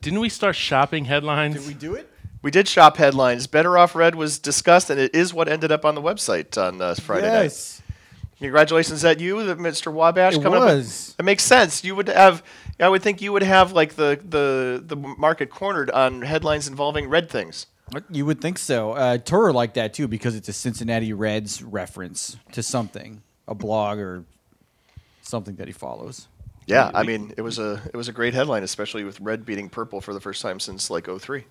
Didn't 0.00 0.20
we 0.20 0.28
start 0.28 0.56
shopping 0.56 1.04
headlines? 1.04 1.56
Did 1.56 1.66
we 1.66 1.74
do 1.74 1.94
it? 1.94 2.08
We 2.42 2.50
did 2.50 2.66
shop 2.66 2.96
headlines. 2.96 3.46
Better 3.46 3.76
Off 3.76 3.94
Red 3.94 4.14
was 4.14 4.38
discussed, 4.38 4.88
and 4.88 4.98
it 4.98 5.14
is 5.14 5.34
what 5.34 5.48
ended 5.48 5.70
up 5.70 5.84
on 5.84 5.94
the 5.94 6.00
website 6.00 6.56
on 6.56 6.80
uh, 6.80 6.94
Friday 6.94 7.28
night. 7.28 7.42
yes. 7.42 7.82
Congratulations 8.38 9.04
at 9.04 9.20
you, 9.20 9.44
the 9.44 9.56
Mr. 9.56 9.92
Wabash. 9.92 10.36
It 10.36 10.42
coming 10.42 10.60
was. 10.60 11.10
Up. 11.10 11.20
It 11.20 11.22
makes 11.24 11.44
sense. 11.44 11.84
You 11.84 11.94
would 11.94 12.08
have. 12.08 12.42
I 12.78 12.88
would 12.88 13.02
think 13.02 13.20
you 13.20 13.32
would 13.34 13.42
have 13.42 13.72
like 13.72 13.96
the 13.96 14.18
the 14.26 14.82
the 14.82 14.96
market 14.96 15.50
cornered 15.50 15.90
on 15.90 16.22
headlines 16.22 16.66
involving 16.66 17.10
red 17.10 17.28
things. 17.28 17.66
You 18.08 18.24
would 18.24 18.40
think 18.40 18.56
so. 18.56 18.92
Uh, 18.92 19.18
Toro 19.18 19.52
like 19.52 19.74
that 19.74 19.92
too 19.92 20.08
because 20.08 20.34
it's 20.34 20.48
a 20.48 20.54
Cincinnati 20.54 21.12
Reds 21.12 21.62
reference 21.62 22.38
to 22.52 22.62
something, 22.62 23.20
a 23.46 23.54
blog 23.54 23.98
or 23.98 24.24
something 25.20 25.56
that 25.56 25.66
he 25.66 25.72
follows. 25.74 26.26
Yeah, 26.70 26.90
I 26.94 27.02
mean 27.02 27.34
it 27.36 27.42
was 27.42 27.58
a 27.58 27.82
it 27.86 27.96
was 27.96 28.08
a 28.08 28.12
great 28.12 28.34
headline, 28.34 28.62
especially 28.62 29.04
with 29.04 29.20
red 29.20 29.44
beating 29.44 29.68
purple 29.68 30.00
for 30.00 30.14
the 30.14 30.20
first 30.20 30.40
time 30.42 30.60
since 30.60 30.90
like 30.90 31.06
03. 31.06 31.44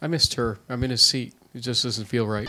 I 0.00 0.06
missed 0.06 0.34
her. 0.34 0.58
I'm 0.68 0.82
in 0.84 0.90
his 0.90 1.02
seat. 1.02 1.34
It 1.54 1.60
just 1.60 1.82
doesn't 1.82 2.06
feel 2.06 2.26
right. 2.26 2.48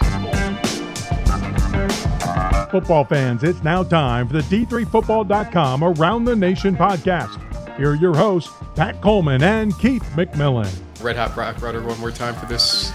Football 2.70 3.06
fans, 3.06 3.44
it's 3.44 3.64
now 3.64 3.84
time 3.84 4.28
for 4.28 4.34
the 4.34 4.42
D3Football.com 4.42 5.84
Around 5.84 6.26
the 6.26 6.36
Nation 6.36 6.76
podcast. 6.76 7.40
Here 7.78 7.92
are 7.92 7.96
your 7.96 8.16
hosts, 8.16 8.52
Pat 8.76 9.02
Coleman 9.02 9.44
and 9.44 9.78
Keith 9.80 10.04
McMillan. 10.16 10.72
Red 11.02 11.16
Hot 11.18 11.36
Broc 11.36 11.62
Rutter 11.62 11.84
one 11.84 12.00
more 12.00 12.12
time 12.12 12.34
for 12.36 12.46
this. 12.46 12.92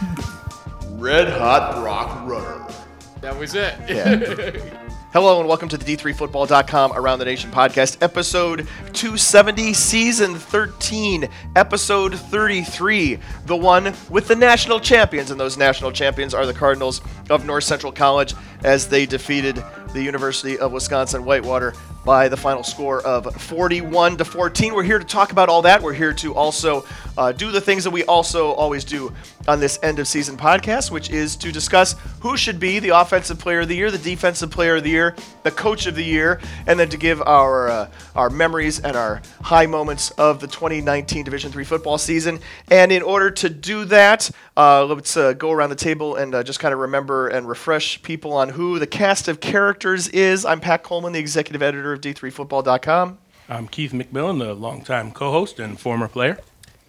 Red 0.93 1.29
hot 1.29 1.77
Broc 1.77 2.27
Rutter. 2.27 2.75
That 3.21 3.39
was 3.39 3.55
it. 3.55 3.75
Yeah. 3.89 4.79
Hello 5.11 5.41
and 5.41 5.49
welcome 5.49 5.71
to 5.71 5.79
the 5.79 5.97
D3Football.com 5.97 6.93
Around 6.93 7.21
the 7.21 7.25
Nation 7.25 7.51
podcast, 7.51 7.97
episode 8.03 8.69
270, 8.93 9.73
season 9.73 10.35
13, 10.35 11.27
episode 11.57 12.15
33, 12.15 13.19
the 13.47 13.57
one 13.57 13.95
with 14.11 14.29
the 14.29 14.37
national 14.37 14.79
champions. 14.79 15.31
And 15.31 15.41
those 15.41 15.57
national 15.57 15.93
champions 15.93 16.35
are 16.35 16.45
the 16.45 16.53
Cardinals 16.53 17.01
of 17.31 17.45
North 17.45 17.65
Central 17.65 17.93
College 17.93 18.35
as 18.65 18.89
they 18.89 19.07
defeated 19.07 19.63
the 19.93 20.03
University 20.03 20.59
of 20.59 20.73
Wisconsin 20.73 21.25
Whitewater 21.25 21.75
by 22.05 22.29
the 22.29 22.37
final 22.37 22.63
score 22.63 23.03
of 23.03 23.35
41 23.35 24.17
to 24.17 24.25
14. 24.25 24.75
We're 24.75 24.83
here 24.83 24.99
to 24.99 25.05
talk 25.05 25.33
about 25.33 25.49
all 25.49 25.63
that. 25.63 25.83
We're 25.83 25.93
here 25.93 26.15
to 26.15 26.35
also 26.35 26.87
uh, 27.19 27.33
do 27.33 27.51
the 27.51 27.61
things 27.61 27.85
that 27.85 27.91
we 27.91 28.05
also 28.05 28.53
always 28.53 28.85
do 28.85 29.13
on 29.47 29.61
this 29.61 29.79
end 29.83 29.99
of 29.99 30.09
season 30.09 30.37
podcast, 30.37 30.91
which 30.91 31.11
is 31.11 31.37
to 31.37 31.53
discuss 31.53 31.97
who 32.21 32.37
should 32.37 32.59
be 32.59 32.79
the 32.79 32.91
offensive 32.91 33.39
player 33.39 33.61
of 33.61 33.69
the 33.69 33.77
year, 33.77 33.91
the 33.91 33.99
defensive 33.99 34.51
player 34.51 34.77
of 34.77 34.85
the 34.85 34.91
year, 34.91 35.17
the 35.43 35.51
coach 35.51 35.87
of 35.87 35.95
the 35.97 36.05
year, 36.05 36.41
and 36.67 36.79
then 36.79 36.89
to 36.89 36.97
give 36.97 37.21
our 37.23 37.69
uh, 37.69 37.91
our 38.15 38.31
memories 38.31 38.81
and 38.81 38.97
our 38.97 39.21
high 39.43 39.67
moments 39.67 40.11
of 40.13 40.41
the 40.41 40.47
2019 40.47 41.25
Division 41.25 41.53
Three 41.53 41.65
football 41.65 41.99
season. 41.99 42.41
And 42.71 42.91
in 42.91 43.03
order 43.03 43.31
to 43.33 43.51
do 43.51 43.85
that, 43.87 44.31
uh, 44.59 44.85
let's 44.85 45.17
uh, 45.17 45.33
go 45.35 45.53
around 45.53 45.71
the 45.71 45.77
table 45.77 46.17
and 46.17 46.35
uh, 46.35 46.43
just 46.43 46.59
kind 46.59 46.75
of 46.75 46.81
remember 46.81 47.29
and 47.29 47.49
refresh 47.49 48.03
people 48.03 48.33
on 48.33 48.49
who 48.49 48.81
the 48.81 48.89
cast 48.89 49.29
of 49.29 49.41
characters 49.41 50.09
is. 50.09 50.45
I'm 50.45 50.61
Pat 50.61 50.83
Coleman, 50.83 51.13
the 51.13 51.21
executive 51.21 51.63
editor 51.63 51.93
of 51.93 52.01
D3Football.com. 52.01 53.19
I'm 53.49 53.69
Keith 53.69 53.93
McMillan, 53.93 54.41
the 54.41 54.55
longtime 54.55 55.13
co-host 55.13 55.61
and 55.61 55.79
former 55.79 56.09
player. 56.09 56.39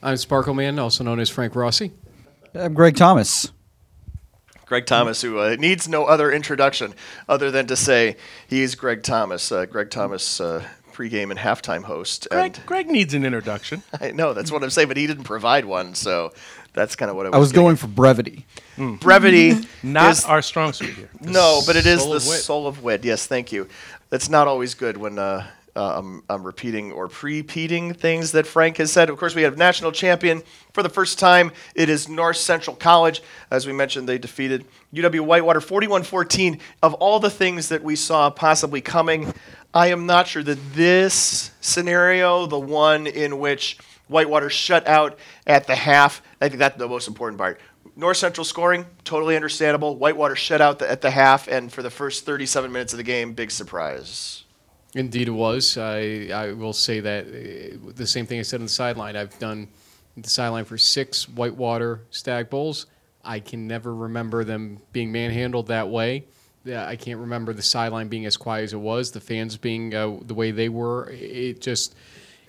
I'm 0.02 0.18
Sparkle 0.18 0.56
Man, 0.56 0.80
also 0.80 1.04
known 1.04 1.20
as 1.20 1.30
Frank 1.30 1.56
Rossi. 1.56 1.92
I'm 2.56 2.74
Greg 2.74 2.96
Thomas. 2.96 3.52
Greg 4.66 4.88
Thomas, 4.88 5.22
who 5.22 5.38
uh, 5.38 5.56
needs 5.60 5.88
no 5.88 6.06
other 6.06 6.32
introduction 6.32 6.96
other 7.28 7.52
than 7.52 7.68
to 7.68 7.76
say 7.76 8.18
he's 8.48 8.74
Greg 8.74 9.04
Thomas. 9.04 9.52
Uh, 9.52 9.66
Greg 9.66 9.92
Thomas, 9.92 10.42
uh, 10.42 10.64
pregame 11.00 11.32
and 11.32 11.40
halftime 11.40 11.84
host. 11.84 12.28
Greg, 12.30 12.58
And 12.58 12.66
Greg 12.66 12.88
needs 12.88 13.14
an 13.14 13.24
introduction. 13.24 13.84
I 14.02 14.12
know 14.12 14.34
that's 14.34 14.52
what 14.52 14.64
I'm 14.64 14.70
saying, 14.70 14.90
but 14.90 14.98
he 14.98 15.08
didn't 15.08 15.24
provide 15.24 15.66
one, 15.66 15.96
so 15.96 16.34
that's 16.80 16.96
kind 16.96 17.10
of 17.10 17.18
what 17.18 17.26
I 17.26 17.30
was. 17.30 17.36
I 17.36 17.40
was 17.40 17.52
getting 17.52 17.66
going 17.66 17.76
for 17.76 17.88
brevity. 17.88 18.46
at. 18.78 19.00
brevity. 19.00 19.54
Not 19.84 20.12
is- 20.12 20.26
our 20.26 20.42
strong 20.42 20.74
suit 20.74 20.90
here. 20.90 21.10
no, 21.22 21.62
but 21.66 21.76
it 21.76 21.86
is 21.86 22.04
the 22.04 22.10
wit. 22.12 22.22
soul 22.22 22.68
of 22.68 22.84
wit. 22.84 23.04
Yes, 23.04 23.28
thank 23.28 23.52
you. 23.52 23.68
That's 24.10 24.30
not 24.30 24.48
always 24.48 24.74
good 24.74 24.98
when. 24.98 25.20
Uh, 25.20 25.46
uh, 25.76 26.00
I'm, 26.00 26.24
I'm 26.30 26.44
repeating 26.44 26.92
or 26.92 27.08
pre-peating 27.08 27.94
things 27.94 28.34
that 28.34 28.46
Frank 28.46 28.78
has 28.78 28.92
said. 28.92 29.10
Of 29.10 29.18
course, 29.18 29.34
we 29.34 29.44
have 29.44 29.58
national 29.58 29.94
champion 29.94 30.42
for 30.74 30.84
the 30.84 30.90
first 30.90 31.20
time. 31.20 31.52
It 31.74 31.88
is 31.88 32.10
North 32.10 32.36
Central 32.36 32.76
College. 32.76 33.22
As 33.50 33.66
we 33.66 33.72
mentioned, 33.72 34.10
they 34.10 34.18
defeated 34.18 34.66
UW 34.94 35.22
Whitewater 35.22 35.62
41-14. 35.62 36.60
Of 36.84 36.96
all 36.96 37.20
the 37.20 37.30
things 37.30 37.70
that 37.70 37.82
we 37.82 37.96
saw 37.96 38.30
possibly 38.30 38.82
coming, 38.82 39.34
I 39.74 39.88
am 39.88 40.06
not 40.06 40.28
sure 40.28 40.44
that 40.44 40.74
this 40.74 41.52
scenario, 41.62 42.46
the 42.46 42.60
one 42.60 43.08
in 43.08 43.40
which 43.40 43.78
Whitewater 44.10 44.50
shut 44.50 44.88
out 44.88 45.18
at 45.46 45.68
the 45.68 45.76
half, 45.76 46.22
I 46.42 46.48
think 46.48 46.60
that's 46.60 46.78
the 46.78 46.88
most 46.88 47.08
important 47.08 47.38
part. 47.38 47.60
North 47.96 48.18
Central 48.18 48.46
scoring, 48.46 48.86
totally 49.04 49.36
understandable. 49.36 49.98
Whitewater 49.98 50.36
shut 50.36 50.62
out 50.62 50.82
at 50.82 51.02
the 51.02 51.12
half, 51.12 51.48
and 51.48 51.72
for 51.72 51.84
the 51.84 51.90
first 51.90 52.26
37 52.26 52.72
minutes 52.72 52.94
of 52.94 52.98
the 52.98 53.04
game, 53.04 53.34
big 53.34 53.52
surprise. 53.52 54.46
Indeed, 54.96 55.28
it 55.28 55.32
was. 55.32 55.78
I, 55.78 56.30
I 56.34 56.54
will 56.54 56.74
say 56.74 57.00
that 57.02 57.26
uh, 57.28 57.92
the 57.94 58.08
same 58.08 58.26
thing 58.26 58.40
I 58.40 58.44
said 58.44 58.60
on 58.60 58.66
the 58.66 58.72
sideline. 58.72 59.16
I've 59.16 59.38
done 59.38 59.68
the 60.18 60.30
sideline 60.30 60.66
for 60.66 60.78
six 60.78 61.28
Whitewater 61.28 62.02
Stag 62.10 62.50
Bowls. 62.50 62.86
I 63.24 63.40
can 63.40 63.68
never 63.68 63.94
remember 63.94 64.44
them 64.44 64.80
being 64.92 65.12
manhandled 65.12 65.68
that 65.68 65.90
way. 65.90 66.26
I 66.66 66.96
can't 66.96 67.20
remember 67.20 67.54
the 67.54 67.62
sideline 67.62 68.10
being 68.10 68.26
as 68.26 68.38
quiet 68.38 68.64
as 68.64 68.74
it 68.74 68.80
was, 68.80 69.12
the 69.12 69.20
fans 69.20 69.58
being 69.58 69.94
uh, 69.94 70.18
the 70.22 70.34
way 70.34 70.52
they 70.52 70.70
were. 70.70 71.10
It 71.12 71.62
just, 71.62 71.96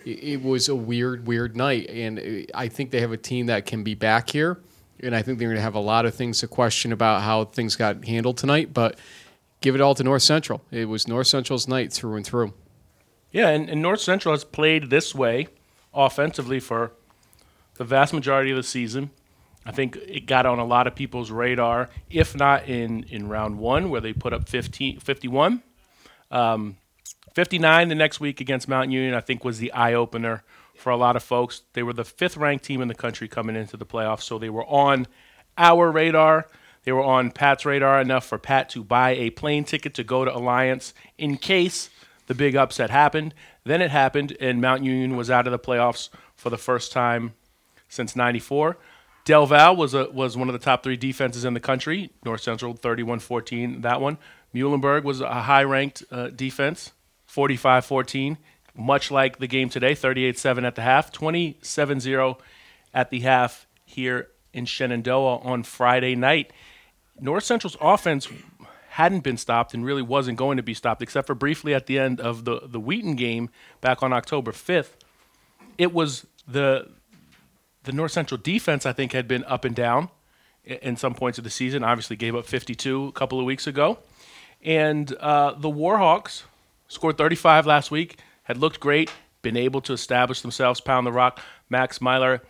it, 0.05 0.43
was 0.43 0.69
a 0.69 0.75
weird, 0.75 1.27
weird 1.27 1.57
night. 1.57 1.89
And 1.91 2.19
uh, 2.19 2.47
I 2.55 2.69
think 2.69 2.91
they 2.91 3.01
have 3.01 3.13
a 3.13 3.17
team 3.17 3.47
that 3.47 3.67
can 3.67 3.83
be 3.83 3.95
back 3.95 4.31
here. 4.31 4.61
And 5.03 5.15
I 5.15 5.23
think 5.23 5.39
they're 5.39 5.49
going 5.49 5.57
to 5.57 5.63
have 5.63 5.75
a 5.75 5.81
lot 5.81 6.05
of 6.05 6.15
things 6.15 6.41
to 6.41 6.49
question 6.49 6.93
about 6.93 7.23
how 7.23 7.47
things 7.47 7.77
got 7.77 8.05
handled 8.05 8.37
tonight. 8.37 8.75
But 8.75 8.99
give 9.61 9.75
it 9.75 9.81
all 9.81 9.95
to 9.95 10.05
North 10.05 10.23
Central. 10.23 10.63
It 10.71 10.87
was 10.87 11.09
North 11.09 11.27
Central's 11.27 11.67
night 11.67 11.93
through 11.93 12.17
and 12.17 12.27
through. 12.27 12.53
Yeah, 13.33 13.49
and, 13.49 13.71
and 13.71 13.81
North 13.81 14.01
Central 14.01 14.35
has 14.35 14.45
played 14.45 14.91
this 14.91 15.15
way 15.15 15.49
offensively 15.95 16.61
for 16.61 16.93
the 17.77 17.85
vast 17.85 18.13
majority 18.13 18.51
of 18.51 18.57
the 18.57 18.63
season. 18.63 19.11
I 19.65 19.73
think 19.73 19.97
it 19.97 20.27
got 20.27 20.47
on 20.47 20.59
a 20.59 20.65
lot 20.65 20.87
of 20.87 20.95
people's 20.95 21.31
radar, 21.31 21.91
if 22.09 22.35
not 22.35 22.69
in, 22.69 23.05
in 23.05 23.29
round 23.29 23.59
one, 23.59 23.91
where 23.91 24.01
they 24.01 24.13
put 24.13 24.33
up 24.33 24.49
15, 24.49 25.01
51. 25.01 25.63
Um, 26.31 26.77
59 27.35 27.89
the 27.89 27.95
next 27.95 28.21
week 28.21 28.41
against 28.41 28.69
Mount 28.69 28.91
Union, 28.91 29.15
I 29.15 29.21
think, 29.21 29.45
was 29.45 29.59
the 29.59 29.73
eye 29.73 29.95
opener 29.95 30.43
for 30.75 30.91
a 30.91 30.97
lot 30.97 31.17
of 31.17 31.23
folks. 31.23 31.63
They 31.75 31.83
were 31.83 31.93
the 31.93 32.05
fifth 32.05 32.37
ranked 32.37 32.65
team 32.65 32.81
in 32.81 32.89
the 32.89 32.95
country 32.95 33.29
coming 33.29 33.57
into 33.57 33.77
the 33.77 33.87
playoffs, 33.87 34.23
so 34.23 34.39
they 34.39 34.51
were 34.51 34.67
on 34.67 35.07
our 35.57 35.91
radar. 35.91 36.49
They 36.85 36.93
were 36.93 37.05
on 37.05 37.31
Pat's 37.31 37.67
radar 37.67 38.01
enough 38.01 38.27
for 38.27 38.39
Pat 38.39 38.71
to 38.71 38.83
buy 38.83 39.11
a 39.11 39.31
plane 39.31 39.65
ticket 39.65 39.95
to 39.95 40.05
go 40.05 40.25
to 40.25 40.35
Alliance 40.35 40.95
in 41.19 41.37
case 41.37 41.91
the 42.27 42.35
big 42.35 42.57
upset 42.57 42.91
happened. 42.91 43.35
Then 43.65 43.83
it 43.83 43.91
happened, 43.91 44.37
and 44.41 44.61
Mount 44.61 44.83
Union 44.83 45.17
was 45.17 45.31
out 45.31 45.47
of 45.47 45.51
the 45.51 45.59
playoffs 45.59 46.09
for 46.35 46.49
the 46.49 46.59
first 46.59 46.93
time 46.93 47.35
since 47.89 48.17
'94. 48.17 48.79
Del 49.25 49.47
Val 49.47 49.77
was 49.77 49.95
a, 49.95 50.11
was 50.11 50.37
one 50.37 50.49
of 50.49 50.55
the 50.55 50.59
top 50.59 50.83
three 50.83 50.97
defenses 50.97 51.45
in 51.45 51.55
the 51.55 51.61
country. 51.61 52.11
North 52.25 52.41
Central 52.41 52.75
31-14, 52.75 53.83
that 53.83 54.01
one. 54.01 54.19
Muhlenberg 54.55 55.05
was 55.05 55.21
a 55.21 55.43
high-ranked 55.43 56.03
uh, 56.11 56.29
defense, 56.29 56.93
45-14, 57.35 58.37
much 58.75 59.11
like 59.11 59.39
the 59.39 59.47
game 59.47 59.69
today, 59.69 59.93
38-7 59.93 60.67
at 60.67 60.75
the 60.75 60.83
half, 60.83 61.13
27-0 61.13 62.39
at 62.93 63.11
the 63.11 63.21
half 63.21 63.67
here 63.85 64.29
in 64.53 64.65
Shenandoah 64.65 65.39
on 65.39 65.63
Friday 65.63 66.17
night. 66.17 66.53
North 67.21 67.45
Central's 67.45 67.77
offense 67.81 68.29
hadn't 68.91 69.21
been 69.21 69.37
stopped 69.37 69.73
and 69.73 69.85
really 69.85 70.03
wasn't 70.03 70.37
going 70.37 70.57
to 70.57 70.63
be 70.63 70.75
stopped, 70.75 71.03
except 71.03 71.27
for 71.27 71.35
briefly 71.35 71.75
at 71.75 71.87
the 71.87 71.99
end 71.99 72.21
of 72.21 72.45
the, 72.45 72.63
the 72.65 72.81
Wheaton 72.81 73.15
game 73.15 73.51
back 73.81 74.03
on 74.03 74.13
October 74.13 74.53
5th. 74.53 74.91
It 75.79 75.93
was 75.93 76.27
the 76.47 76.89
the 77.85 77.93
North 77.93 78.13
Central 78.13 78.39
defense, 78.39 78.85
I 78.85 78.93
think, 78.93 79.13
had 79.13 79.27
been 79.27 79.43
up 79.45 79.65
and 79.65 79.75
down 79.75 80.11
in 80.65 80.97
some 80.97 81.15
points 81.15 81.39
of 81.39 81.45
the 81.45 81.51
season. 81.51 81.83
Obviously, 81.83 82.15
gave 82.15 82.37
up 82.37 82.45
52 82.45 83.07
a 83.07 83.13
couple 83.13 83.41
of 83.41 83.47
weeks 83.47 83.67
ago. 83.67 83.99
And 84.63 85.11
uh, 85.15 85.53
the 85.53 85.71
Warhawks 85.71 86.43
scored 86.91 87.17
35 87.17 87.67
last 87.67 87.91
week, 87.91 88.19
had 88.43 88.59
looked 88.59 88.81
great, 88.81 89.11
been 89.43 89.57
able 89.57 89.81
to 89.81 89.93
establish 89.93 90.43
themselves, 90.43 90.81
pound 90.81 91.07
the 91.07 91.13
rock. 91.13 91.41
Max 91.71 92.01
Meylor 92.01 92.41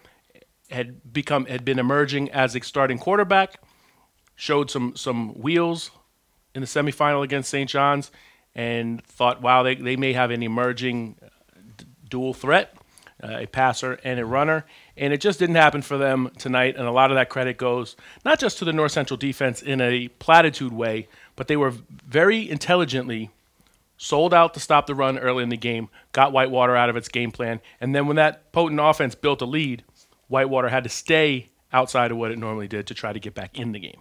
had 0.70 1.12
become 1.12 1.44
had 1.46 1.64
been 1.64 1.78
emerging 1.78 2.30
as 2.30 2.56
a 2.56 2.60
starting 2.60 2.98
quarterback, 2.98 3.60
showed 4.34 4.70
some 4.70 4.96
some 4.96 5.34
wheels 5.34 5.90
in 6.54 6.62
the 6.62 6.66
semifinal 6.66 7.22
against 7.22 7.50
St. 7.50 7.68
John's, 7.68 8.10
and 8.54 9.04
thought, 9.04 9.42
wow, 9.42 9.62
they, 9.62 9.76
they 9.76 9.96
may 9.96 10.12
have 10.14 10.30
an 10.30 10.42
emerging 10.42 11.16
dual 12.08 12.34
threat, 12.34 12.74
uh, 13.22 13.38
a 13.40 13.46
passer 13.46 14.00
and 14.02 14.18
a 14.18 14.24
runner. 14.24 14.64
And 14.96 15.12
it 15.12 15.20
just 15.20 15.38
didn't 15.38 15.54
happen 15.56 15.82
for 15.82 15.96
them 15.96 16.30
tonight. 16.38 16.76
And 16.76 16.86
a 16.88 16.90
lot 16.90 17.10
of 17.10 17.14
that 17.14 17.28
credit 17.28 17.56
goes 17.56 17.94
not 18.24 18.40
just 18.40 18.58
to 18.58 18.64
the 18.64 18.72
North 18.72 18.92
Central 18.92 19.16
defense 19.16 19.62
in 19.62 19.80
a 19.80 20.08
platitude 20.08 20.72
way, 20.72 21.08
but 21.36 21.46
they 21.46 21.56
were 21.56 21.70
very 21.70 22.50
intelligently 22.50 23.30
sold 24.02 24.32
out 24.32 24.54
to 24.54 24.60
stop 24.60 24.86
the 24.86 24.94
run 24.94 25.18
early 25.18 25.42
in 25.42 25.50
the 25.50 25.56
game, 25.58 25.90
got 26.12 26.32
Whitewater 26.32 26.74
out 26.74 26.88
of 26.88 26.96
its 26.96 27.08
game 27.08 27.30
plan, 27.30 27.60
and 27.82 27.94
then 27.94 28.06
when 28.06 28.16
that 28.16 28.50
potent 28.50 28.80
offense 28.80 29.14
built 29.14 29.42
a 29.42 29.44
lead, 29.44 29.84
Whitewater 30.28 30.70
had 30.70 30.84
to 30.84 30.88
stay 30.88 31.50
outside 31.70 32.10
of 32.10 32.16
what 32.16 32.30
it 32.30 32.38
normally 32.38 32.66
did 32.66 32.86
to 32.86 32.94
try 32.94 33.12
to 33.12 33.20
get 33.20 33.34
back 33.34 33.58
in 33.58 33.72
the 33.72 33.78
game. 33.78 34.00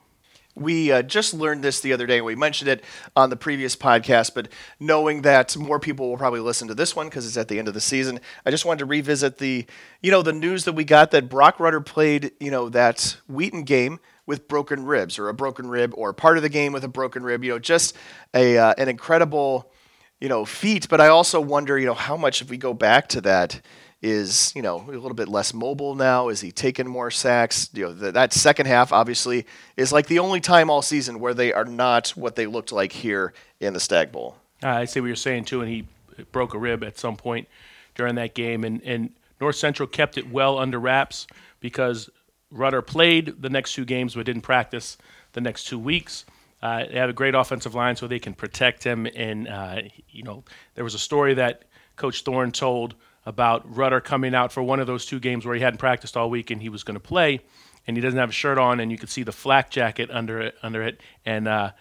We 0.55 0.89
uh, 0.91 1.01
just 1.01 1.33
learned 1.33 1.63
this 1.65 1.81
the 1.81 1.91
other 1.91 2.07
day. 2.07 2.21
We 2.21 2.35
mentioned 2.35 2.69
it 2.69 2.83
on 3.13 3.29
the 3.29 3.35
previous 3.35 3.75
podcast, 3.75 4.33
but 4.33 4.47
knowing 4.79 5.23
that 5.23 5.57
more 5.57 5.79
people 5.79 6.09
will 6.09 6.17
probably 6.17 6.39
listen 6.39 6.69
to 6.69 6.73
this 6.73 6.95
one 6.95 7.07
because 7.07 7.27
it's 7.27 7.37
at 7.37 7.49
the 7.49 7.59
end 7.59 7.67
of 7.67 7.73
the 7.73 7.81
season, 7.81 8.21
I 8.45 8.51
just 8.51 8.65
wanted 8.65 8.79
to 8.79 8.85
revisit 8.85 9.37
the, 9.37 9.65
you 10.01 10.11
know, 10.11 10.21
the 10.21 10.33
news 10.33 10.63
that 10.63 10.73
we 10.73 10.85
got 10.85 11.11
that 11.11 11.29
Broc 11.29 11.59
Rutter 11.59 11.81
played, 11.81 12.31
you 12.39 12.51
know, 12.51 12.69
that 12.69 13.17
Wheaton 13.27 13.63
game 13.63 13.99
with 14.25 14.47
broken 14.47 14.85
ribs 14.85 15.19
or 15.19 15.27
a 15.27 15.33
broken 15.33 15.67
rib 15.67 15.91
or 15.95 16.13
part 16.13 16.37
of 16.37 16.43
the 16.43 16.49
game 16.49 16.71
with 16.71 16.83
a 16.83 16.89
broken 16.89 17.23
rib. 17.23 17.43
You 17.43 17.51
know, 17.51 17.59
just 17.59 17.97
a 18.33 18.57
uh, 18.57 18.73
an 18.77 18.87
incredible, 18.87 19.71
you 20.19 20.29
know, 20.29 20.45
feat. 20.45 20.89
But 20.89 21.01
I 21.01 21.07
also 21.07 21.39
wonder, 21.39 21.77
you 21.77 21.85
know, 21.85 21.93
how 21.93 22.17
much 22.17 22.41
if 22.41 22.49
we 22.49 22.57
go 22.57 22.73
back 22.73 23.07
to 23.09 23.21
that 23.21 23.61
is 24.01 24.53
you 24.55 24.61
know 24.61 24.77
a 24.87 24.91
little 24.91 25.13
bit 25.13 25.27
less 25.27 25.53
mobile 25.53 25.95
now? 25.95 26.29
Is 26.29 26.41
he 26.41 26.51
taking 26.51 26.87
more 26.87 27.11
sacks? 27.11 27.69
You 27.73 27.87
know 27.87 27.93
th- 27.93 28.13
that 28.13 28.33
second 28.33 28.67
half 28.67 28.93
obviously 28.93 29.45
is 29.75 29.91
like 29.91 30.07
the 30.07 30.19
only 30.19 30.39
time 30.39 30.69
all 30.69 30.81
season 30.81 31.19
where 31.19 31.33
they 31.33 31.51
are 31.53 31.65
not 31.65 32.09
what 32.09 32.35
they 32.35 32.45
looked 32.45 32.71
like 32.71 32.91
here 32.91 33.33
in 33.59 33.73
the 33.73 33.79
Stag 33.79 34.11
Bowl. 34.11 34.37
I 34.63 34.85
see 34.85 34.99
what 34.99 35.07
you're 35.07 35.15
saying 35.15 35.45
too, 35.45 35.61
and 35.61 35.69
he 35.69 35.85
broke 36.31 36.53
a 36.53 36.57
rib 36.57 36.83
at 36.83 36.97
some 36.97 37.17
point 37.17 37.47
during 37.95 38.15
that 38.15 38.33
game, 38.33 38.63
and 38.63 38.81
and 38.83 39.11
North 39.41 39.55
Central 39.55 39.87
kept 39.87 40.17
it 40.17 40.29
well 40.29 40.57
under 40.57 40.79
wraps 40.79 41.27
because 41.59 42.09
Rutter 42.51 42.81
played 42.81 43.41
the 43.41 43.49
next 43.49 43.73
two 43.73 43.85
games 43.85 44.15
but 44.15 44.25
didn't 44.25 44.41
practice 44.41 44.97
the 45.33 45.41
next 45.41 45.65
two 45.65 45.79
weeks. 45.79 46.25
Uh, 46.61 46.85
they 46.85 46.97
have 46.97 47.09
a 47.09 47.13
great 47.13 47.35
offensive 47.35 47.73
line, 47.75 47.95
so 47.95 48.07
they 48.07 48.19
can 48.19 48.33
protect 48.33 48.83
him. 48.83 49.07
And 49.15 49.47
uh, 49.47 49.81
you 50.09 50.23
know, 50.23 50.43
there 50.75 50.83
was 50.83 50.93
a 50.93 50.99
story 50.99 51.33
that 51.35 51.63
Coach 51.95 52.23
Thorne 52.23 52.51
told 52.51 52.95
about 53.25 53.63
Rutter 53.75 54.01
coming 54.01 54.33
out 54.33 54.51
for 54.51 54.63
one 54.63 54.79
of 54.79 54.87
those 54.87 55.05
two 55.05 55.19
games 55.19 55.45
where 55.45 55.55
he 55.55 55.61
hadn't 55.61 55.77
practiced 55.77 56.17
all 56.17 56.29
week 56.29 56.49
and 56.51 56.61
he 56.61 56.69
was 56.69 56.83
going 56.83 56.95
to 56.95 56.99
play, 56.99 57.41
and 57.87 57.95
he 57.95 58.01
doesn't 58.01 58.19
have 58.19 58.29
a 58.29 58.33
shirt 58.33 58.57
on, 58.57 58.79
and 58.79 58.91
you 58.91 58.97
could 58.97 59.09
see 59.09 59.23
the 59.23 59.31
flak 59.31 59.69
jacket 59.69 60.09
under 60.11 60.39
it. 60.41 60.55
Under 60.61 60.83
it, 60.83 60.99
and 61.25 61.47
uh, 61.47 61.71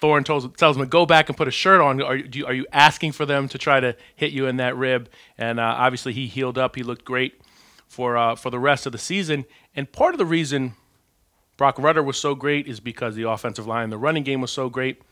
Thorne 0.00 0.24
tells, 0.24 0.50
tells 0.52 0.76
him 0.76 0.82
to 0.82 0.88
go 0.88 1.06
back 1.06 1.28
and 1.28 1.36
put 1.36 1.48
a 1.48 1.52
shirt 1.52 1.80
on. 1.80 2.00
Are 2.02 2.16
you, 2.16 2.46
are 2.46 2.54
you 2.54 2.66
asking 2.72 3.12
for 3.12 3.26
them 3.26 3.48
to 3.48 3.58
try 3.58 3.80
to 3.80 3.96
hit 4.14 4.32
you 4.32 4.46
in 4.46 4.56
that 4.56 4.76
rib? 4.76 5.08
And 5.36 5.58
uh, 5.58 5.74
obviously, 5.76 6.12
he 6.12 6.26
healed 6.26 6.58
up. 6.58 6.76
He 6.76 6.82
looked 6.82 7.04
great 7.04 7.40
for 7.88 8.16
uh, 8.16 8.36
for 8.36 8.50
the 8.50 8.58
rest 8.58 8.86
of 8.86 8.92
the 8.92 8.98
season. 8.98 9.44
And 9.74 9.90
part 9.90 10.14
of 10.14 10.18
the 10.18 10.26
reason 10.26 10.74
Broc 11.58 11.78
Rutter 11.78 12.02
was 12.02 12.16
so 12.16 12.34
great 12.34 12.66
is 12.66 12.80
because 12.80 13.16
the 13.16 13.28
offensive 13.28 13.66
line, 13.66 13.90
the 13.90 13.98
running 13.98 14.22
game 14.22 14.40
was 14.40 14.50
so 14.50 14.70
great. 14.70 15.02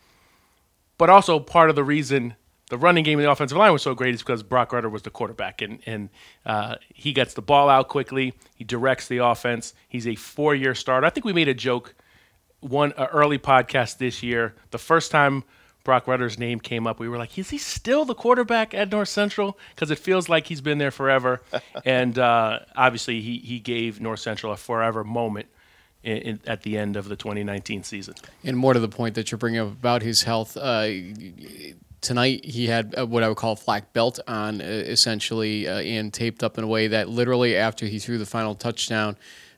But 0.97 1.11
also 1.11 1.39
part 1.39 1.69
of 1.69 1.77
the 1.77 1.85
reason 1.85 2.37
the 2.69 2.79
running 2.79 3.05
game 3.05 3.19
and 3.19 3.27
the 3.27 3.31
offensive 3.31 3.59
line 3.59 3.73
was 3.73 3.83
so 3.83 3.95
great 3.95 4.15
is 4.15 4.23
because 4.23 4.43
Broc 4.43 4.73
Rutter 4.73 4.89
was 4.89 5.03
the 5.03 5.11
quarterback, 5.11 5.63
and 5.63 5.81
and 5.87 6.09
uh, 6.45 6.77
he 6.89 7.13
gets 7.13 7.35
the 7.35 7.43
ball 7.43 7.69
out 7.69 7.89
quickly. 7.89 8.35
He 8.55 8.65
directs 8.65 9.07
the 9.09 9.19
offense. 9.19 9.75
He's 9.89 10.07
a 10.07 10.15
four-year 10.15 10.75
starter. 10.75 11.07
I 11.07 11.11
think 11.11 11.25
we 11.25 11.33
made 11.33 11.49
a 11.49 11.55
joke 11.55 11.95
one 12.61 12.93
uh, 12.97 13.07
early 13.13 13.39
podcast 13.39 13.99
this 13.99 14.23
year. 14.23 14.55
The 14.71 14.79
first 14.79 15.13
time 15.13 15.45
Broc 15.85 16.09
Rutter's 16.09 16.39
name 16.39 16.59
came 16.59 16.89
up, 16.89 16.99
we 16.99 17.09
were 17.09 17.19
like, 17.19 17.39
"Is 17.39 17.51
he 17.51 17.59
still 17.59 18.05
the 18.05 18.15
quarterback 18.15 18.75
at 18.75 18.91
North 18.91 19.11
Central?" 19.11 19.59
Because 19.75 19.93
it 19.93 19.99
feels 19.99 20.29
like 20.29 20.49
he's 20.49 20.61
been 20.61 20.79
there 20.79 20.91
forever. 20.91 21.43
and 21.85 22.19
uh, 22.19 22.61
obviously, 22.75 23.21
he 23.21 23.39
he 23.39 23.61
gave 23.61 24.01
North 24.01 24.21
Central 24.21 24.53
a 24.53 24.57
forever 24.57 25.05
moment. 25.05 25.47
In, 26.07 26.39
at 26.47 26.63
the 26.63 26.79
end 26.79 26.95
of 26.95 27.09
the 27.09 27.17
2019 27.17 27.83
season, 27.83 28.15
And 28.45 28.57
more 28.57 28.73
to 28.73 28.79
the 28.79 28.89
point 28.89 29.17
that 29.17 29.33
you're 29.33 29.39
bringing 29.39 29.59
up 29.59 29.73
about 29.73 30.03
his 30.03 30.23
health, 30.23 30.57
uh, 30.57 30.87
tonight 32.01 32.45
he 32.45 32.69
had 32.69 32.95
uh, 32.97 33.05
what 33.05 33.25
I 33.25 33.29
would 33.29 33.37
call 33.37 33.55
a 33.55 33.57
flak 33.57 33.93
belt 33.93 34.21
on, 34.29 34.61
uh, 34.61 34.65
essentially, 34.65 35.67
uh, 35.67 35.81
and 35.81 36.15
taped 36.15 36.45
up 36.45 36.59
in 36.59 36.65
a 36.65 36.67
way 36.69 36.87
that 36.87 37.09
literally 37.09 37.57
after 37.57 37.87
he 37.87 37.99
threw 37.99 38.19
the 38.19 38.27
final 38.27 38.55
touchdown 38.55 39.17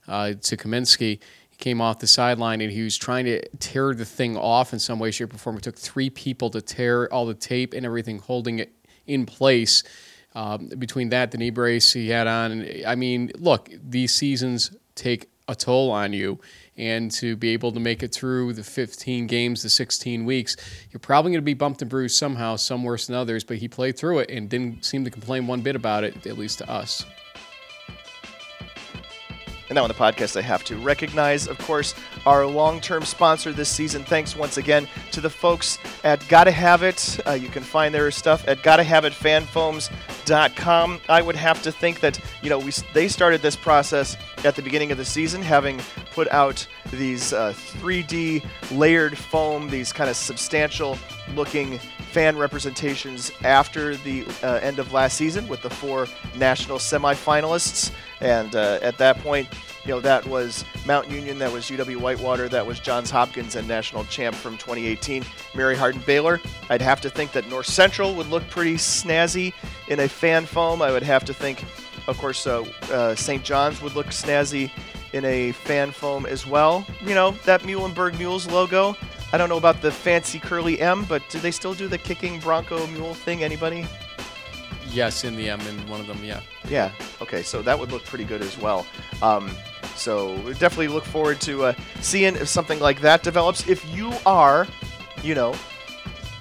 uh, 0.08 0.32
to 0.40 0.56
Kamienski, 0.56 1.20
he 1.50 1.56
came 1.58 1.82
off 1.82 1.98
the 1.98 2.06
sideline 2.06 2.62
and 2.62 2.72
he 2.72 2.82
was 2.82 2.96
trying 2.96 3.26
to 3.26 3.46
tear 3.58 3.92
the 3.92 4.06
thing 4.06 4.38
off 4.38 4.72
in 4.72 4.78
some 4.78 4.98
way, 4.98 5.10
shape, 5.10 5.34
or 5.34 5.36
form. 5.36 5.58
It 5.58 5.64
took 5.64 5.76
three 5.76 6.08
people 6.08 6.48
to 6.50 6.62
tear 6.62 7.12
all 7.12 7.26
the 7.26 7.34
tape 7.34 7.74
and 7.74 7.84
everything, 7.84 8.20
holding 8.20 8.58
it 8.58 8.72
in 9.06 9.26
place. 9.26 9.82
Um, 10.34 10.68
between 10.78 11.10
that, 11.10 11.30
the 11.30 11.36
knee 11.36 11.50
brace 11.50 11.92
he 11.92 12.08
had 12.08 12.26
on, 12.26 12.66
I 12.86 12.94
mean, 12.94 13.32
look, 13.36 13.68
these 13.82 14.14
seasons 14.14 14.70
take 14.94 15.28
a 15.48 15.54
toll 15.54 15.90
on 15.90 16.12
you 16.12 16.38
and 16.76 17.10
to 17.10 17.34
be 17.36 17.50
able 17.50 17.72
to 17.72 17.80
make 17.80 18.02
it 18.02 18.14
through 18.14 18.52
the 18.52 18.62
15 18.62 19.26
games, 19.26 19.62
the 19.62 19.68
16 19.68 20.24
weeks, 20.24 20.56
you're 20.90 21.00
probably 21.00 21.32
going 21.32 21.40
to 21.40 21.44
be 21.44 21.54
bumped 21.54 21.82
and 21.82 21.90
bruised 21.90 22.16
somehow, 22.16 22.54
some 22.56 22.84
worse 22.84 23.06
than 23.06 23.16
others. 23.16 23.42
But 23.42 23.56
he 23.56 23.66
played 23.66 23.98
through 23.98 24.20
it 24.20 24.30
and 24.30 24.48
didn't 24.48 24.84
seem 24.84 25.04
to 25.04 25.10
complain 25.10 25.46
one 25.46 25.60
bit 25.60 25.74
about 25.74 26.04
it, 26.04 26.26
at 26.26 26.38
least 26.38 26.58
to 26.58 26.70
us. 26.70 27.04
And 29.68 29.76
now 29.76 29.82
on 29.82 29.88
the 29.88 29.94
podcast, 29.94 30.36
I 30.36 30.42
have 30.42 30.64
to 30.64 30.76
recognize, 30.76 31.46
of 31.46 31.56
course, 31.58 31.94
our 32.24 32.46
long-term 32.46 33.04
sponsor 33.04 33.52
this 33.52 33.68
season. 33.68 34.02
Thanks 34.02 34.34
once 34.34 34.56
again 34.56 34.88
to 35.12 35.20
the 35.20 35.28
folks 35.28 35.76
at 36.04 36.26
Gotta 36.28 36.50
Have 36.50 36.82
It. 36.82 37.20
Uh, 37.26 37.32
you 37.32 37.48
can 37.48 37.62
find 37.62 37.94
their 37.94 38.10
stuff 38.10 38.48
at 38.48 38.62
GottaHaveItFanFoams.com. 38.62 41.00
I 41.08 41.20
would 41.20 41.36
have 41.36 41.62
to 41.62 41.70
think 41.70 42.00
that 42.00 42.18
you 42.42 42.48
know 42.48 42.58
we 42.58 42.72
they 42.94 43.08
started 43.08 43.42
this 43.42 43.56
process 43.56 44.16
at 44.44 44.56
the 44.56 44.62
beginning 44.62 44.90
of 44.90 44.96
the 44.98 45.04
season, 45.04 45.42
having 45.42 45.80
put 46.14 46.30
out 46.30 46.66
these 46.90 47.34
uh, 47.34 47.52
3D 47.52 48.42
layered 48.72 49.18
foam, 49.18 49.68
these 49.68 49.92
kind 49.92 50.08
of 50.08 50.16
substantial-looking 50.16 51.78
fan 52.08 52.36
representations 52.36 53.30
after 53.44 53.96
the 53.96 54.26
uh, 54.42 54.54
end 54.56 54.78
of 54.78 54.92
last 54.92 55.16
season 55.16 55.46
with 55.48 55.62
the 55.62 55.70
four 55.70 56.06
national 56.36 56.78
semifinalists. 56.78 57.92
And 58.20 58.56
uh, 58.56 58.78
at 58.82 58.98
that 58.98 59.18
point, 59.18 59.48
you 59.84 59.94
know, 59.94 60.00
that 60.00 60.26
was 60.26 60.64
Mount 60.84 61.10
Union, 61.10 61.38
that 61.38 61.52
was 61.52 61.64
UW 61.64 61.96
Whitewater, 61.96 62.48
that 62.48 62.66
was 62.66 62.80
Johns 62.80 63.10
Hopkins, 63.10 63.56
and 63.56 63.66
national 63.66 64.04
champ 64.04 64.34
from 64.34 64.58
2018, 64.58 65.24
Mary 65.54 65.76
Hardin 65.76 66.02
Baylor. 66.02 66.40
I'd 66.68 66.82
have 66.82 67.00
to 67.02 67.10
think 67.10 67.32
that 67.32 67.48
North 67.48 67.66
Central 67.66 68.14
would 68.14 68.28
look 68.28 68.48
pretty 68.50 68.74
snazzy 68.74 69.54
in 69.88 70.00
a 70.00 70.08
fan 70.08 70.44
foam. 70.46 70.82
I 70.82 70.90
would 70.90 71.02
have 71.02 71.24
to 71.26 71.34
think, 71.34 71.64
of 72.06 72.18
course, 72.18 72.46
uh, 72.46 72.64
uh, 72.90 73.14
St. 73.14 73.42
John's 73.42 73.80
would 73.80 73.94
look 73.94 74.08
snazzy 74.08 74.70
in 75.12 75.24
a 75.24 75.52
fan 75.52 75.90
foam 75.90 76.26
as 76.26 76.46
well. 76.46 76.86
You 77.00 77.14
know, 77.14 77.30
that 77.44 77.62
Muhlenberg 77.62 78.18
Mules 78.18 78.46
logo. 78.46 78.96
I 79.32 79.36
don't 79.38 79.48
know 79.48 79.58
about 79.58 79.82
the 79.82 79.90
fancy 79.90 80.38
curly 80.38 80.80
M, 80.80 81.04
but 81.04 81.22
do 81.28 81.38
they 81.38 81.50
still 81.50 81.74
do 81.74 81.86
the 81.86 81.98
kicking 81.98 82.40
Bronco 82.40 82.86
mule 82.86 83.14
thing? 83.14 83.44
Anybody? 83.44 83.86
Yes, 84.90 85.24
in 85.24 85.36
the 85.36 85.50
M, 85.50 85.60
in 85.62 85.88
one 85.88 86.00
of 86.00 86.06
them, 86.06 86.24
yeah. 86.24 86.40
Yeah. 86.68 86.92
Okay, 87.20 87.42
so 87.42 87.60
that 87.62 87.78
would 87.78 87.92
look 87.92 88.04
pretty 88.04 88.24
good 88.24 88.40
as 88.40 88.56
well. 88.58 88.86
Um, 89.20 89.50
so 89.94 90.36
definitely 90.54 90.88
look 90.88 91.04
forward 91.04 91.40
to 91.42 91.66
uh, 91.66 91.72
seeing 92.00 92.36
if 92.36 92.48
something 92.48 92.80
like 92.80 93.00
that 93.02 93.22
develops. 93.22 93.68
If 93.68 93.84
you 93.94 94.12
are, 94.24 94.66
you 95.22 95.34
know, 95.34 95.54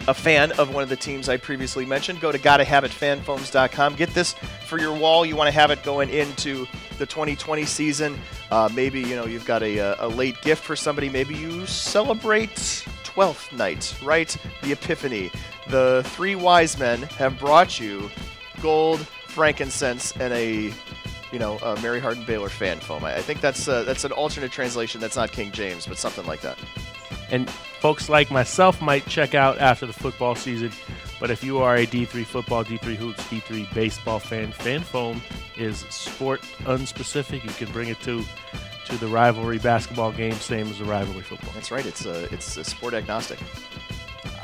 a 0.07 0.13
fan 0.13 0.53
of 0.53 0.73
one 0.73 0.83
of 0.83 0.89
the 0.89 0.95
teams 0.95 1.27
I 1.27 1.35
previously 1.35 1.85
mentioned, 1.85 2.21
go 2.21 2.31
to 2.31 2.39
gottahaveitfanfoams.com. 2.39 3.95
Get 3.95 4.09
this 4.13 4.33
for 4.65 4.79
your 4.79 4.95
wall. 4.95 5.25
You 5.25 5.35
want 5.35 5.47
to 5.49 5.51
have 5.51 5.71
it 5.71 5.83
going 5.83 6.09
into 6.09 6.65
the 6.97 7.05
2020 7.05 7.65
season. 7.65 8.19
Uh, 8.51 8.69
maybe 8.73 8.99
you 9.01 9.15
know 9.15 9.25
you've 9.25 9.45
got 9.45 9.63
a, 9.63 9.79
a 10.03 10.07
late 10.07 10.39
gift 10.41 10.63
for 10.63 10.75
somebody. 10.75 11.09
Maybe 11.09 11.35
you 11.35 11.65
celebrate 11.65 12.55
12th 13.03 13.51
night, 13.57 13.95
right? 14.03 14.35
The 14.63 14.71
Epiphany. 14.73 15.31
The 15.69 16.03
three 16.07 16.35
wise 16.35 16.77
men 16.79 17.01
have 17.03 17.37
brought 17.39 17.79
you 17.79 18.09
gold, 18.61 18.99
frankincense, 19.27 20.13
and 20.17 20.33
a 20.33 20.73
you 21.31 21.39
know 21.39 21.57
a 21.59 21.79
Mary 21.81 21.99
Hardin 21.99 22.23
Baylor 22.23 22.49
fan 22.49 22.79
foam. 22.79 23.03
I, 23.03 23.15
I 23.17 23.21
think 23.21 23.41
that's 23.41 23.67
uh, 23.67 23.83
that's 23.83 24.03
an 24.03 24.11
alternate 24.13 24.51
translation. 24.51 25.01
That's 25.01 25.15
not 25.17 25.31
King 25.31 25.51
James, 25.51 25.85
but 25.85 25.97
something 25.97 26.25
like 26.25 26.41
that. 26.41 26.57
and 27.29 27.49
folks 27.49 28.07
like 28.09 28.31
myself 28.31 28.81
might 28.81 29.05
check 29.07 29.35
out 29.35 29.59
after 29.59 29.85
the 29.85 29.93
football 29.93 30.35
season. 30.35 30.71
But 31.19 31.31
if 31.31 31.43
you 31.43 31.59
are 31.59 31.75
a 31.77 31.85
D3 31.87 32.25
football, 32.25 32.63
D3 32.63 32.95
hoops, 32.95 33.23
D3 33.25 33.73
baseball 33.73 34.19
fan, 34.19 34.51
fan 34.51 34.81
foam 34.81 35.21
is 35.57 35.79
sport 35.89 36.41
unspecific. 36.65 37.43
You 37.43 37.49
can 37.51 37.71
bring 37.71 37.89
it 37.89 37.99
to 38.01 38.23
to 38.85 38.97
the 38.97 39.07
rivalry 39.07 39.57
basketball 39.57 40.11
game, 40.13 40.31
same 40.33 40.67
as 40.67 40.77
the 40.79 40.85
rivalry 40.85 41.23
football. 41.23 41.51
That's 41.53 41.71
right. 41.71 41.85
It's 41.85 42.05
a, 42.05 42.31
it's 42.33 42.57
uh, 42.57 42.63
sport 42.63 42.93
agnostic. 42.93 43.37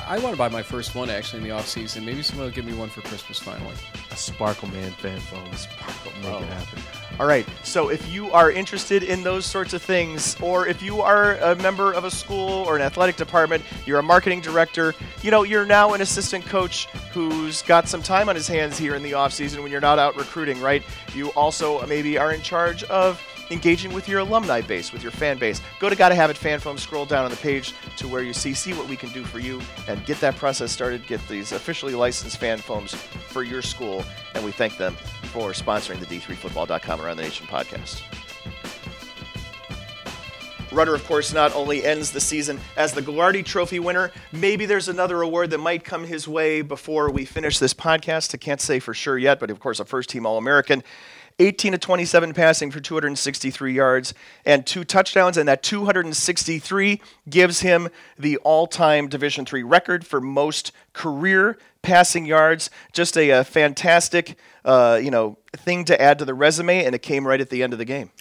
I 0.06 0.20
want 0.20 0.34
to 0.34 0.38
buy 0.38 0.50
my 0.50 0.62
first 0.64 0.96
one 0.96 1.10
actually 1.10 1.38
in 1.40 1.44
the 1.46 1.52
off 1.52 1.66
season. 1.68 2.04
Maybe 2.04 2.22
someone 2.24 2.48
will 2.48 2.52
give 2.54 2.66
me 2.66 2.74
one 2.74 2.90
for 2.90 3.00
Christmas 3.02 3.40
finally. 3.40 3.74
A 4.12 4.18
Sparkle 4.18 4.68
Man 4.70 4.92
fan 4.92 5.18
foam. 5.20 5.50
Sparkle, 5.56 6.12
make 6.22 6.26
Oh. 6.34 6.40
it 6.40 6.50
happen. 6.50 6.80
All 7.20 7.28
right. 7.28 7.48
So 7.64 7.90
if 7.90 8.12
you 8.12 8.32
are 8.32 8.52
interested 8.52 9.04
in 9.04 9.22
those 9.22 9.46
sorts 9.46 9.74
of 9.74 9.84
things, 9.84 10.36
or 10.42 10.68
if 10.68 10.82
you 10.82 11.02
are 11.02 11.36
a 11.36 11.56
member 11.56 11.94
of 11.94 12.06
a 12.06 12.12
school 12.12 12.64
or 12.64 12.76
an 12.76 12.82
athletic 12.82 13.18
department, 13.18 13.64
you're 13.86 14.00
a 14.00 14.04
marketing 14.04 14.42
director, 14.42 14.96
you 15.22 15.30
know, 15.30 15.44
you're 15.44 15.66
now 15.66 15.94
an 15.94 16.02
assistant 16.02 16.44
coach 16.46 16.88
who's 17.14 17.62
got 17.62 17.88
some 17.88 18.02
time 18.02 18.30
on 18.30 18.36
his 18.36 18.48
hands 18.48 18.80
here 18.80 18.96
in 18.96 19.04
the 19.04 19.14
off 19.14 19.32
season 19.32 19.62
when 19.62 19.72
you're 19.72 19.80
not 19.80 20.00
out 20.00 20.16
recruiting, 20.16 20.60
right? 20.60 20.84
You 21.14 21.30
also 21.30 21.86
maybe 21.86 22.18
are 22.18 22.34
in 22.34 22.42
charge 22.42 22.84
of 22.86 23.22
engaging 23.52 23.94
with 23.94 24.08
your 24.08 24.20
alumni 24.20 24.62
base, 24.62 24.92
with 24.92 25.04
your 25.04 25.12
fan 25.12 25.38
base. 25.38 25.62
Go 25.80 25.90
to 25.90 25.96
Gotta 25.96 26.16
Have 26.16 26.30
It 26.30 26.38
Fan 26.38 26.60
Foam, 26.60 26.78
scroll 26.78 27.06
down 27.06 27.26
on 27.26 27.32
the 27.32 27.38
page 27.38 27.74
to 27.98 28.08
where 28.08 28.24
you 28.24 28.34
see, 28.34 28.54
see 28.54 28.74
what 28.74 28.88
we 28.88 28.96
can 28.96 29.10
do 29.10 29.24
for 29.24 29.40
you, 29.40 29.62
and 29.88 30.04
get 30.06 30.20
that 30.20 30.36
process 30.36 30.72
started. 30.72 31.06
Get 31.08 31.26
these 31.28 31.52
officially 31.52 31.96
licensed 31.96 32.38
fan 32.38 32.58
foams 32.58 32.94
for 32.94 33.44
your 33.44 33.62
school, 33.62 34.04
and 34.36 34.44
we 34.44 34.52
thank 34.52 34.78
them 34.78 34.96
for 35.32 35.52
sponsoring 35.52 36.00
the 36.00 36.06
D3Football.com 36.06 37.02
Around 37.02 37.18
the 37.18 37.24
Nation 37.24 37.48
podcast. 37.48 38.02
Rutter, 40.74 40.96
of 40.96 41.06
course, 41.06 41.34
not 41.34 41.54
only 41.54 41.86
ends 41.86 42.12
the 42.12 42.20
season 42.20 42.60
as 42.78 42.94
the 42.94 43.02
Gagliardi 43.02 43.46
Trophy 43.46 43.80
winner, 43.80 44.12
maybe 44.32 44.66
there's 44.66 44.90
another 44.90 45.22
award 45.22 45.52
that 45.52 45.60
might 45.60 45.84
come 45.84 46.04
his 46.04 46.28
way 46.28 46.64
before 46.64 47.12
we 47.12 47.26
finish 47.26 47.60
this 47.60 47.76
podcast. 47.76 48.34
I 48.34 48.40
can't 48.40 48.60
say 48.60 48.80
for 48.80 48.96
sure 48.96 49.18
yet, 49.18 49.40
but 49.40 49.52
of 49.52 49.60
course, 49.60 49.80
a 49.80 49.86
first 49.86 50.10
team 50.10 50.26
All 50.26 50.40
American. 50.40 50.84
18 51.40 51.74
to 51.74 51.78
27 51.78 52.34
passing 52.34 52.72
for 52.72 52.80
263 52.80 53.74
yards 53.74 54.14
and 54.46 54.66
two 54.66 54.84
touchdowns 54.84 55.38
and 55.38 55.48
that 55.48 55.64
263 55.64 57.02
gives 57.30 57.62
him 57.62 57.90
the 58.18 58.38
all-time 58.38 59.08
division 59.08 59.46
3 59.46 59.64
record 59.64 60.06
for 60.06 60.22
most 60.22 60.72
career 60.94 61.58
passing 61.82 62.26
yards 62.26 62.70
just 62.92 63.18
a, 63.18 63.30
a 63.30 63.44
fantastic 63.44 64.38
uh, 64.66 65.00
you 65.02 65.12
know 65.12 65.38
thing 65.54 65.84
to 65.86 66.00
add 66.02 66.20
to 66.20 66.26
the 66.26 66.34
resume 66.34 66.86
and 66.86 66.96
it 66.96 67.02
came 67.02 67.28
right 67.28 67.42
at 67.42 67.50
the 67.50 67.64
end 67.64 67.74
of 67.74 67.80
the 67.80 67.86
game 67.86 68.12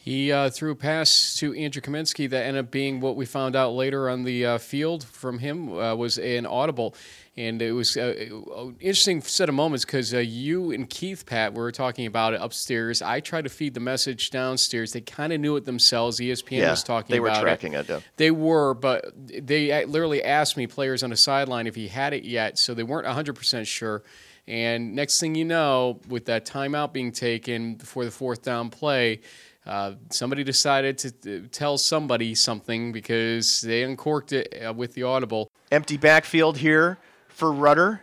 He 0.00 0.32
uh, 0.32 0.48
threw 0.48 0.70
a 0.70 0.76
pass 0.76 1.36
to 1.36 1.52
Andrew 1.54 1.82
Kamienski 1.82 2.30
that 2.30 2.46
ended 2.46 2.64
up 2.64 2.70
being 2.70 3.00
what 3.00 3.14
we 3.14 3.26
found 3.26 3.54
out 3.54 3.74
later 3.74 4.08
on 4.08 4.24
the 4.24 4.46
uh, 4.46 4.58
field 4.58 5.04
from 5.04 5.38
him 5.40 5.72
uh, 5.76 5.94
was 5.94 6.16
an 6.18 6.46
audible. 6.46 6.94
And 7.38 7.62
it 7.62 7.70
was 7.70 7.96
uh, 7.96 8.14
an 8.56 8.76
interesting 8.80 9.20
set 9.20 9.48
of 9.48 9.54
moments 9.54 9.84
because 9.84 10.12
uh, 10.12 10.18
you 10.18 10.72
and 10.72 10.90
Keith, 10.90 11.24
Pat, 11.24 11.54
were 11.54 11.70
talking 11.70 12.04
about 12.04 12.34
it 12.34 12.40
upstairs. 12.42 13.00
I 13.00 13.20
tried 13.20 13.44
to 13.44 13.48
feed 13.48 13.74
the 13.74 13.80
message 13.80 14.30
downstairs. 14.30 14.92
They 14.92 15.02
kind 15.02 15.32
of 15.32 15.40
knew 15.40 15.54
it 15.54 15.64
themselves. 15.64 16.18
ESPN 16.18 16.58
Yeah, 16.58 16.70
was 16.70 16.82
talking 16.82 17.14
they 17.14 17.20
were 17.20 17.30
tracking 17.30 17.74
it, 17.74 17.88
yeah. 17.88 18.00
They 18.16 18.32
were, 18.32 18.74
but 18.74 19.12
they 19.14 19.84
literally 19.86 20.24
asked 20.24 20.56
me, 20.56 20.66
players 20.66 21.04
on 21.04 21.10
the 21.10 21.16
sideline, 21.16 21.68
if 21.68 21.76
he 21.76 21.86
had 21.86 22.12
it 22.12 22.24
yet. 22.24 22.58
So 22.58 22.74
they 22.74 22.82
weren't 22.82 23.06
100% 23.06 23.66
sure. 23.68 24.02
And 24.48 24.96
next 24.96 25.20
thing 25.20 25.36
you 25.36 25.44
know, 25.44 26.00
with 26.08 26.24
that 26.24 26.44
timeout 26.44 26.92
being 26.92 27.12
taken 27.12 27.78
for 27.78 28.04
the 28.04 28.10
fourth 28.10 28.42
down 28.42 28.68
play, 28.68 29.20
uh, 29.64 29.92
somebody 30.10 30.42
decided 30.42 30.98
to 30.98 31.08
uh, 31.08 31.46
tell 31.52 31.78
somebody 31.78 32.34
something 32.34 32.90
because 32.90 33.60
they 33.60 33.84
uncorked 33.84 34.32
it 34.32 34.52
uh, 34.66 34.72
with 34.72 34.94
the 34.94 35.04
audible. 35.04 35.52
empty 35.70 35.96
backfield 35.96 36.56
here 36.56 36.98
for 37.38 37.52
Rutter. 37.52 38.00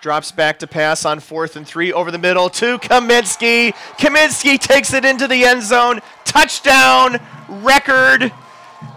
Drops 0.00 0.32
back 0.32 0.58
to 0.60 0.66
pass 0.66 1.04
on 1.04 1.20
fourth 1.20 1.56
and 1.56 1.66
three 1.66 1.92
over 1.92 2.10
the 2.10 2.16
middle 2.16 2.48
to 2.48 2.78
Kamienski. 2.78 3.74
Kamienski 3.98 4.58
takes 4.58 4.94
it 4.94 5.04
into 5.04 5.28
the 5.28 5.44
end 5.44 5.62
zone. 5.62 6.00
Touchdown 6.24 7.20
record 7.48 8.32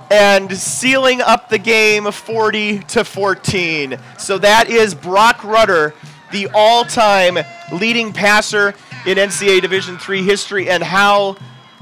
and 0.09 0.49
sealing 0.57 1.19
up 1.19 1.49
the 1.49 1.57
game 1.57 2.09
40 2.09 2.79
to 2.79 3.03
14. 3.03 3.97
So 4.17 4.37
that 4.37 4.69
is 4.69 4.95
Broc 4.95 5.43
Rutter, 5.43 5.93
the 6.31 6.47
all-time 6.53 7.37
leading 7.73 8.13
passer 8.13 8.75
in 9.05 9.17
NCAA 9.17 9.59
Division 9.59 9.99
III 10.09 10.23
history 10.23 10.69
and 10.69 10.81
how 10.81 11.35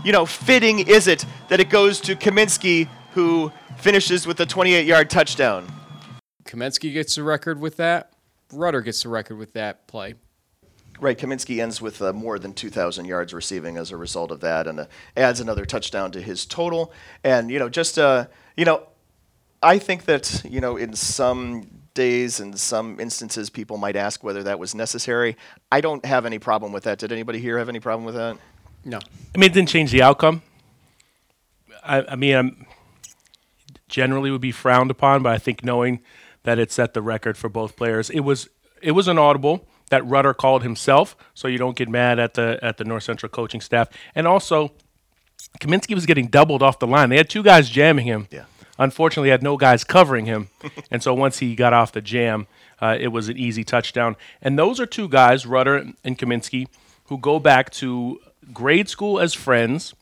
you 0.03 0.11
know, 0.11 0.25
fitting 0.25 0.79
is 0.79 1.05
it 1.05 1.27
that 1.49 1.59
it 1.59 1.69
goes 1.69 2.01
to 2.01 2.15
Kamienski 2.15 2.87
who 3.11 3.51
finishes 3.77 4.25
with 4.25 4.39
a 4.39 4.47
28-yard 4.47 5.11
touchdown. 5.11 5.67
Kamienski 6.45 6.93
gets 6.93 7.15
the 7.15 7.23
record 7.23 7.59
with 7.59 7.77
that. 7.77 8.13
Rutter 8.51 8.81
gets 8.81 9.03
the 9.03 9.09
record 9.09 9.37
with 9.37 9.53
that 9.53 9.87
play. 9.87 10.15
Right, 10.99 11.17
Kamienski 11.17 11.61
ends 11.61 11.81
with 11.81 12.01
uh, 12.01 12.13
more 12.13 12.37
than 12.37 12.53
2,000 12.53 13.05
yards 13.05 13.33
receiving 13.33 13.77
as 13.77 13.91
a 13.91 13.97
result 13.97 14.31
of 14.31 14.41
that, 14.41 14.67
and 14.67 14.81
uh, 14.81 14.85
adds 15.17 15.39
another 15.39 15.65
touchdown 15.65 16.11
to 16.11 16.21
his 16.21 16.45
total. 16.45 16.93
And 17.23 17.49
you 17.49 17.59
know, 17.59 17.67
just 17.67 17.97
uh, 17.97 18.27
you 18.55 18.65
know, 18.65 18.83
I 19.61 19.79
think 19.79 20.05
that 20.05 20.43
you 20.47 20.61
know, 20.61 20.77
in 20.77 20.95
some 20.95 21.67
days 21.93 22.39
and 22.39 22.59
some 22.59 22.99
instances, 22.99 23.49
people 23.49 23.77
might 23.77 23.95
ask 23.95 24.23
whether 24.23 24.43
that 24.43 24.59
was 24.59 24.75
necessary. 24.75 25.35
I 25.71 25.81
don't 25.81 26.05
have 26.05 26.25
any 26.25 26.39
problem 26.39 26.71
with 26.71 26.83
that. 26.83 26.99
Did 26.99 27.11
anybody 27.11 27.39
here 27.39 27.57
have 27.57 27.69
any 27.69 27.79
problem 27.79 28.05
with 28.05 28.15
that? 28.15 28.37
No. 28.85 28.97
I 28.97 29.37
mean, 29.37 29.49
it 29.49 29.53
didn't 29.53 29.69
change 29.69 29.91
the 29.91 30.01
outcome. 30.01 30.41
I, 31.83 32.03
I 32.03 32.15
mean, 32.15 32.35
I'm 32.35 32.65
generally 33.87 34.31
would 34.31 34.41
be 34.41 34.51
frowned 34.51 34.91
upon, 34.91 35.23
but 35.23 35.33
I 35.33 35.37
think 35.37 35.63
knowing 35.63 36.01
that 36.43 36.59
it 36.59 36.71
set 36.71 36.93
the 36.93 37.01
record 37.01 37.37
for 37.37 37.49
both 37.49 37.75
players, 37.75 38.09
it 38.09 38.21
was 38.21 38.49
it 38.81 38.91
was 38.91 39.07
an 39.07 39.17
audible 39.17 39.67
that 39.89 40.05
Rutter 40.05 40.33
called 40.33 40.63
himself, 40.63 41.15
so 41.33 41.47
you 41.47 41.57
don't 41.57 41.75
get 41.75 41.89
mad 41.89 42.19
at 42.19 42.33
the 42.33 42.59
at 42.61 42.77
the 42.77 42.83
North 42.83 43.03
Central 43.03 43.29
coaching 43.29 43.61
staff, 43.61 43.89
and 44.15 44.27
also 44.27 44.73
Kamienski 45.59 45.95
was 45.95 46.05
getting 46.05 46.27
doubled 46.27 46.63
off 46.63 46.79
the 46.79 46.87
line. 46.87 47.09
They 47.09 47.17
had 47.17 47.29
two 47.29 47.43
guys 47.43 47.69
jamming 47.69 48.05
him. 48.05 48.27
Yeah. 48.31 48.45
Unfortunately, 48.79 49.29
had 49.29 49.43
no 49.43 49.55
guys 49.55 49.83
covering 49.83 50.25
him, 50.25 50.49
and 50.91 51.03
so 51.03 51.13
once 51.13 51.39
he 51.39 51.55
got 51.55 51.73
off 51.73 51.91
the 51.91 52.01
jam, 52.01 52.47
uh, 52.81 52.97
it 52.99 53.09
was 53.09 53.29
an 53.29 53.37
easy 53.37 53.63
touchdown. 53.63 54.15
And 54.41 54.57
those 54.57 54.79
are 54.79 54.85
two 54.85 55.07
guys, 55.07 55.45
Rutter 55.45 55.93
and 56.03 56.17
Kamienski, 56.17 56.67
who 57.05 57.17
go 57.17 57.39
back 57.39 57.69
to 57.73 58.19
grade 58.51 58.89
school 58.89 59.19
as 59.19 59.33
friends, 59.33 59.93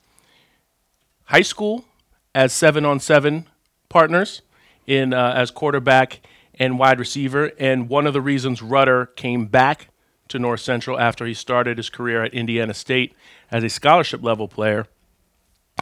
high 1.25 1.41
school 1.41 1.86
as 2.33 2.53
seven 2.53 2.86
on 2.86 3.00
seven 3.00 3.45
partners 3.89 4.41
in 4.88 5.13
uh, 5.13 5.33
as 5.36 5.51
quarterback 5.51 6.21
and 6.62 6.77
wide 6.77 7.00
receiver. 7.00 7.51
And 7.58 7.89
one 7.89 8.06
of 8.06 8.13
the 8.13 8.22
reasons 8.22 8.62
Rutter 8.62 9.08
came 9.08 9.48
back 9.48 9.88
to 10.27 10.38
North 10.38 10.60
Central 10.60 11.00
after 11.00 11.25
he 11.25 11.34
started 11.34 11.77
his 11.77 11.89
career 11.89 12.24
at 12.24 12.36
Indiana 12.36 12.75
State 12.75 13.15
as 13.50 13.63
a 13.63 13.70
scholarship 13.70 14.24
level 14.24 14.48
player 14.48 14.86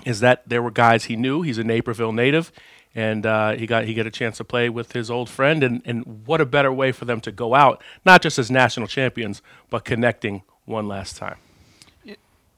is 0.06 0.22
that 0.22 0.48
there 0.48 0.64
were 0.64 0.72
guys 0.72 1.04
he 1.04 1.18
knew. 1.18 1.42
He's 1.42 1.58
a 1.58 1.66
Naperville 1.66 2.14
native, 2.14 2.54
and 2.96 3.26
uh, 3.26 3.52
he 3.58 3.68
got 3.68 3.84
he 3.84 3.94
got 3.94 4.08
a 4.08 4.12
chance 4.12 4.38
to 4.38 4.46
play 4.46 4.70
with 4.70 4.94
his 4.94 5.12
old 5.12 5.30
friend. 5.30 5.64
And, 5.64 5.82
and 5.84 6.26
what 6.26 6.40
a 6.40 6.46
better 6.46 6.72
way 6.72 6.94
for 6.94 7.04
them 7.04 7.20
to 7.22 7.32
go 7.32 7.56
out, 7.56 7.84
not 8.06 8.22
just 8.22 8.40
as 8.40 8.50
national 8.50 8.88
champions, 8.88 9.42
but 9.70 9.84
connecting 9.84 10.44
one 10.64 10.88
last 10.88 11.18
time. 11.18 11.36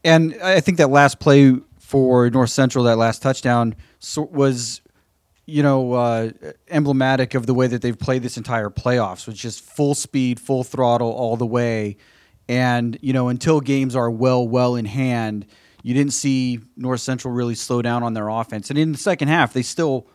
And 0.03 0.37
I 0.43 0.59
think 0.59 0.77
that 0.77 0.91
last 0.91 1.19
play 1.19 1.55
for 1.79 2.29
North 2.29 2.51
Central, 2.51 2.83
that 2.83 2.97
last 2.97 3.23
touchdown, 3.23 3.75
was, 4.15 4.81
you 5.51 5.63
know, 5.63 5.93
uh, 5.93 6.31
emblematic 6.69 7.33
of 7.33 7.45
the 7.45 7.53
way 7.53 7.67
that 7.67 7.81
they've 7.81 7.97
played 7.97 8.23
this 8.23 8.37
entire 8.37 8.69
playoffs, 8.69 9.27
with 9.27 9.35
just 9.35 9.61
full 9.61 9.93
speed, 9.93 10.39
full 10.39 10.63
throttle 10.63 11.11
all 11.11 11.35
the 11.35 11.45
way. 11.45 11.97
And 12.47 12.97
you 13.01 13.11
know, 13.11 13.27
until 13.27 13.59
games 13.59 13.95
are 13.95 14.09
well, 14.09 14.47
well 14.47 14.75
in 14.75 14.85
hand, 14.85 15.45
you 15.83 15.93
didn't 15.93 16.13
see 16.13 16.59
North 16.77 17.01
Central 17.01 17.33
really 17.33 17.55
slow 17.55 17.81
down 17.81 18.01
on 18.01 18.13
their 18.13 18.29
offense. 18.29 18.69
And 18.69 18.79
in 18.79 18.93
the 18.93 18.97
second 18.97 19.27
half, 19.27 19.51
they 19.51 19.61
still 19.61 20.07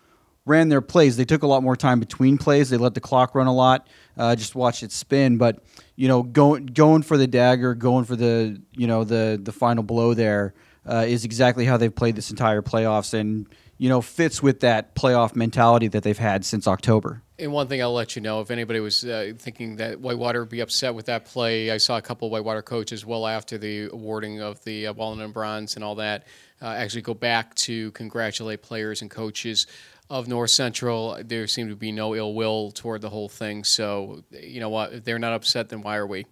ran 0.47 0.69
their 0.71 0.81
plays. 0.81 1.17
They 1.17 1.25
took 1.25 1.43
a 1.43 1.47
lot 1.47 1.63
more 1.63 1.77
time 1.77 2.01
between 2.01 2.39
plays. 2.39 2.71
They 2.71 2.79
let 2.79 2.95
the 2.95 3.01
clock 3.01 3.35
run 3.35 3.47
a 3.47 3.55
lot. 3.55 3.89
Uh, 4.17 4.35
just 4.37 4.55
watched 4.55 4.83
it 4.83 4.93
spin. 4.93 5.37
But 5.37 5.63
you 5.97 6.09
know, 6.09 6.23
going 6.23 6.67
going 6.67 7.03
for 7.03 7.19
the 7.19 7.27
dagger, 7.27 7.75
going 7.75 8.07
for 8.07 8.17
the 8.17 8.61
you 8.73 8.87
know 8.87 9.05
the 9.05 9.39
the 9.43 9.53
final 9.53 9.83
blow 9.83 10.15
there 10.15 10.55
uh, 10.89 11.05
is 11.07 11.25
exactly 11.25 11.65
how 11.67 11.77
they've 11.77 11.95
played 11.95 12.17
this 12.17 12.31
entire 12.31 12.63
playoffs, 12.63 13.13
and 13.13 13.49
you 13.79 13.89
know 13.89 14.01
fits 14.01 14.43
with 14.43 14.61
that 14.61 14.95
playoff 14.95 15.37
mentality 15.37 15.89
that 15.89 16.03
they've 16.03 16.19
had 16.19 16.45
since 16.45 16.67
October. 16.67 17.23
And 17.39 17.53
one 17.53 17.69
thing 17.69 17.83
I'll 17.83 17.93
let 17.93 18.17
you 18.17 18.23
know, 18.23 18.41
if 18.41 18.51
anybody 18.51 18.81
was 18.81 19.05
uh, 19.05 19.33
thinking 19.37 19.77
that 19.77 20.01
Whitewater 20.01 20.41
would 20.41 20.49
be 20.49 20.61
upset 20.61 20.95
with 20.95 21.05
that 21.07 21.27
play, 21.27 21.71
I 21.71 21.77
saw 21.77 21.99
a 21.99 22.03
couple 22.03 22.27
of 22.27 22.33
Whitewater 22.33 22.63
coaches 22.63 23.05
well 23.05 23.27
after 23.27 23.59
the 23.59 23.91
awarding 23.93 24.41
of 24.41 24.65
the 24.65 24.87
uh, 24.87 24.95
Walnut 24.95 25.27
and 25.27 25.35
Bronze 25.35 25.75
and 25.75 25.85
all 25.85 25.97
that 25.97 26.27
uh, 26.63 26.69
actually 26.69 27.03
go 27.03 27.13
back 27.13 27.55
to 27.57 27.91
congratulate 27.93 28.63
players 28.63 29.03
and 29.03 29.11
coaches 29.11 29.67
of 30.09 30.29
North 30.29 30.51
Central. 30.51 31.21
There 31.23 31.47
seemed 31.47 31.69
to 31.71 31.77
be 31.77 31.93
no 31.93 32.15
ill 32.15 32.33
will 32.35 32.71
toward 32.71 33.03
the 33.03 33.11
whole 33.11 33.29
thing. 33.29 33.65
So, 33.65 34.25
you 34.31 34.61
know 34.61 34.71
what? 34.71 34.95
If 34.95 35.05
they're 35.05 35.19
not 35.19 35.35
upset, 35.35 35.69
then 35.69 35.83
why 35.83 35.97
are 35.97 36.07
we? 36.07 36.25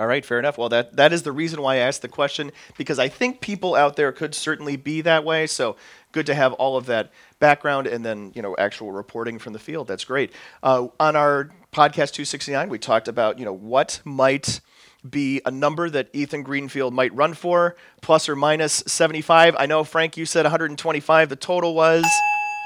All 0.00 0.06
right, 0.06 0.24
fair 0.24 0.38
enough. 0.38 0.56
Well, 0.56 0.70
that 0.70 0.96
that 0.96 1.12
is 1.12 1.24
the 1.24 1.32
reason 1.32 1.60
why 1.60 1.74
I 1.74 1.78
asked 1.80 2.00
the 2.00 2.08
question 2.08 2.52
because 2.78 2.98
I 2.98 3.08
think 3.08 3.42
people 3.42 3.74
out 3.74 3.96
there 3.96 4.12
could 4.12 4.34
certainly 4.34 4.76
be 4.76 5.02
that 5.02 5.24
way. 5.24 5.46
So 5.46 5.76
good 6.12 6.26
to 6.26 6.34
have 6.34 6.52
all 6.54 6.76
of 6.76 6.86
that 6.86 7.10
background 7.38 7.86
and 7.86 8.04
then 8.04 8.32
you 8.34 8.42
know 8.42 8.56
actual 8.58 8.92
reporting 8.92 9.38
from 9.38 9.52
the 9.52 9.58
field. 9.58 9.88
That's 9.88 10.04
great. 10.04 10.32
Uh, 10.62 10.88
on 10.98 11.16
our 11.16 11.50
podcast 11.72 12.12
269, 12.12 12.68
we 12.68 12.78
talked 12.78 13.08
about 13.08 13.38
you 13.38 13.44
know 13.44 13.52
what 13.52 14.00
might 14.04 14.60
be 15.08 15.40
a 15.46 15.50
number 15.50 15.88
that 15.88 16.08
Ethan 16.12 16.42
Greenfield 16.42 16.92
might 16.92 17.14
run 17.14 17.34
for, 17.34 17.76
plus 18.02 18.28
or 18.28 18.36
minus 18.36 18.82
75. 18.86 19.56
I 19.58 19.66
know 19.66 19.84
Frank, 19.84 20.16
you 20.16 20.26
said 20.26 20.44
125. 20.44 21.28
The 21.28 21.36
total 21.36 21.74
was. 21.74 22.04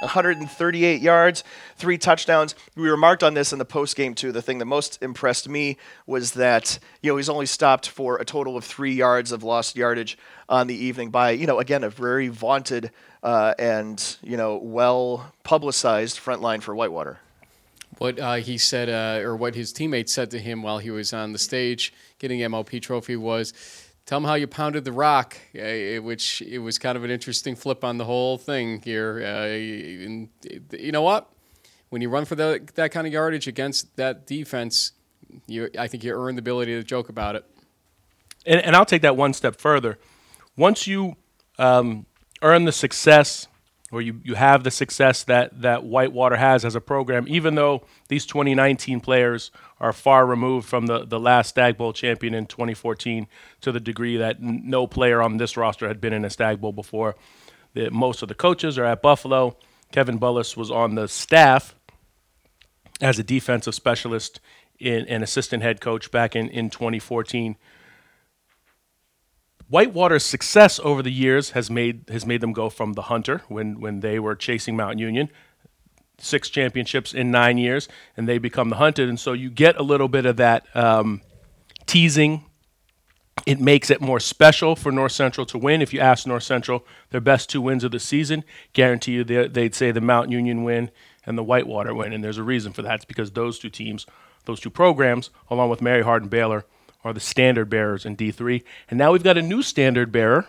138 0.01 1.01
yards, 1.01 1.45
three 1.77 1.99
touchdowns. 1.99 2.55
We 2.77 2.89
remarked 2.91 3.23
on 3.23 3.35
this 3.35 3.53
in 3.53 3.59
the 3.59 3.65
post 3.65 3.97
game 3.97 4.15
too. 4.15 4.33
The 4.33 4.43
thing 4.43 4.59
that 4.59 4.67
most 4.67 5.03
impressed 5.03 5.49
me 5.49 5.77
was 6.07 6.33
that 6.33 6.79
you 7.03 7.13
know 7.13 7.17
he's 7.17 7.29
only 7.29 7.47
stopped 7.47 7.89
for 7.89 8.17
a 8.17 8.25
total 8.25 8.57
of 8.57 8.65
three 8.65 8.95
yards 8.95 9.33
of 9.33 9.43
lost 9.43 9.77
yardage 9.77 10.19
on 10.49 10.67
the 10.67 10.75
evening 10.75 11.11
by 11.11 11.31
you 11.31 11.47
know 11.47 11.59
again 11.59 11.85
a 11.85 11.91
very 11.91 12.29
vaunted 12.29 12.91
uh, 13.23 13.55
and 13.59 14.17
you 14.23 14.37
know 14.37 14.57
well 14.57 15.33
publicized 15.43 16.19
front 16.19 16.43
line 16.43 16.61
for 16.61 16.75
Whitewater. 16.75 17.19
What 17.99 18.19
uh, 18.19 18.35
he 18.35 18.59
said, 18.59 18.89
uh, 18.89 19.25
or 19.25 19.37
what 19.37 19.55
his 19.55 19.73
teammates 19.73 20.13
said 20.13 20.31
to 20.33 20.39
him 20.41 20.63
while 20.63 20.79
he 20.79 20.91
was 20.91 21.13
on 21.13 21.33
the 21.33 21.39
stage 21.39 21.93
getting 22.19 22.41
MVP 22.41 22.83
trophy 22.83 23.15
was, 23.17 23.53
"Tell 24.07 24.21
them 24.21 24.29
how 24.29 24.35
you 24.35 24.47
pounded 24.47 24.85
the 24.85 24.93
rock," 24.93 25.37
uh, 25.55 26.03
which 26.03 26.43
it 26.43 26.59
was 26.59 26.79
kind 26.79 26.97
of 26.97 27.05
an 27.05 27.11
interesting 27.11 27.57
flip 27.57 27.85
on 27.85 27.99
the 27.99 28.05
whole 28.05 28.39
thing 28.39 28.83
here. 28.83 29.23
Uh, 29.25 29.47
and 30.05 30.29
you 30.73 30.93
know 30.93 31.03
what? 31.03 31.31
When 31.89 32.03
you 32.03 32.09
run 32.09 32.25
for 32.25 32.35
the, 32.35 32.67
that 32.75 32.91
kind 32.91 33.07
of 33.07 33.13
yardage 33.13 33.47
against 33.47 33.97
that 33.97 34.27
defense, 34.27 34.93
you, 35.47 35.71
I 35.79 35.87
think 35.87 36.05
you 36.05 36.13
earn 36.13 36.35
the 36.35 36.41
ability 36.41 36.75
to 36.75 36.83
joke 36.83 37.09
about 37.09 37.37
it. 37.37 37.45
And, 38.47 38.61
and 38.61 38.77
I'll 38.77 38.85
take 38.85 39.03
that 39.03 39.17
one 39.17 39.33
step 39.33 39.57
further. 39.57 39.99
Once 40.57 40.87
you 40.87 41.17
um, 41.59 42.07
earn 42.43 42.65
the 42.65 42.73
success 42.73 43.49
or 43.95 44.03
you, 44.03 44.21
you 44.25 44.35
have 44.35 44.65
the 44.65 44.71
success 44.71 45.23
that, 45.25 45.63
that 45.63 45.85
Whitewater 45.85 46.37
has 46.37 46.65
as 46.65 46.75
a 46.75 46.81
program, 46.81 47.27
even 47.29 47.55
though 47.55 47.85
these 48.09 48.27
2019 48.27 49.01
players 49.01 49.53
are 49.79 49.93
far 49.93 50.27
removed 50.27 50.69
from 50.69 50.87
the, 50.87 51.05
the 51.05 51.21
last 51.21 51.51
Stag 51.51 51.77
Bowl 51.77 51.93
champion 51.93 52.35
in 52.35 52.47
2014 52.47 53.29
to 53.61 53.71
the 53.71 53.79
degree 53.79 54.17
that 54.17 54.37
n- 54.37 54.63
no 54.65 54.89
player 54.89 55.23
on 55.23 55.37
this 55.37 55.57
roster 55.57 55.87
had 55.87 56.01
been 56.01 56.13
in 56.13 56.25
a 56.25 56.31
Stag 56.31 56.61
Bowl 56.61 56.73
before. 56.73 57.15
The, 57.75 57.91
most 57.91 58.23
of 58.23 58.29
the 58.29 58.35
coaches 58.35 58.79
are 58.79 58.85
at 58.85 59.01
Buffalo. 59.01 59.57
Kevin 59.93 60.19
Bullis 60.19 60.57
was 60.57 60.73
on 60.73 60.97
the 60.97 61.07
staff 61.07 61.77
as 63.01 63.19
a 63.19 63.23
defensive 63.23 63.77
specialist 63.77 64.41
and 64.81 65.23
assistant 65.23 65.63
head 65.63 65.81
coach 65.81 66.11
back 66.11 66.35
in, 66.35 66.49
in 66.49 66.69
2014. 66.69 67.57
Whitewater's 69.69 70.25
success 70.25 70.79
over 70.83 71.03
the 71.03 71.11
years 71.11 71.51
has 71.51 71.71
made 71.71 72.05
has 72.11 72.27
made 72.27 72.41
them 72.41 72.53
go 72.53 72.69
from 72.69 72.93
the 72.93 73.03
hunter 73.03 73.43
when 73.49 73.81
when 73.81 74.01
they 74.01 74.19
were 74.19 74.37
chasing 74.37 74.77
Mount 74.77 74.99
Union, 74.99 75.31
six 76.19 76.51
championships 76.51 77.15
in 77.15 77.31
nine 77.31 77.57
years, 77.59 77.89
and 78.17 78.29
they 78.29 78.39
become 78.39 78.69
the 78.69 78.77
hunted, 78.77 79.09
and 79.09 79.19
so 79.19 79.33
you 79.33 79.51
get 79.51 79.77
a 79.77 79.83
little 79.83 80.09
bit 80.09 80.27
of 80.27 80.37
that 80.37 80.65
um, 80.77 81.23
teasing. 81.87 82.45
It 83.47 83.61
makes 83.61 83.91
it 83.91 84.01
more 84.01 84.21
special 84.21 84.77
for 84.77 84.93
North 84.93 85.13
Central 85.13 85.45
to 85.47 85.59
win. 85.59 85.83
If 85.83 85.93
you 85.93 86.01
ask 86.01 86.27
North 86.27 86.45
Central 86.45 86.87
their 87.11 87.21
best 87.21 87.51
two 87.51 87.61
wins 87.61 87.85
of 87.85 87.91
the 87.91 87.99
season, 88.01 88.45
guarantee 88.73 89.13
you 89.13 89.25
they- 89.25 89.49
they'd 89.49 89.75
say 89.75 89.91
the 89.91 90.01
Mount 90.01 90.31
Union 90.31 90.63
win 90.63 90.91
and 91.27 91.37
the 91.37 91.43
Whitewater 91.43 91.93
win, 91.95 92.13
and 92.13 92.23
there's 92.23 92.39
a 92.39 92.43
reason 92.45 92.73
for 92.73 92.83
that. 92.83 92.95
It's 92.97 93.05
because 93.05 93.33
those 93.33 93.59
two 93.59 93.69
teams, 93.71 94.07
those 94.47 94.61
two 94.61 94.71
programs, 94.71 95.31
along 95.51 95.69
with 95.69 95.83
Mary 95.83 96.03
Hardin 96.03 96.29
Baylor, 96.29 96.65
are 97.05 97.13
the 97.13 97.21
standard 97.21 97.69
bearers 97.69 98.07
in 98.07 98.17
D3. 98.17 98.63
And 98.89 98.99
now 98.99 99.13
we've 99.13 99.23
got 99.23 99.39
a 99.39 99.43
new 99.43 99.63
standard 99.63 100.11
bearer, 100.11 100.47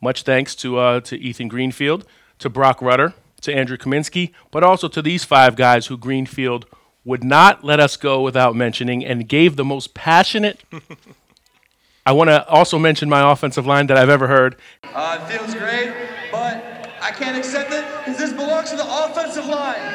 much 0.00 0.22
thanks 0.22 0.54
to, 0.56 0.78
uh, 0.78 1.00
to 1.00 1.18
Ethan 1.18 1.48
Greenfield, 1.48 2.06
to 2.38 2.48
Broc 2.48 2.80
Rutter, 2.80 3.14
to 3.42 3.54
Andrew 3.54 3.76
Kamienski, 3.76 4.32
but 4.50 4.62
also 4.62 4.88
to 4.88 5.02
these 5.02 5.24
five 5.24 5.56
guys 5.56 5.88
who 5.88 5.96
Greenfield 5.98 6.66
would 7.04 7.22
not 7.22 7.62
let 7.64 7.80
us 7.80 7.96
go 7.96 8.22
without 8.22 8.56
mentioning 8.56 9.04
and 9.04 9.28
gave 9.28 9.56
the 9.56 9.64
most 9.64 9.94
passionate. 9.94 10.62
I 12.06 12.12
want 12.12 12.30
to 12.30 12.46
also 12.48 12.78
mention 12.78 13.08
my 13.08 13.32
offensive 13.32 13.66
line 13.66 13.88
that 13.88 13.96
I've 13.96 14.08
ever 14.08 14.28
heard. 14.28 14.56
Uh, 14.84 15.18
it 15.20 15.32
feels 15.32 15.54
great, 15.54 15.92
but 16.30 16.88
I 17.00 17.10
can't 17.10 17.36
accept 17.36 17.72
it 17.72 17.84
because 17.98 18.18
this 18.18 18.32
belongs 18.32 18.70
to 18.70 18.76
the 18.76 18.86
offensive 18.86 19.46
line. 19.46 19.94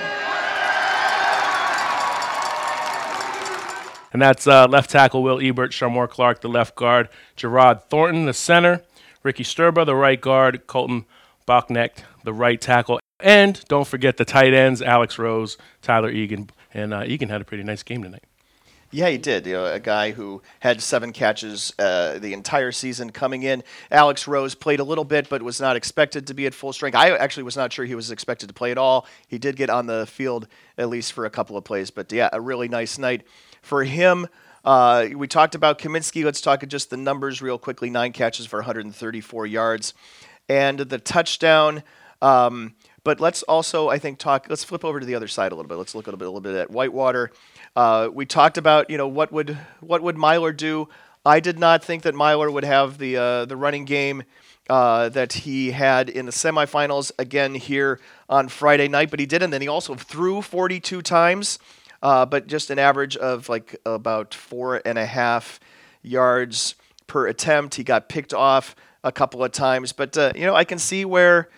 And 4.13 4.22
that's 4.22 4.48
uh, 4.48 4.68
left 4.68 4.89
tackle 4.89 5.24
Will 5.24 5.39
Ebert, 5.41 5.72
Shamor 5.72 6.10
Clark, 6.10 6.41
the 6.41 6.50
left 6.50 6.75
guard, 6.75 7.10
Gerard 7.36 7.84
Thornton, 7.89 8.25
the 8.25 8.34
center, 8.34 8.84
Ricky 9.24 9.44
Sturba, 9.44 9.86
the 9.86 9.96
right 9.96 10.20
guard, 10.20 10.68
Colton 10.68 11.06
Bachnecht, 11.48 12.03
the 12.24 12.34
right 12.34 12.60
tackle, 12.60 13.00
and 13.20 13.63
don't 13.68 13.88
forget 13.88 14.18
the 14.18 14.25
tight 14.25 14.53
ends, 14.53 14.82
Alex 14.82 15.18
Rose, 15.18 15.58
Tyler 15.82 16.10
Egan, 16.10 16.50
and 16.74 16.94
uh, 16.94 17.03
Egan 17.06 17.30
had 17.30 17.41
a 17.41 17.46
pretty 17.46 17.63
nice 17.63 17.84
game 17.84 18.03
tonight. 18.03 18.24
Yeah, 18.94 19.08
he 19.08 19.18
did. 19.18 19.48
You 19.48 19.53
know, 19.53 19.65
a 19.65 19.80
guy 19.80 20.12
who 20.12 20.41
had 20.60 20.82
seven 20.82 21.13
catches 21.13 21.74
uh, 21.80 22.20
the 22.20 22.34
entire 22.34 22.74
season 22.74 23.10
coming 23.10 23.44
in. 23.44 23.63
Alex 23.89 24.27
Rose 24.27 24.53
played 24.53 24.82
a 24.82 24.84
little 24.84 25.06
bit, 25.06 25.30
but 25.30 25.41
was 25.41 25.62
not 25.62 25.77
expected 25.77 26.27
to 26.27 26.34
be 26.34 26.46
at 26.46 26.53
full 26.53 26.74
strength. 26.74 26.96
I 26.96 27.12
actually 27.12 27.44
was 27.44 27.56
not 27.56 27.72
sure 27.72 27.86
he 27.86 27.96
was 27.96 28.12
expected 28.12 28.48
to 28.48 28.53
play 28.53 28.70
at 28.70 28.77
all. 28.77 29.08
He 29.30 29.38
did 29.38 29.56
get 29.56 29.70
on 29.70 29.86
the 29.86 30.06
field 30.06 30.50
at 30.77 30.89
least 30.89 31.13
for 31.13 31.25
a 31.25 31.30
couple 31.30 31.56
of 31.56 31.63
plays, 31.63 31.89
but 31.89 32.12
yeah, 32.12 32.30
a 32.34 32.41
really 32.41 32.68
nice 32.68 32.98
night 32.98 33.24
for 33.62 33.84
him. 33.84 34.27
Uh, 34.63 35.08
we 35.15 35.27
talked 35.27 35.56
about 35.56 35.80
Kamienski. 35.80 36.24
Let's 36.24 36.41
talk 36.41 36.65
just 36.68 36.89
the 36.89 36.98
numbers 36.98 37.41
real 37.41 37.58
quickly. 37.58 37.89
Nine 37.89 38.12
catches 38.12 38.46
for 38.46 38.58
134 38.60 39.48
yards, 39.48 39.94
and 40.48 40.80
the 40.80 41.00
touchdown. 41.00 41.84
Um, 42.22 42.75
but 43.03 43.20
let's 43.20 43.41
also, 43.44 43.89
I 43.89 43.97
think, 43.97 44.19
talk. 44.19 44.45
Let's 44.50 44.63
flip 44.63 44.86
over 44.86 45.00
to 45.00 45.06
the 45.06 45.15
other 45.15 45.28
side 45.28 45.52
a 45.52 45.56
little 45.56 45.69
bit. 45.69 45.76
Let's 45.76 45.95
look 45.95 46.06
a 46.06 46.10
little 46.10 46.19
bit, 46.19 46.28
a 46.28 46.32
little 46.32 46.41
bit 46.41 46.56
at 46.56 46.69
Whitewater. 46.69 47.32
Uh, 47.76 48.10
we 48.13 48.26
talked 48.26 48.58
about, 48.58 48.89
you 48.89 48.97
know, 48.97 49.08
what 49.08 49.32
would 49.32 49.58
what 49.80 50.04
would 50.04 50.15
Meylor 50.15 50.56
do? 50.56 50.88
I 51.26 51.39
did 51.39 51.58
not 51.58 51.84
think 51.84 52.04
that 52.04 52.13
Meylor 52.13 52.52
would 52.52 52.63
have 52.63 52.97
the 52.97 53.17
uh, 53.17 53.45
the 53.45 53.56
running 53.56 53.86
game 53.86 54.24
uh, 54.69 55.10
that 55.10 55.34
he 55.34 55.71
had 55.71 56.10
in 56.10 56.26
the 56.26 56.32
semifinals 56.32 57.12
again 57.19 57.56
here 57.56 58.00
on 58.30 58.47
Friday 58.47 58.88
night, 58.88 59.10
but 59.10 59.19
he 59.19 59.26
did, 59.26 59.43
and 59.43 59.52
then 59.52 59.62
he 59.62 59.67
also 59.67 59.95
threw 59.95 60.41
42 60.41 61.02
times, 61.02 61.60
uh, 62.02 62.26
but 62.26 62.48
just 62.48 62.70
an 62.70 62.80
average 62.80 63.18
of 63.18 63.50
like 63.50 63.76
about 63.86 64.34
four 64.34 64.82
and 64.86 64.98
a 64.98 65.06
half 65.06 65.60
yards 66.02 66.76
per 67.08 67.28
attempt. 67.28 67.76
He 67.76 67.84
got 67.84 68.10
picked 68.10 68.34
off 68.34 68.76
a 69.04 69.12
couple 69.12 69.44
of 69.44 69.52
times, 69.52 69.92
but 69.92 70.18
uh, 70.18 70.32
you 70.36 70.46
know, 70.46 70.56
I 70.56 70.64
can 70.64 70.80
see 70.80 71.06
where 71.06 71.50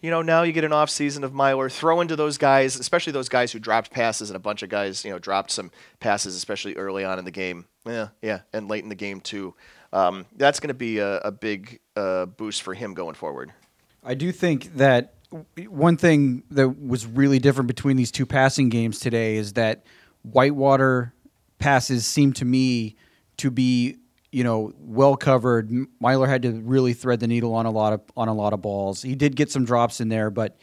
you 0.00 0.10
know, 0.10 0.22
now 0.22 0.42
you 0.44 0.52
get 0.52 0.64
an 0.64 0.72
off 0.72 0.90
season 0.90 1.24
of 1.24 1.32
Meylor. 1.32 1.70
Throw 1.70 2.00
into 2.00 2.14
those 2.14 2.38
guys, 2.38 2.76
especially 2.76 3.12
those 3.12 3.28
guys 3.28 3.50
who 3.50 3.58
dropped 3.58 3.90
passes, 3.90 4.30
and 4.30 4.36
a 4.36 4.40
bunch 4.40 4.62
of 4.62 4.68
guys, 4.68 5.04
you 5.04 5.10
know, 5.10 5.18
dropped 5.18 5.50
some 5.50 5.70
passes, 5.98 6.36
especially 6.36 6.76
early 6.76 7.04
on 7.04 7.18
in 7.18 7.24
the 7.24 7.32
game. 7.32 7.66
Yeah, 7.84 8.08
yeah, 8.22 8.40
and 8.52 8.68
late 8.68 8.84
in 8.84 8.90
the 8.90 8.94
game 8.94 9.20
too. 9.20 9.54
Um, 9.92 10.26
that's 10.36 10.60
going 10.60 10.68
to 10.68 10.74
be 10.74 10.98
a, 10.98 11.18
a 11.18 11.32
big 11.32 11.80
uh, 11.96 12.26
boost 12.26 12.62
for 12.62 12.74
him 12.74 12.94
going 12.94 13.14
forward. 13.14 13.52
I 14.04 14.14
do 14.14 14.30
think 14.30 14.76
that 14.76 15.14
one 15.68 15.96
thing 15.96 16.42
that 16.50 16.80
was 16.80 17.06
really 17.06 17.38
different 17.38 17.68
between 17.68 17.96
these 17.96 18.10
two 18.10 18.26
passing 18.26 18.68
games 18.68 18.98
today 18.98 19.36
is 19.36 19.54
that 19.54 19.84
Whitewater 20.22 21.12
passes 21.58 22.06
seem 22.06 22.32
to 22.34 22.44
me 22.44 22.96
to 23.38 23.50
be 23.50 23.96
you 24.32 24.44
know 24.44 24.72
well 24.78 25.16
covered. 25.16 25.70
Meylor 26.02 26.28
had 26.28 26.42
to 26.42 26.52
really 26.52 26.92
thread 26.92 27.20
the 27.20 27.26
needle 27.26 27.54
on 27.54 27.66
a 27.66 27.70
lot 27.70 27.92
of 27.92 28.00
on 28.16 28.28
a 28.28 28.34
lot 28.34 28.52
of 28.52 28.62
balls. 28.62 29.02
He 29.02 29.14
did 29.14 29.36
get 29.36 29.50
some 29.50 29.64
drops 29.64 30.00
in 30.00 30.08
there, 30.08 30.30
but 30.30 30.58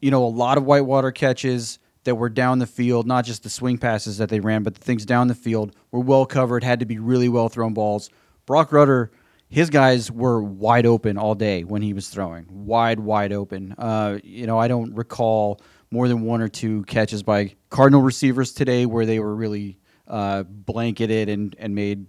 you 0.00 0.10
know 0.10 0.24
a 0.24 0.28
lot 0.28 0.58
of 0.58 0.64
Whitewater 0.64 1.10
catches 1.10 1.78
that 2.04 2.14
were 2.14 2.28
down 2.28 2.58
the 2.58 2.66
field, 2.66 3.06
not 3.06 3.24
just 3.24 3.42
the 3.42 3.50
swing 3.50 3.76
passes 3.76 4.18
that 4.18 4.28
they 4.28 4.40
ran, 4.40 4.62
but 4.62 4.74
the 4.74 4.80
things 4.80 5.04
down 5.04 5.28
the 5.28 5.34
field 5.34 5.74
were 5.90 6.00
well 6.00 6.26
covered. 6.26 6.64
Had 6.64 6.80
to 6.80 6.86
be 6.86 6.98
really 6.98 7.28
well 7.28 7.48
thrown 7.48 7.74
balls. 7.74 8.10
Broc 8.46 8.72
Rutter 8.72 9.10
his 9.48 9.70
guys 9.70 10.10
were 10.10 10.42
wide 10.42 10.86
open 10.86 11.16
all 11.16 11.34
day 11.34 11.64
when 11.64 11.82
he 11.82 11.92
was 11.92 12.08
throwing, 12.08 12.46
wide, 12.48 13.00
wide 13.00 13.32
open. 13.32 13.74
Uh, 13.78 14.18
you 14.22 14.46
know, 14.46 14.58
I 14.58 14.68
don't 14.68 14.94
recall 14.94 15.60
more 15.90 16.06
than 16.06 16.22
one 16.22 16.42
or 16.42 16.48
two 16.48 16.82
catches 16.84 17.22
by 17.22 17.54
Cardinal 17.70 18.02
receivers 18.02 18.52
today 18.52 18.84
where 18.84 19.06
they 19.06 19.18
were 19.18 19.34
really 19.34 19.78
uh, 20.06 20.42
blanketed 20.42 21.28
and 21.28 21.54
and 21.58 21.74
made 21.74 22.06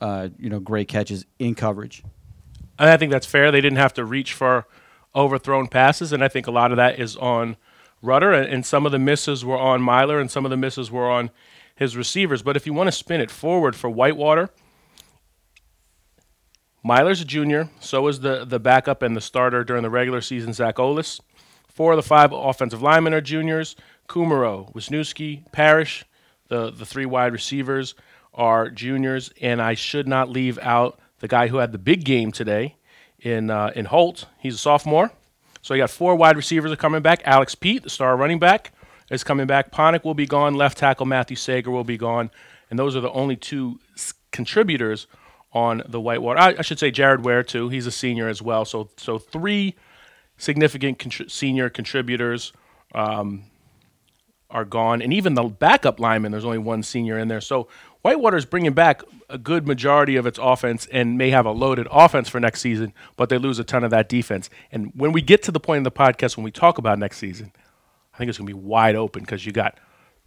uh, 0.00 0.28
you 0.38 0.48
know 0.50 0.60
great 0.60 0.88
catches 0.88 1.26
in 1.38 1.54
coverage. 1.54 2.02
And 2.78 2.88
I 2.88 2.96
think 2.96 3.10
that's 3.10 3.26
fair. 3.26 3.50
They 3.50 3.60
didn't 3.60 3.78
have 3.78 3.94
to 3.94 4.04
reach 4.04 4.32
for 4.32 4.66
overthrown 5.14 5.66
passes, 5.66 6.12
and 6.12 6.22
I 6.22 6.28
think 6.28 6.46
a 6.46 6.50
lot 6.50 6.70
of 6.70 6.76
that 6.76 6.98
is 6.98 7.16
on 7.16 7.56
Rutter, 8.00 8.32
and, 8.32 8.64
some 8.64 8.86
of 8.86 8.92
the 8.92 8.98
misses 8.98 9.44
were 9.44 9.58
on 9.58 9.80
Meylor, 9.80 10.20
and 10.20 10.30
some 10.30 10.44
of 10.46 10.50
the 10.50 10.56
misses 10.56 10.88
were 10.88 11.10
on 11.10 11.30
his 11.74 11.96
receivers. 11.96 12.42
But 12.42 12.56
if 12.56 12.64
you 12.64 12.72
want 12.72 12.86
to 12.86 12.92
spin 12.92 13.20
it 13.20 13.28
forward 13.28 13.74
for 13.74 13.90
Whitewater, 13.90 14.50
Meylor's 16.84 17.20
a 17.20 17.24
junior, 17.24 17.68
so 17.80 18.06
is 18.08 18.20
the, 18.20 18.44
the 18.44 18.60
backup 18.60 19.02
and 19.02 19.16
the 19.16 19.20
starter 19.20 19.64
during 19.64 19.82
the 19.82 19.90
regular 19.90 20.20
season, 20.20 20.52
Zach 20.52 20.76
Olis. 20.76 21.20
Four 21.68 21.92
of 21.92 21.96
the 21.96 22.02
five 22.02 22.32
offensive 22.32 22.82
linemen 22.82 23.14
are 23.14 23.20
juniors. 23.20 23.76
Kumaro, 24.08 24.72
Wisniewski, 24.74 25.50
Parrish, 25.52 26.04
the, 26.48 26.70
the 26.70 26.86
three 26.86 27.06
wide 27.06 27.32
receivers 27.32 27.94
are 28.32 28.70
juniors, 28.70 29.30
and 29.40 29.60
I 29.60 29.74
should 29.74 30.08
not 30.08 30.30
leave 30.30 30.58
out 30.60 30.98
the 31.18 31.28
guy 31.28 31.48
who 31.48 31.58
had 31.58 31.72
the 31.72 31.78
big 31.78 32.04
game 32.04 32.32
today 32.32 32.76
in 33.20 33.50
uh, 33.50 33.72
in 33.74 33.86
Holt. 33.86 34.26
He's 34.38 34.54
a 34.54 34.58
sophomore, 34.58 35.12
so 35.60 35.74
you 35.74 35.82
got 35.82 35.90
four 35.90 36.14
wide 36.14 36.36
receivers 36.36 36.70
are 36.70 36.76
coming 36.76 37.02
back. 37.02 37.20
Alex 37.24 37.54
Pete, 37.54 37.82
the 37.82 37.90
star 37.90 38.16
running 38.16 38.38
back, 38.38 38.72
is 39.10 39.24
coming 39.24 39.46
back. 39.46 39.72
Ponick 39.72 40.04
will 40.04 40.14
be 40.14 40.26
gone. 40.26 40.54
Left 40.54 40.78
tackle 40.78 41.06
Matthew 41.06 41.36
Sager 41.36 41.70
will 41.70 41.84
be 41.84 41.98
gone, 41.98 42.30
and 42.70 42.78
those 42.78 42.94
are 42.94 43.00
the 43.00 43.10
only 43.10 43.36
two 43.36 43.80
contributors 44.30 45.06
on 45.52 45.82
the 45.88 46.00
Whitewater. 46.00 46.38
I, 46.38 46.56
I 46.58 46.62
should 46.62 46.78
say 46.78 46.90
Jared 46.90 47.24
Ware 47.24 47.42
too. 47.42 47.68
He's 47.68 47.86
a 47.86 47.90
senior 47.90 48.28
as 48.28 48.42
well. 48.42 48.64
So 48.64 48.90
so 48.96 49.18
three 49.18 49.74
significant 50.36 50.98
contri- 50.98 51.30
senior 51.30 51.68
contributors 51.68 52.52
um, 52.94 53.44
are 54.50 54.64
gone, 54.64 55.02
and 55.02 55.12
even 55.12 55.34
the 55.34 55.44
backup 55.44 56.00
lineman. 56.00 56.32
There's 56.32 56.44
only 56.44 56.58
one 56.58 56.82
senior 56.82 57.18
in 57.18 57.28
there. 57.28 57.40
So 57.40 57.68
Whitewater's 58.02 58.44
bringing 58.44 58.72
back 58.72 59.02
a 59.28 59.38
good 59.38 59.66
majority 59.66 60.16
of 60.16 60.26
its 60.26 60.38
offense 60.40 60.86
and 60.92 61.18
may 61.18 61.30
have 61.30 61.44
a 61.44 61.50
loaded 61.50 61.86
offense 61.90 62.28
for 62.28 62.40
next 62.40 62.60
season, 62.60 62.94
but 63.16 63.28
they 63.28 63.38
lose 63.38 63.58
a 63.58 63.64
ton 63.64 63.84
of 63.84 63.90
that 63.90 64.08
defense. 64.08 64.48
And 64.72 64.92
when 64.94 65.12
we 65.12 65.20
get 65.20 65.42
to 65.44 65.52
the 65.52 65.60
point 65.60 65.78
in 65.78 65.82
the 65.82 65.90
podcast 65.90 66.36
when 66.36 66.44
we 66.44 66.50
talk 66.50 66.78
about 66.78 66.98
next 66.98 67.18
season, 67.18 67.52
I 68.14 68.18
think 68.18 68.28
it's 68.28 68.38
going 68.38 68.46
to 68.48 68.54
be 68.54 68.58
wide 68.58 68.96
open 68.96 69.22
because 69.22 69.44
you 69.44 69.52
got 69.52 69.78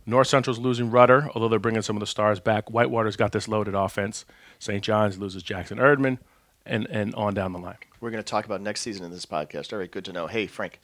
North 0.05 0.27
Central's 0.27 0.59
losing 0.59 0.89
Rutter, 0.89 1.29
although 1.33 1.47
they're 1.47 1.59
bringing 1.59 1.81
some 1.81 1.95
of 1.95 1.99
the 1.99 2.07
stars 2.07 2.39
back. 2.39 2.69
Whitewater's 2.69 3.15
got 3.15 3.31
this 3.31 3.47
loaded 3.47 3.75
offense. 3.75 4.25
St. 4.59 4.83
John's 4.83 5.17
loses 5.17 5.43
Jackson 5.43 5.77
Erdmann, 5.77 6.17
and, 6.65 6.87
and 6.87 7.13
on 7.15 7.33
down 7.33 7.53
the 7.53 7.59
line. 7.59 7.77
We're 7.99 8.11
going 8.11 8.23
to 8.23 8.29
talk 8.29 8.45
about 8.45 8.61
next 8.61 8.81
season 8.81 9.05
in 9.05 9.11
this 9.11 9.25
podcast. 9.25 9.73
All 9.73 9.79
right, 9.79 9.91
good 9.91 10.05
to 10.05 10.13
know. 10.13 10.27
Hey, 10.27 10.47
Frank. 10.47 10.79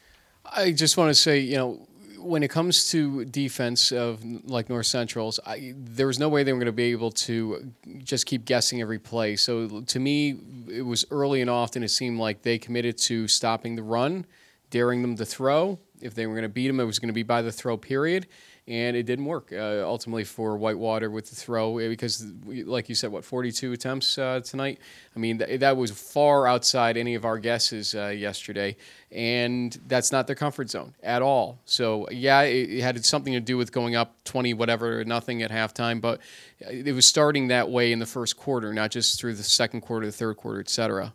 I 0.45 0.71
just 0.71 0.97
want 0.97 1.09
to 1.09 1.15
say, 1.15 1.39
you 1.39 1.57
know, 1.57 1.87
when 2.19 2.43
it 2.43 2.49
comes 2.49 2.89
to 2.91 3.25
defense 3.25 3.91
of 3.91 4.23
like 4.49 4.69
North 4.69 4.85
Central's, 4.85 5.39
I, 5.45 5.73
there 5.75 6.07
was 6.07 6.19
no 6.19 6.29
way 6.29 6.43
they 6.43 6.53
were 6.53 6.59
going 6.59 6.67
to 6.67 6.71
be 6.71 6.91
able 6.91 7.11
to 7.11 7.71
just 8.03 8.25
keep 8.25 8.45
guessing 8.45 8.81
every 8.81 8.99
play. 8.99 9.35
So 9.35 9.81
to 9.81 9.99
me, 9.99 10.37
it 10.67 10.83
was 10.83 11.05
early 11.11 11.41
and 11.41 11.49
often 11.49 11.83
it 11.83 11.89
seemed 11.89 12.19
like 12.19 12.41
they 12.43 12.57
committed 12.57 12.97
to 12.99 13.27
stopping 13.27 13.75
the 13.75 13.83
run, 13.83 14.25
daring 14.69 15.01
them 15.01 15.15
to 15.17 15.25
throw. 15.25 15.79
If 16.01 16.15
they 16.15 16.27
were 16.27 16.33
going 16.33 16.43
to 16.43 16.49
beat 16.49 16.67
them, 16.67 16.79
it 16.79 16.85
was 16.85 16.99
going 16.99 17.09
to 17.09 17.13
be 17.13 17.23
by 17.23 17.41
the 17.41 17.51
throw 17.51 17.77
period 17.77 18.27
and 18.67 18.97
it 18.97 19.03
didn't 19.03 19.25
work 19.25 19.53
uh, 19.53 19.81
ultimately 19.85 20.25
for 20.25 20.57
Whitewater 20.57 21.09
with 21.09 21.29
the 21.29 21.35
throw 21.35 21.77
eh, 21.77 21.87
because, 21.87 22.25
like 22.45 22.89
you 22.89 22.95
said, 22.95 23.11
what 23.11 23.23
42 23.23 23.71
attempts 23.71 24.17
uh, 24.17 24.41
tonight. 24.43 24.79
I 25.15 25.19
mean, 25.19 25.37
th- 25.37 25.61
that 25.61 25.77
was 25.77 25.91
far 25.91 26.47
outside 26.47 26.97
any 26.97 27.15
of 27.15 27.23
our 27.23 27.39
guesses 27.39 27.95
uh, 27.95 28.07
yesterday, 28.07 28.75
and 29.09 29.79
that's 29.87 30.11
not 30.11 30.27
their 30.27 30.35
comfort 30.35 30.69
zone 30.69 30.93
at 31.01 31.21
all. 31.21 31.59
So 31.63 32.09
yeah, 32.11 32.41
it, 32.41 32.69
it, 32.69 32.81
had 32.81 33.03
something 33.05 33.33
to 33.33 33.39
do 33.39 33.55
with 33.55 33.71
going 33.71 33.95
up 33.95 34.21
20 34.25 34.53
whatever 34.53 35.05
nothing 35.05 35.41
at 35.41 35.51
halftime, 35.51 36.01
but 36.01 36.19
it 36.59 36.93
was 36.93 37.05
starting 37.05 37.47
that 37.47 37.69
way 37.69 37.93
in 37.93 37.99
the 37.99 38.05
first 38.05 38.35
quarter, 38.35 38.73
not 38.73 38.91
just 38.91 39.17
through 39.17 39.35
the 39.35 39.43
second 39.43 39.81
quarter, 39.81 40.05
the 40.05 40.11
third 40.11 40.35
quarter, 40.35 40.59
etc. 40.59 41.13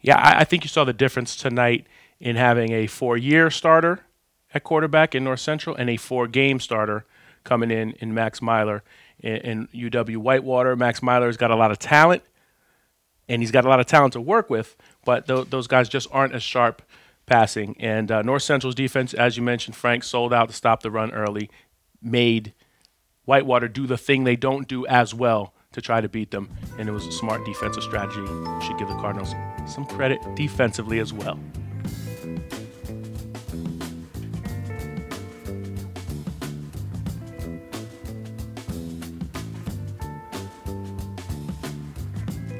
Yeah, 0.00 0.16
I, 0.16 0.40
I 0.40 0.44
think 0.44 0.64
you 0.64 0.68
saw 0.68 0.84
the 0.84 0.94
difference 0.94 1.36
tonight 1.36 1.86
in 2.18 2.36
having 2.36 2.72
a 2.72 2.86
four-year 2.86 3.50
starter 3.50 4.00
at 4.54 4.64
quarterback 4.64 5.14
in 5.14 5.24
North 5.24 5.40
Central 5.40 5.76
and 5.76 5.88
a 5.90 5.96
four 5.96 6.26
game 6.26 6.60
starter 6.60 7.04
coming 7.44 7.70
in 7.70 7.92
in 7.92 8.14
Max 8.14 8.40
Meylor 8.40 8.82
in, 9.20 9.36
in 9.36 9.90
UW 9.90 10.18
Whitewater. 10.18 10.76
Max 10.76 11.00
Meylor's 11.00 11.36
got 11.36 11.50
a 11.50 11.56
lot 11.56 11.70
of 11.70 11.78
talent 11.78 12.22
and 13.28 13.40
he's 13.40 13.50
got 13.50 13.64
a 13.64 13.68
lot 13.68 13.80
of 13.80 13.86
talent 13.86 14.12
to 14.12 14.20
work 14.20 14.50
with, 14.50 14.76
but 15.04 15.26
th- 15.26 15.48
those 15.50 15.66
guys 15.66 15.88
just 15.88 16.08
aren't 16.12 16.34
as 16.34 16.42
sharp 16.42 16.82
passing. 17.26 17.76
And 17.78 18.10
uh, 18.10 18.22
North 18.22 18.42
Central's 18.42 18.74
defense, 18.74 19.14
as 19.14 19.36
you 19.36 19.42
mentioned, 19.42 19.76
Frank 19.76 20.04
sold 20.04 20.34
out 20.34 20.48
to 20.48 20.54
stop 20.54 20.82
the 20.82 20.90
run 20.90 21.12
early, 21.12 21.48
made 22.02 22.52
Whitewater 23.24 23.68
do 23.68 23.86
the 23.86 23.96
thing 23.96 24.24
they 24.24 24.36
don't 24.36 24.66
do 24.66 24.86
as 24.86 25.14
well 25.14 25.54
to 25.72 25.80
try 25.80 26.00
to 26.00 26.08
beat 26.08 26.30
them, 26.30 26.50
and 26.78 26.88
it 26.88 26.92
was 26.92 27.06
a 27.06 27.12
smart 27.12 27.44
defensive 27.46 27.82
strategy. 27.82 28.26
Should 28.66 28.78
give 28.78 28.88
the 28.88 28.98
Cardinals 29.00 29.32
some 29.66 29.86
credit 29.86 30.20
defensively 30.36 30.98
as 30.98 31.12
well. 31.12 31.38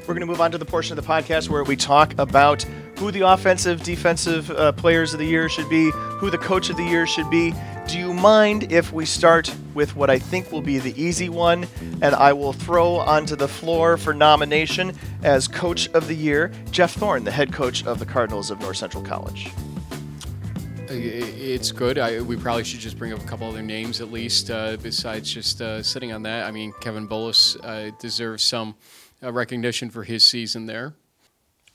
We're 0.03 0.13
going 0.15 0.19
to 0.19 0.25
move 0.25 0.41
on 0.41 0.51
to 0.51 0.57
the 0.57 0.65
portion 0.65 0.97
of 0.97 1.05
the 1.05 1.09
podcast 1.09 1.47
where 1.47 1.63
we 1.63 1.77
talk 1.77 2.13
about 2.17 2.63
who 2.97 3.09
the 3.09 3.21
offensive, 3.21 3.83
defensive 3.83 4.51
uh, 4.51 4.73
players 4.73 5.13
of 5.13 5.19
the 5.19 5.25
year 5.25 5.47
should 5.47 5.69
be, 5.69 5.91
who 5.91 6.29
the 6.29 6.37
coach 6.37 6.69
of 6.69 6.75
the 6.75 6.83
year 6.83 7.07
should 7.07 7.29
be. 7.29 7.53
Do 7.87 7.97
you 7.97 8.13
mind 8.13 8.73
if 8.73 8.91
we 8.91 9.05
start 9.05 9.55
with 9.73 9.95
what 9.95 10.09
I 10.09 10.19
think 10.19 10.51
will 10.51 10.61
be 10.61 10.77
the 10.77 10.93
easy 11.01 11.29
one? 11.29 11.67
And 12.01 12.15
I 12.15 12.33
will 12.33 12.51
throw 12.51 12.95
onto 12.97 13.37
the 13.37 13.47
floor 13.47 13.95
for 13.95 14.13
nomination 14.13 14.93
as 15.23 15.47
coach 15.47 15.87
of 15.91 16.09
the 16.09 16.15
year 16.15 16.51
Jeff 16.69 16.95
Thorne, 16.95 17.23
the 17.23 17.31
head 17.31 17.53
coach 17.53 17.85
of 17.85 17.99
the 17.99 18.05
Cardinals 18.05 18.51
of 18.51 18.59
North 18.59 18.77
Central 18.77 19.03
College. 19.03 19.51
It's 20.89 21.71
good. 21.71 21.97
I, 21.97 22.19
we 22.19 22.35
probably 22.35 22.65
should 22.65 22.81
just 22.81 22.97
bring 22.99 23.13
up 23.13 23.21
a 23.21 23.25
couple 23.25 23.47
other 23.47 23.61
names 23.61 24.01
at 24.01 24.11
least, 24.11 24.51
uh, 24.51 24.75
besides 24.83 25.31
just 25.31 25.61
uh, 25.61 25.81
sitting 25.81 26.11
on 26.11 26.23
that. 26.23 26.45
I 26.45 26.51
mean, 26.51 26.73
Kevin 26.81 27.07
Bullis 27.07 27.57
uh, 27.63 27.95
deserves 27.99 28.43
some 28.43 28.75
recognition 29.31 29.89
for 29.89 30.03
his 30.03 30.25
season 30.25 30.65
there. 30.65 30.93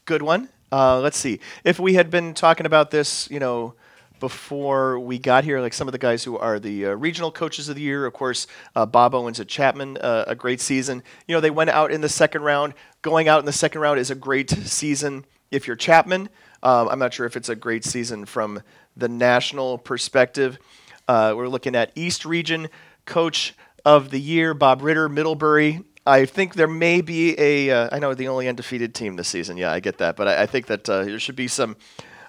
Good 0.05 0.23
one. 0.23 0.49
Uh, 0.71 1.01
let's 1.01 1.17
see. 1.17 1.41
If 1.65 1.79
we 1.79 1.95
had 1.95 2.11
been 2.11 2.35
talking 2.35 2.67
about 2.67 2.91
this, 2.91 3.31
you 3.31 3.39
know, 3.39 3.75
before 4.21 4.99
we 4.99 5.19
got 5.19 5.45
here, 5.45 5.61
like 5.61 5.73
some 5.73 5.89
of 5.89 5.93
the 5.93 5.99
guys 5.99 6.25
who 6.25 6.37
are 6.37 6.59
the 6.59 6.87
uh, 6.87 6.91
regional 6.91 7.31
coaches 7.31 7.69
of 7.69 7.77
the 7.77 7.83
year, 7.83 8.05
of 8.05 8.13
course, 8.13 8.47
uh, 8.75 8.85
Bob 8.85 9.15
Owens 9.15 9.39
at 9.41 9.49
Chapman, 9.49 9.97
uh, 9.99 10.25
a 10.27 10.35
great 10.35 10.61
season. 10.61 11.03
You 11.27 11.35
know, 11.35 11.41
they 11.41 11.51
went 11.51 11.71
out 11.71 11.91
in 11.93 12.01
the 12.01 12.09
second 12.09 12.43
round. 12.43 12.75
Going 13.03 13.29
out 13.29 13.41
in 13.41 13.47
the 13.47 13.53
second 13.53 13.81
round 13.81 14.01
is 14.01 14.11
a 14.11 14.15
great 14.15 14.51
season 14.51 15.25
if 15.51 15.67
you're 15.67 15.77
Chapman. 15.77 16.29
Um, 16.63 16.89
I'm 16.89 16.99
not 16.99 17.15
sure 17.15 17.27
if 17.27 17.37
it's 17.37 17.49
a 17.49 17.57
great 17.57 17.85
season 17.85 18.25
from 18.25 18.63
the 18.97 19.09
national 19.09 19.79
perspective. 19.79 20.59
Uh, 21.07 21.33
we're 21.37 21.49
looking 21.49 21.77
at 21.77 21.93
East 21.95 22.25
Region 22.25 22.69
Coach 23.07 23.55
of 23.85 24.11
the 24.11 24.21
Year, 24.21 24.53
Bob 24.53 24.83
Ritter, 24.83 25.09
Middlebury. 25.09 25.85
I 26.09 26.25
think 26.25 26.55
there 26.55 26.67
may 26.67 27.01
be 27.03 27.39
a. 27.39 27.71
Uh, 27.71 27.89
I 27.93 27.99
know 27.99 28.15
the 28.15 28.29
only 28.29 28.49
undefeated 28.49 28.95
team 28.95 29.17
this 29.17 29.29
season. 29.29 29.57
Yeah, 29.57 29.73
I 29.73 29.81
get 29.81 29.99
that, 29.99 30.17
but 30.17 30.27
I, 30.27 30.43
I 30.43 30.47
think 30.47 30.67
that 30.67 30.89
uh, 30.89 31.05
there 31.05 31.19
should 31.19 31.37
be 31.37 31.49
some 31.49 31.77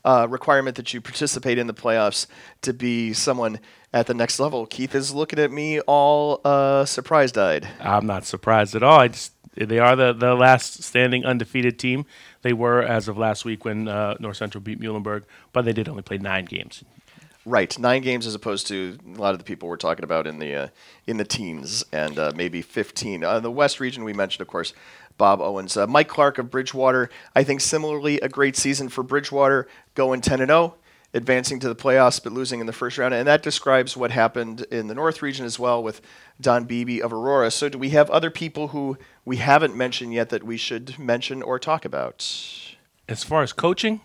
uh, 0.04 0.28
requirement 0.30 0.76
that 0.76 0.94
you 0.94 1.02
participate 1.02 1.58
in 1.58 1.68
the 1.68 1.74
playoffs 1.74 2.28
to 2.62 2.74
be 2.74 3.14
someone 3.14 3.60
at 3.94 4.08
the 4.08 4.14
next 4.14 4.40
level. 4.40 4.66
Keith 4.66 4.94
is 4.94 5.14
looking 5.14 5.40
at 5.40 5.52
me 5.52 5.80
all 5.82 6.42
uh, 6.46 6.86
surprised-eyed. 6.86 7.68
I'm 7.80 8.06
not 8.06 8.26
surprised 8.26 8.76
at 8.76 8.84
all. 8.84 9.00
I 9.00 9.08
just 9.08 9.34
they 9.56 9.80
are 9.80 9.96
the, 9.96 10.14
the 10.14 10.36
last 10.36 10.84
standing 10.84 11.26
undefeated 11.26 11.80
team. 11.80 12.06
They 12.44 12.54
were 12.54 12.82
as 12.82 13.08
of 13.08 13.18
last 13.18 13.44
week 13.46 13.66
when 13.66 13.88
uh, 13.88 14.16
North 14.20 14.38
Central 14.38 14.62
beat 14.62 14.80
Muhlenberg, 14.80 15.24
but 15.52 15.66
they 15.66 15.74
did 15.74 15.90
only 15.90 16.04
play 16.04 16.18
nine 16.18 16.46
games. 16.46 16.84
Right, 17.46 17.78
nine 17.80 18.02
games 18.02 18.28
as 18.28 18.36
opposed 18.36 18.68
to 18.68 18.98
a 19.16 19.20
lot 19.20 19.32
of 19.32 19.38
the 19.38 19.46
people 19.46 19.70
we're 19.70 19.78
talking 19.78 20.04
about 20.04 20.28
in 20.28 20.40
the 20.40 20.56
uh, 20.56 20.68
in 21.08 21.18
the 21.18 21.24
teens 21.24 21.86
and 21.92 22.20
uh, 22.20 22.32
maybe 22.36 22.62
15. 22.62 23.24
Uh, 23.24 23.40
the 23.40 23.50
West 23.50 23.80
region 23.80 24.04
we 24.04 24.12
mentioned, 24.12 24.42
of 24.42 24.48
course, 24.48 24.74
Bob 25.18 25.40
Owens, 25.40 25.78
uh, 25.78 25.88
Mike 25.88 26.10
Clark 26.10 26.38
of 26.38 26.52
Bridgewater. 26.52 27.10
I 27.36 27.44
think 27.44 27.62
similarly 27.62 28.20
a 28.20 28.28
great 28.28 28.58
season 28.58 28.90
for 28.90 29.04
Bridgewater, 29.04 29.68
going 29.96 30.20
10 30.20 30.42
and 30.42 30.50
0, 30.50 30.76
advancing 31.14 31.60
to 31.62 31.70
the 31.70 31.76
playoffs 31.76 32.22
but 32.22 32.34
losing 32.34 32.60
in 32.60 32.66
the 32.66 32.74
first 32.74 32.98
round, 32.98 33.14
and 33.14 33.28
that 33.28 33.42
describes 33.42 33.96
what 33.96 34.12
happened 34.12 34.62
in 34.70 34.88
the 34.88 34.96
North 34.96 35.22
region 35.22 35.46
as 35.46 35.58
well 35.58 35.82
with 35.82 36.02
Don 36.42 36.66
Beebe 36.66 37.00
of 37.00 37.14
Aurora. 37.14 37.52
So, 37.52 37.70
do 37.70 37.78
we 37.78 37.92
have 37.92 38.10
other 38.10 38.30
people 38.30 38.70
who 38.70 38.98
we 39.24 39.38
haven't 39.38 39.76
mentioned 39.76 40.14
yet 40.14 40.30
that 40.30 40.44
we 40.44 40.58
should 40.58 41.00
mention 41.00 41.42
or 41.42 41.58
talk 41.58 41.86
about? 41.86 42.20
As 43.08 43.24
far 43.24 43.44
as 43.44 43.54
coaching, 43.54 44.02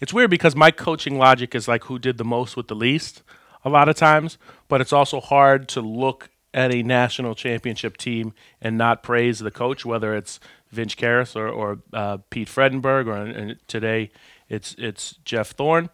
it's 0.00 0.12
weird 0.12 0.30
because 0.30 0.54
my 0.54 0.70
coaching 0.70 1.18
logic 1.18 1.54
is 1.54 1.68
like 1.68 1.84
who 1.84 1.98
did 1.98 2.18
the 2.18 2.24
most 2.24 2.56
with 2.56 2.68
the 2.68 2.74
least 2.74 3.22
a 3.64 3.68
lot 3.68 3.88
of 3.88 3.96
times, 3.96 4.38
but 4.68 4.80
it's 4.80 4.92
also 4.92 5.20
hard 5.20 5.68
to 5.68 5.80
look 5.80 6.30
at 6.54 6.72
a 6.72 6.82
national 6.82 7.34
championship 7.34 7.96
team 7.96 8.32
and 8.62 8.78
not 8.78 9.02
praise 9.02 9.40
the 9.40 9.50
coach, 9.50 9.84
whether 9.84 10.14
it's 10.16 10.40
Vince 10.70 10.94
Kehres 10.94 11.36
or, 11.36 11.48
or 11.48 11.80
uh, 11.92 12.18
Pete 12.30 12.48
Fredenburg, 12.48 13.06
or 13.06 13.54
today 13.66 14.10
it's 14.48 14.74
it's 14.78 15.16
Jeff 15.24 15.50
Thorne. 15.50 15.90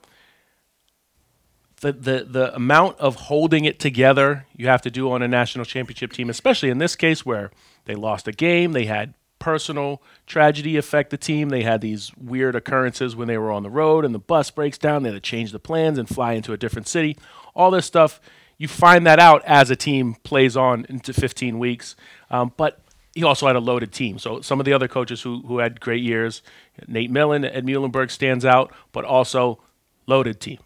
The, 1.81 1.93
the 1.93 2.27
the 2.29 2.55
amount 2.55 2.99
of 3.01 3.17
holding 3.17 3.65
it 3.65 3.81
together 3.81 4.47
you 4.55 4.69
have 4.69 4.83
to 4.83 4.91
do 4.91 5.11
on 5.11 5.21
a 5.21 5.29
national 5.29 5.65
championship 5.65 6.13
team, 6.13 6.31
especially 6.31 6.71
in 6.71 6.79
this 6.79 6.95
case 6.95 7.27
where 7.27 7.51
they 7.87 7.97
lost 7.97 8.29
a 8.29 8.33
game, 8.33 8.73
they 8.73 8.85
had 8.85 9.15
personal 9.43 10.01
tragedy 10.25 10.77
affect 10.77 11.11
the 11.11 11.17
team. 11.17 11.49
They 11.49 11.65
had 11.65 11.81
these 11.81 12.13
weird 12.17 12.55
occurrences 12.55 13.17
when 13.17 13.27
they 13.27 13.37
were 13.37 13.51
on 13.51 13.65
the 13.65 13.71
road 13.71 14.05
and 14.05 14.15
the 14.15 14.21
bus 14.21 14.53
breaks 14.53 14.79
down. 14.79 15.03
They 15.03 15.09
had 15.09 15.17
to 15.17 15.21
change 15.21 15.51
the 15.51 15.59
plans 15.59 15.99
and 15.99 16.09
fly 16.09 16.35
into 16.35 16.53
a 16.53 16.57
different 16.57 16.87
city. 16.87 17.17
All 17.53 17.73
this 17.73 17.85
stuff, 17.85 18.21
you 18.57 18.69
find 18.69 19.05
that 19.05 19.19
out 19.19 19.45
as 19.45 19.69
a 19.69 19.75
team 19.75 20.15
plays 20.23 20.57
on 20.57 20.87
into 20.89 21.13
15 21.13 21.59
weeks. 21.59 21.97
Um, 22.31 22.53
but 22.57 22.79
he 23.17 23.25
also 23.25 23.49
had 23.49 23.57
a 23.57 23.61
loaded 23.61 23.93
team. 23.93 24.21
So 24.21 24.41
some 24.43 24.61
of 24.61 24.65
the 24.65 24.73
other 24.73 24.87
coaches 24.87 25.23
who, 25.23 25.43
who 25.43 25.59
had 25.59 25.81
great 25.81 26.05
years, 26.05 26.41
Nate 26.87 27.11
Milne 27.11 27.45
at 27.45 27.65
Muhlenberg 27.65 28.13
stands 28.13 28.45
out, 28.45 28.73
but 28.93 29.05
also 29.05 29.59
loaded 30.07 30.41
team. 30.41 30.59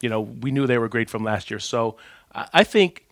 You 0.00 0.08
know, 0.08 0.22
we 0.22 0.50
knew 0.50 0.66
they 0.66 0.78
were 0.78 0.88
great 0.88 1.10
from 1.10 1.22
last 1.22 1.50
year. 1.50 1.60
So 1.60 1.98
I 2.32 2.64
think 2.64 3.06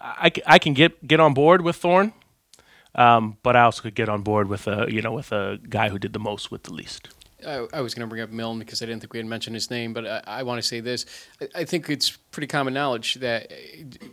I, 0.00 0.32
I 0.46 0.58
can 0.58 0.72
get, 0.72 1.06
get 1.06 1.20
on 1.20 1.34
board 1.34 1.60
with 1.60 1.76
Thorne. 1.76 2.14
Um, 2.96 3.36
but 3.42 3.54
I 3.56 3.62
also 3.62 3.82
could 3.82 3.94
get 3.94 4.08
on 4.08 4.22
board 4.22 4.48
with 4.48 4.66
a 4.66 4.86
you 4.88 5.02
know 5.02 5.12
with 5.12 5.30
a 5.30 5.58
guy 5.68 5.90
who 5.90 5.98
did 5.98 6.12
the 6.12 6.18
most 6.18 6.50
with 6.50 6.64
the 6.64 6.72
least. 6.72 7.08
I, 7.46 7.66
I 7.72 7.80
was 7.82 7.94
going 7.94 8.00
to 8.00 8.06
bring 8.08 8.22
up 8.22 8.30
Milne 8.30 8.58
because 8.58 8.82
I 8.82 8.86
didn't 8.86 9.02
think 9.02 9.12
we 9.12 9.18
had 9.18 9.26
mentioned 9.26 9.54
his 9.54 9.70
name, 9.70 9.92
but 9.92 10.06
I, 10.06 10.22
I 10.26 10.42
want 10.42 10.60
to 10.60 10.66
say 10.66 10.80
this: 10.80 11.04
I, 11.40 11.60
I, 11.60 11.64
think 11.64 11.90
it's 11.90 12.10
pretty 12.10 12.46
common 12.46 12.72
knowledge 12.72 13.14
that 13.16 13.52
uh, 13.52 14.06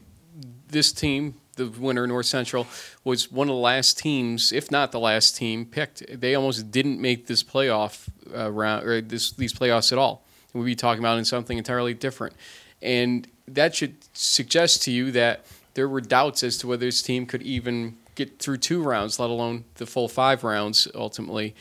this 0.68 0.92
team, 0.92 1.36
the 1.56 1.68
winner 1.68 2.06
North 2.06 2.26
Central, 2.26 2.68
was 3.06 3.32
one 3.32 3.48
of 3.48 3.56
the 3.56 3.62
last 3.62 3.98
teams, 3.98 4.52
if 4.52 4.70
not 4.70 4.92
the 4.92 5.00
last 5.00 5.38
team 5.38 5.66
picked. 5.66 6.04
They 6.20 6.36
almost 6.36 6.70
didn't 6.70 7.00
make 7.00 7.28
this 7.28 7.42
playoff 7.42 8.10
uh, 8.36 8.52
round 8.52 8.86
or 8.86 9.00
this, 9.00 9.32
these 9.32 9.54
playoffs 9.54 9.94
at 9.94 9.98
all. 9.98 10.26
We'd 10.54 10.66
be 10.66 10.76
talking 10.76 11.00
about 11.00 11.18
in 11.18 11.26
something 11.26 11.58
entirely 11.58 11.94
different, 11.94 12.36
and 12.82 13.28
that 13.48 13.76
should 13.76 13.96
suggest 14.14 14.84
to 14.84 14.92
you 14.92 15.12
that 15.12 15.46
there 15.74 15.90
were 15.90 16.02
doubts 16.02 16.44
as 16.44 16.58
to 16.60 16.68
whether 16.68 16.86
this 16.86 17.02
team 17.02 17.26
could 17.26 17.42
even 17.42 17.98
get 18.16 18.40
through 18.40 18.58
two 18.58 18.82
rounds, 18.82 19.20
let 19.20 19.30
alone 19.30 19.66
the 19.76 19.86
full 19.86 20.08
five 20.08 20.44
rounds 20.44 20.88
ultimately. 20.94 21.56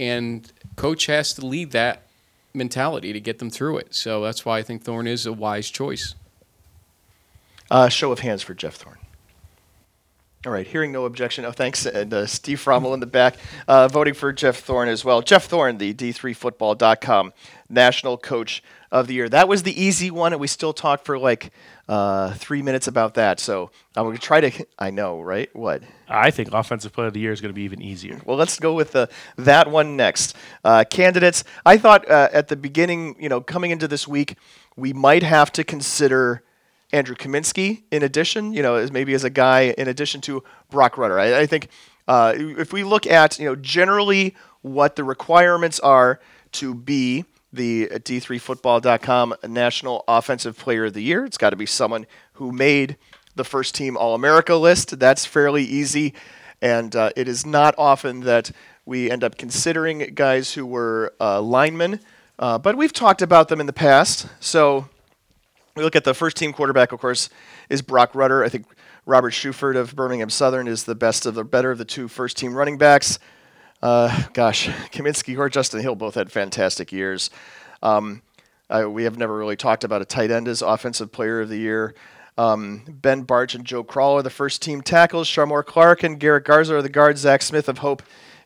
And 0.00 0.50
coach 0.76 1.06
has 1.06 1.32
to 1.34 1.46
lead 1.46 1.70
that 1.72 2.02
mentality 2.54 3.12
to 3.12 3.20
get 3.20 3.38
them 3.38 3.50
through 3.50 3.78
it. 3.78 3.94
So 3.94 4.22
that's 4.22 4.44
why 4.44 4.58
I 4.58 4.62
think 4.62 4.82
Thorne 4.82 5.06
is 5.06 5.26
a 5.26 5.32
wise 5.32 5.70
choice. 5.70 6.14
Uh, 7.70 7.88
show 7.88 8.12
of 8.12 8.18
hands 8.18 8.42
for 8.42 8.54
Jeff 8.54 8.74
Thorne. 8.74 8.98
All 10.44 10.52
right, 10.52 10.66
hearing 10.66 10.90
no 10.90 11.04
objection. 11.04 11.44
Oh, 11.44 11.52
thanks. 11.52 11.86
And 11.86 12.12
uh, 12.12 12.26
Steve 12.26 12.58
Frommel 12.58 12.94
in 12.94 13.00
the 13.00 13.06
back, 13.06 13.36
uh, 13.68 13.86
voting 13.86 14.12
for 14.12 14.32
Jeff 14.32 14.56
Thorne 14.56 14.88
as 14.88 15.04
well. 15.04 15.22
Jeff 15.22 15.44
Thorne, 15.44 15.78
the 15.78 15.94
D3Football.com 15.94 17.32
National 17.68 18.18
Coach 18.18 18.62
of 18.92 19.06
the 19.06 19.14
Year. 19.14 19.28
That 19.28 19.48
was 19.48 19.64
the 19.64 19.82
easy 19.82 20.10
one, 20.10 20.32
and 20.32 20.40
we 20.40 20.46
still 20.46 20.74
talked 20.74 21.06
for 21.06 21.18
like 21.18 21.50
uh, 21.88 22.34
three 22.34 22.62
minutes 22.62 22.86
about 22.86 23.14
that. 23.14 23.40
So 23.40 23.70
I'm 23.96 24.04
going 24.04 24.16
to 24.16 24.22
try 24.22 24.40
to. 24.42 24.66
I 24.78 24.90
know, 24.90 25.20
right? 25.20 25.48
What? 25.56 25.82
I 26.08 26.30
think 26.30 26.52
offensive 26.52 26.92
player 26.92 27.08
of 27.08 27.14
the 27.14 27.20
year 27.20 27.32
is 27.32 27.40
going 27.40 27.48
to 27.48 27.54
be 27.54 27.62
even 27.62 27.80
easier. 27.80 28.20
Well, 28.24 28.36
let's 28.36 28.60
go 28.60 28.74
with 28.74 28.92
the, 28.92 29.08
that 29.36 29.70
one 29.70 29.96
next. 29.96 30.36
Uh, 30.62 30.84
candidates. 30.84 31.42
I 31.64 31.78
thought 31.78 32.08
uh, 32.08 32.28
at 32.32 32.48
the 32.48 32.56
beginning, 32.56 33.16
you 33.18 33.30
know, 33.30 33.40
coming 33.40 33.70
into 33.70 33.88
this 33.88 34.06
week, 34.06 34.36
we 34.76 34.92
might 34.92 35.22
have 35.22 35.50
to 35.52 35.64
consider 35.64 36.42
Andrew 36.92 37.16
Kamienski 37.16 37.82
in 37.90 38.02
addition, 38.02 38.52
you 38.52 38.62
know, 38.62 38.74
as 38.74 38.92
maybe 38.92 39.14
as 39.14 39.24
a 39.24 39.30
guy 39.30 39.74
in 39.78 39.88
addition 39.88 40.20
to 40.22 40.44
Broc 40.68 40.98
Rutter. 40.98 41.18
I, 41.18 41.40
I 41.40 41.46
think 41.46 41.68
uh, 42.06 42.34
if 42.36 42.74
we 42.74 42.84
look 42.84 43.06
at, 43.06 43.38
you 43.38 43.46
know, 43.46 43.56
generally 43.56 44.36
what 44.60 44.96
the 44.96 45.04
requirements 45.04 45.80
are 45.80 46.20
to 46.52 46.74
be 46.74 47.24
the 47.52 47.88
D3Football.com 47.88 49.34
National 49.46 50.04
Offensive 50.08 50.58
Player 50.58 50.86
of 50.86 50.94
the 50.94 51.02
Year, 51.02 51.24
it's 51.24 51.36
got 51.36 51.50
to 51.50 51.56
be 51.56 51.66
someone 51.66 52.06
who 52.34 52.50
made 52.52 52.96
the 53.34 53.44
first 53.44 53.74
team 53.74 53.96
All 53.96 54.14
America 54.14 54.56
list. 54.56 54.98
That's 54.98 55.26
fairly 55.26 55.64
easy. 55.64 56.14
And 56.60 56.94
uh, 56.94 57.10
it 57.16 57.28
is 57.28 57.44
not 57.44 57.74
often 57.76 58.20
that 58.20 58.52
we 58.86 59.10
end 59.10 59.24
up 59.24 59.36
considering 59.36 59.98
guys 60.14 60.54
who 60.54 60.64
were 60.64 61.12
uh, 61.20 61.40
linemen, 61.40 62.00
uh, 62.38 62.58
but 62.58 62.76
we've 62.76 62.92
talked 62.92 63.22
about 63.22 63.48
them 63.48 63.60
in 63.60 63.66
the 63.66 63.72
past. 63.72 64.26
So 64.40 64.88
we 65.76 65.82
look 65.82 65.96
at 65.96 66.04
the 66.04 66.14
first 66.14 66.36
team 66.36 66.52
quarterback, 66.52 66.92
of 66.92 67.00
course, 67.00 67.28
is 67.68 67.82
Broc 67.82 68.14
Rutter. 68.14 68.44
I 68.44 68.48
think 68.48 68.66
Robert 69.06 69.32
Shuford 69.32 69.76
of 69.76 69.96
Birmingham 69.96 70.30
Southern 70.30 70.68
is 70.68 70.84
the 70.84 70.94
best 70.94 71.26
of 71.26 71.34
the 71.34 71.44
better 71.44 71.70
of 71.70 71.78
the 71.78 71.84
two 71.84 72.08
first 72.08 72.36
team 72.36 72.54
running 72.54 72.78
backs. 72.78 73.18
Uh, 73.82 74.22
gosh, 74.32 74.68
Kamienski 74.90 75.36
or 75.36 75.48
Justin 75.48 75.80
Hill 75.80 75.96
both 75.96 76.14
had 76.14 76.30
fantastic 76.30 76.92
years. 76.92 77.30
Um, 77.82 78.22
uh, 78.70 78.88
we 78.88 79.04
have 79.04 79.18
never 79.18 79.36
really 79.36 79.56
talked 79.56 79.84
about 79.84 80.00
a 80.00 80.04
tight 80.04 80.30
end 80.30 80.48
as 80.48 80.62
offensive 80.62 81.10
player 81.10 81.40
of 81.40 81.48
the 81.48 81.58
year. 81.58 81.94
Um, 82.38 82.84
ben 82.88 83.22
Barch 83.22 83.54
and 83.54 83.64
Joe 83.64 83.84
Crawl 83.84 84.14
are 84.14 84.22
the 84.22 84.30
first 84.30 84.62
team 84.62 84.80
tackles. 84.80 85.28
Shamor 85.28 85.64
Clark 85.64 86.02
and 86.02 86.18
Garrett 86.18 86.44
Garza 86.44 86.76
are 86.76 86.82
the 86.82 86.88
guards. 86.88 87.20
Zach 87.20 87.42
Smith 87.42 87.68
of 87.68 87.78
Hope 87.78 88.02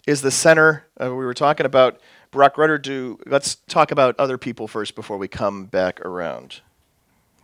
is 0.07 0.22
the 0.22 0.31
center. 0.31 0.87
Uh, 1.01 1.11
we 1.11 1.25
were 1.25 1.35
talking 1.35 1.66
about 1.66 2.01
Broc 2.31 2.59
Rutter. 2.59 2.79
Do 2.79 3.18
let's 3.27 3.57
talk 3.68 3.92
about 3.92 4.18
other 4.18 4.38
people 4.38 4.66
first 4.66 4.96
before 4.96 5.18
we 5.18 5.29
come 5.29 5.66
back 5.66 6.01
around. 6.01 6.62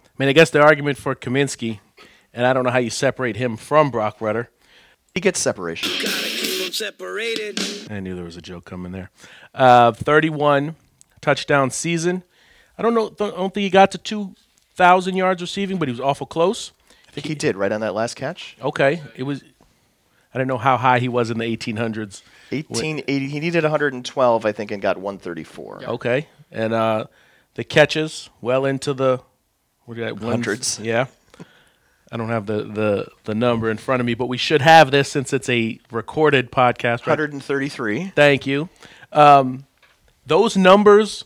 I 0.05 0.11
mean, 0.19 0.29
I 0.29 0.33
guess 0.33 0.51
the 0.51 0.61
argument 0.61 0.99
for 0.99 1.15
Kamienski, 1.15 1.79
and 2.35 2.47
I 2.47 2.53
don't 2.53 2.65
know 2.65 2.71
how 2.71 2.79
you 2.79 2.91
separate 2.91 3.37
him 3.37 3.57
from 3.57 3.91
Broc 3.91 4.21
Rutter. 4.21 4.51
He 5.15 5.21
gets 5.21 5.39
separation. 5.39 6.12
Separated. 6.73 7.61
I 7.91 8.01
knew 8.01 8.15
there 8.15 8.25
was 8.25 8.37
a 8.37 8.43
joke 8.43 8.65
coming 8.65 8.93
there. 8.93 9.11
Uh, 9.55 9.93
31 9.93 10.77
touchdown 11.21 11.71
season. 11.71 12.23
I 12.79 12.83
don't 12.83 12.95
know. 12.95 13.11
Don't, 13.11 13.33
I 13.35 13.37
don't 13.37 13.53
think 13.55 13.65
he 13.65 13.71
got 13.71 13.91
to 13.93 13.99
2,000 13.99 15.17
yards 15.17 15.41
receiving, 15.43 15.77
but 15.79 15.89
he 15.89 15.93
was 15.93 16.01
awful 16.01 16.27
close. 16.27 16.73
I 17.09 17.13
think 17.13 17.27
he 17.27 17.35
did 17.35 17.57
right 17.57 17.71
on 17.71 17.81
that 17.83 17.95
last 17.95 18.15
catch. 18.17 18.57
Okay, 18.63 19.03
it 19.17 19.25
was. 19.25 19.43
I 20.35 20.39
don't 20.39 20.47
know 20.47 20.57
how 20.59 20.79
high 20.79 20.99
he 20.99 21.09
was 21.09 21.31
in 21.31 21.37
the 21.39 21.45
1800s. 21.45 22.23
1880. 22.51 23.29
He 23.29 23.39
needed 23.41 23.65
112, 23.65 24.47
I 24.47 24.53
think, 24.53 24.71
and 24.71 24.81
got 24.81 24.97
134. 24.97 25.83
Okay, 25.89 26.27
and 26.51 26.73
uh, 26.73 27.05
the 27.55 27.65
catches 27.65 28.31
well 28.41 28.65
into 28.65 28.95
the 28.95 29.21
what 29.85 29.97
did 29.97 30.07
I- 30.09 30.13
one- 30.13 30.23
Hundreds. 30.23 30.79
Yeah, 30.81 31.07
I 32.13 32.19
don't 32.19 32.29
have 32.29 32.45
the, 32.45 32.65
the 32.65 33.09
the 33.25 33.35
number 33.35 33.71
in 33.71 33.79
front 33.79 34.01
of 34.01 34.07
me, 34.07 34.13
but 34.13 34.27
we 34.27 34.37
should 34.37 34.61
have 34.61 34.91
this 34.91 35.09
since 35.09 35.33
it's 35.33 35.49
a 35.49 35.81
recorded 35.91 36.53
podcast. 36.53 37.07
Right? 37.07 37.19
133. 37.19 38.13
Thank 38.15 38.47
you. 38.47 38.69
Um, 39.13 39.65
those 40.27 40.55
numbers 40.55 41.25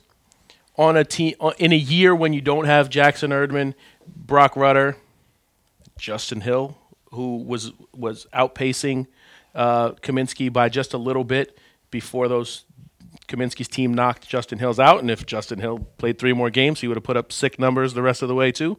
on 0.77 0.97
a 0.97 1.05
team 1.05 1.35
in 1.59 1.73
a 1.73 1.77
year 1.77 2.15
when 2.15 2.33
you 2.33 2.41
don't 2.41 2.67
have 2.67 2.89
Jackson 2.89 3.33
Erdmann, 3.33 3.75
Broc 4.07 4.55
Rutter, 4.55 4.97
Justin 5.99 6.43
Hill, 6.43 6.79
who 7.11 7.39
was 7.39 7.73
was 7.93 8.29
outpacing 8.33 9.09
uh, 9.57 9.91
Kamienski 9.95 10.53
by 10.53 10.69
just 10.69 10.95
a 10.95 10.99
little 10.99 11.25
bit 11.25 11.59
before 11.91 12.29
those 12.29 12.65
Kamienski's 13.27 13.67
team 13.67 13.93
knocked 13.93 14.29
Justin 14.29 14.61
Hill's 14.61 14.79
out, 14.79 15.01
and 15.01 15.11
if 15.11 15.27
Justin 15.27 15.59
Hill 15.59 15.81
played 15.99 16.21
three 16.21 16.33
more 16.33 16.49
games, 16.49 16.81
he 16.81 16.87
would 16.87 16.97
have 16.97 17.03
put 17.03 17.17
up 17.17 17.33
sick 17.33 17.59
numbers 17.59 17.95
the 17.95 18.03
rest 18.03 18.23
of 18.23 18.29
the 18.29 18.37
way 18.37 18.53
too. 18.53 18.79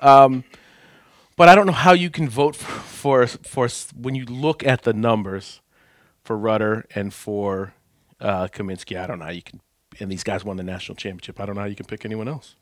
Um, 0.00 0.44
but 1.36 1.48
I 1.48 1.54
don't 1.54 1.66
know 1.66 1.72
how 1.72 1.92
you 1.92 2.10
can 2.10 2.28
vote 2.28 2.56
for, 2.56 3.26
for 3.26 3.26
for 3.26 3.68
when 3.94 4.14
you 4.14 4.24
look 4.24 4.64
at 4.64 4.82
the 4.82 4.92
numbers 4.92 5.60
for 6.24 6.36
Rutter 6.36 6.86
and 6.94 7.14
for 7.14 7.74
uh, 8.20 8.48
Kamienski. 8.48 9.00
I 9.00 9.06
don't 9.06 9.18
know 9.18 9.26
how 9.26 9.30
you 9.30 9.42
can. 9.42 9.60
And 9.98 10.10
these 10.10 10.24
guys 10.24 10.44
won 10.44 10.56
the 10.56 10.62
national 10.62 10.96
championship. 10.96 11.40
I 11.40 11.46
don't 11.46 11.54
know 11.54 11.62
how 11.62 11.68
you 11.68 11.76
can 11.76 11.86
pick 11.86 12.04
anyone 12.04 12.28
else. 12.28 12.54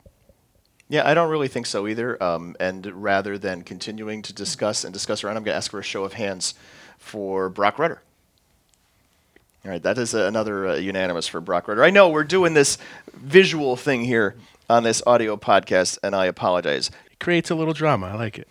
Yeah, 0.89 1.09
I 1.09 1.15
don't 1.15 1.31
really 1.31 1.49
think 1.49 1.67
so 1.67 1.89
either. 1.89 2.23
Um, 2.23 2.55
and 2.61 2.87
rather 2.87 3.39
than 3.39 3.63
continuing 3.63 4.23
to 4.23 4.33
discuss 4.33 4.85
and 4.85 4.93
discuss 4.93 5.25
around, 5.25 5.37
I'm 5.37 5.43
going 5.43 5.55
to 5.55 5.57
ask 5.57 5.71
for 5.71 5.81
a 5.81 5.85
show 5.85 6.05
of 6.05 6.13
hands 6.13 6.55
for 6.99 7.49
Broc 7.49 7.79
Rutter. 7.79 8.03
All 9.65 9.71
right, 9.71 9.83
that 9.83 9.97
is 9.97 10.15
uh, 10.15 10.27
another 10.27 10.69
uh, 10.69 10.75
unanimous 10.77 11.27
for 11.27 11.41
Broc 11.41 11.67
Rutter. 11.67 11.83
I 11.83 11.91
know 11.91 12.11
we're 12.11 12.23
doing 12.23 12.53
this 12.53 12.77
visual 13.15 13.77
thing 13.77 14.05
here 14.05 14.37
on 14.69 14.83
this 14.83 15.03
audio 15.07 15.37
podcast, 15.37 15.99
and 16.03 16.15
I 16.15 16.27
apologize. 16.27 16.91
It 17.11 17.19
creates 17.19 17.51
a 17.51 17.55
little 17.55 17.73
drama. 17.73 18.09
I 18.09 18.15
like 18.15 18.39
it. 18.39 18.47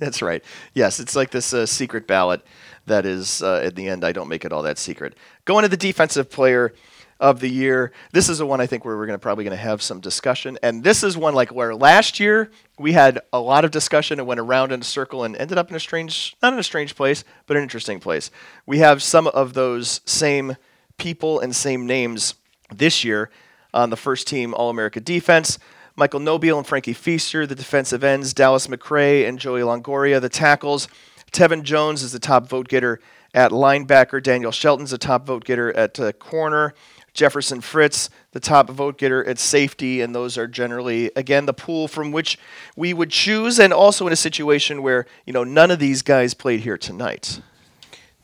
That's 0.00 0.22
right. 0.22 0.42
Yes, 0.74 0.98
it's 0.98 1.14
like 1.14 1.30
this 1.30 1.52
uh, 1.52 1.66
secret 1.66 2.06
ballot 2.06 2.42
that 2.86 3.06
is, 3.06 3.42
uh, 3.42 3.60
at 3.62 3.76
the 3.76 3.86
end, 3.86 4.04
I 4.04 4.12
don't 4.12 4.28
make 4.28 4.44
it 4.44 4.52
all 4.52 4.62
that 4.62 4.78
secret. 4.78 5.14
Going 5.44 5.62
to 5.62 5.68
the 5.68 5.76
defensive 5.76 6.30
player 6.30 6.74
of 7.20 7.40
the 7.40 7.50
year. 7.50 7.92
This 8.12 8.30
is 8.30 8.38
the 8.38 8.46
one 8.46 8.62
I 8.62 8.66
think 8.66 8.84
where 8.84 8.96
we're 8.96 9.06
to 9.06 9.18
probably 9.18 9.44
going 9.44 9.56
to 9.56 9.62
have 9.62 9.82
some 9.82 10.00
discussion. 10.00 10.58
And 10.62 10.82
this 10.82 11.04
is 11.04 11.18
one 11.18 11.34
like 11.34 11.52
where 11.52 11.74
last 11.74 12.18
year 12.18 12.50
we 12.78 12.92
had 12.92 13.20
a 13.30 13.38
lot 13.38 13.66
of 13.66 13.70
discussion 13.70 14.18
and 14.18 14.26
went 14.26 14.40
around 14.40 14.72
in 14.72 14.80
a 14.80 14.84
circle 14.84 15.24
and 15.24 15.36
ended 15.36 15.58
up 15.58 15.68
in 15.68 15.76
a 15.76 15.80
strange, 15.80 16.34
not 16.42 16.54
in 16.54 16.58
a 16.58 16.62
strange 16.62 16.96
place, 16.96 17.22
but 17.46 17.58
an 17.58 17.62
interesting 17.62 18.00
place. 18.00 18.30
We 18.64 18.78
have 18.78 19.02
some 19.02 19.26
of 19.26 19.52
those 19.52 20.00
same 20.06 20.56
people 20.96 21.40
and 21.40 21.54
same 21.54 21.86
names 21.86 22.34
this 22.74 23.04
year 23.04 23.30
on 23.74 23.90
the 23.90 23.96
first 23.96 24.26
team 24.26 24.54
All 24.54 24.70
America 24.70 24.98
defense. 24.98 25.58
Michael 26.00 26.20
Nobile 26.20 26.56
and 26.56 26.66
Frankie 26.66 26.94
Feaster, 26.94 27.46
the 27.46 27.54
defensive 27.54 28.02
ends, 28.02 28.32
Dallas 28.32 28.68
McRae 28.68 29.28
and 29.28 29.38
Joey 29.38 29.60
Longoria, 29.60 30.18
the 30.18 30.30
tackles. 30.30 30.88
Tevin 31.30 31.62
Jones 31.62 32.02
is 32.02 32.10
the 32.10 32.18
top 32.18 32.48
vote 32.48 32.68
getter 32.68 33.00
at 33.34 33.50
linebacker. 33.50 34.22
Daniel 34.22 34.50
Shelton's 34.50 34.92
the 34.92 34.96
top 34.96 35.26
vote 35.26 35.44
getter 35.44 35.70
at 35.76 36.00
uh, 36.00 36.12
corner. 36.12 36.72
Jefferson 37.12 37.60
Fritz, 37.60 38.08
the 38.30 38.40
top 38.40 38.70
vote 38.70 38.96
getter 38.96 39.22
at 39.26 39.38
safety, 39.38 40.00
and 40.00 40.14
those 40.14 40.38
are 40.38 40.46
generally, 40.46 41.10
again, 41.16 41.44
the 41.44 41.52
pool 41.52 41.86
from 41.86 42.12
which 42.12 42.38
we 42.76 42.94
would 42.94 43.10
choose, 43.10 43.60
and 43.60 43.70
also 43.70 44.06
in 44.06 44.12
a 44.14 44.16
situation 44.16 44.80
where 44.82 45.04
you 45.26 45.34
know 45.34 45.44
none 45.44 45.70
of 45.70 45.80
these 45.80 46.00
guys 46.00 46.32
played 46.32 46.60
here 46.60 46.78
tonight. 46.78 47.42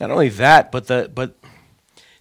Not 0.01 0.11
only 0.11 0.31
that, 0.31 0.73
but 0.73 0.87
the 0.87 1.11
but 1.15 1.37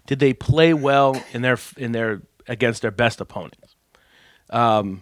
did 0.05 0.19
they 0.19 0.33
play 0.33 0.73
well 0.73 1.23
in 1.31 1.43
their 1.43 1.57
in 1.77 1.93
their 1.93 2.23
against 2.45 2.81
their 2.81 2.91
best 2.91 3.21
opponents? 3.21 3.77
Um, 4.49 5.01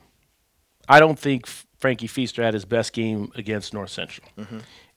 I 0.87 0.99
don't 0.99 1.17
think 1.17 1.47
Frankie 1.47 2.07
Feaster 2.07 2.43
had 2.43 2.53
his 2.53 2.65
best 2.65 2.93
game 2.93 3.31
against 3.35 3.73
North 3.73 3.89
Central, 3.89 4.27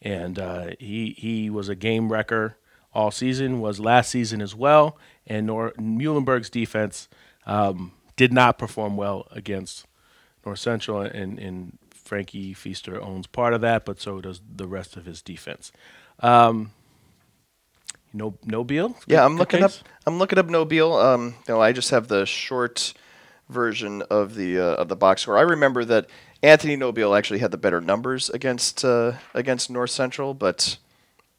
and 0.03 0.39
uh, 0.39 0.69
he 0.79 1.15
he 1.19 1.51
was 1.51 1.69
a 1.69 1.75
game 1.75 2.11
wrecker 2.13 2.57
all 2.93 3.11
season. 3.11 3.61
Was 3.61 3.79
last 3.81 4.11
season 4.11 4.41
as 4.41 4.55
well, 4.55 4.99
and 5.27 5.47
Nor- 5.47 5.73
Muhlenberg's 5.73 6.51
defense 6.51 7.09
um, 7.47 7.93
did 8.17 8.33
not 8.33 8.59
perform 8.59 8.97
well 8.97 9.27
against 9.31 9.87
North 10.45 10.59
Central, 10.59 11.01
and, 11.01 11.39
and 11.39 11.79
Frankie 11.91 12.55
Feaster 12.55 13.03
owns 13.03 13.27
part 13.27 13.53
of 13.53 13.61
that, 13.63 13.85
but 13.85 14.01
so 14.01 14.21
does 14.21 14.41
the 14.55 14.67
rest 14.67 14.97
of 14.97 15.05
his 15.05 15.21
defense. 15.23 15.73
Um, 16.21 16.73
no, 18.13 18.39
Nobile. 18.45 18.97
Yeah, 19.07 19.25
I'm 19.25 19.37
looking 19.37 19.61
case? 19.61 19.81
up. 19.81 19.89
I'm 20.07 20.19
looking 20.19 20.39
up 20.39 20.47
Nobile. 20.47 20.95
Um, 20.95 21.35
you 21.47 21.55
know, 21.55 21.61
I 21.61 21.73
just 21.73 21.91
have 21.91 22.09
the 22.09 22.25
short 22.25 22.95
version 23.49 24.03
of 24.11 24.35
the 24.35 24.59
uh, 24.59 24.75
of 24.75 24.89
the 24.89 24.97
box 24.97 25.23
score. 25.23 25.39
I 25.39 25.43
remember 25.43 25.85
that 25.85 26.07
Anthony 26.43 26.77
Nobile 26.77 27.15
actually 27.15 27.39
had 27.41 27.51
the 27.51 27.57
better 27.59 27.81
numbers 27.81 28.31
against 28.31 28.85
uh, 28.85 29.13
against 29.35 29.71
North 29.71 29.91
Central, 29.91 30.35
but 30.35 30.77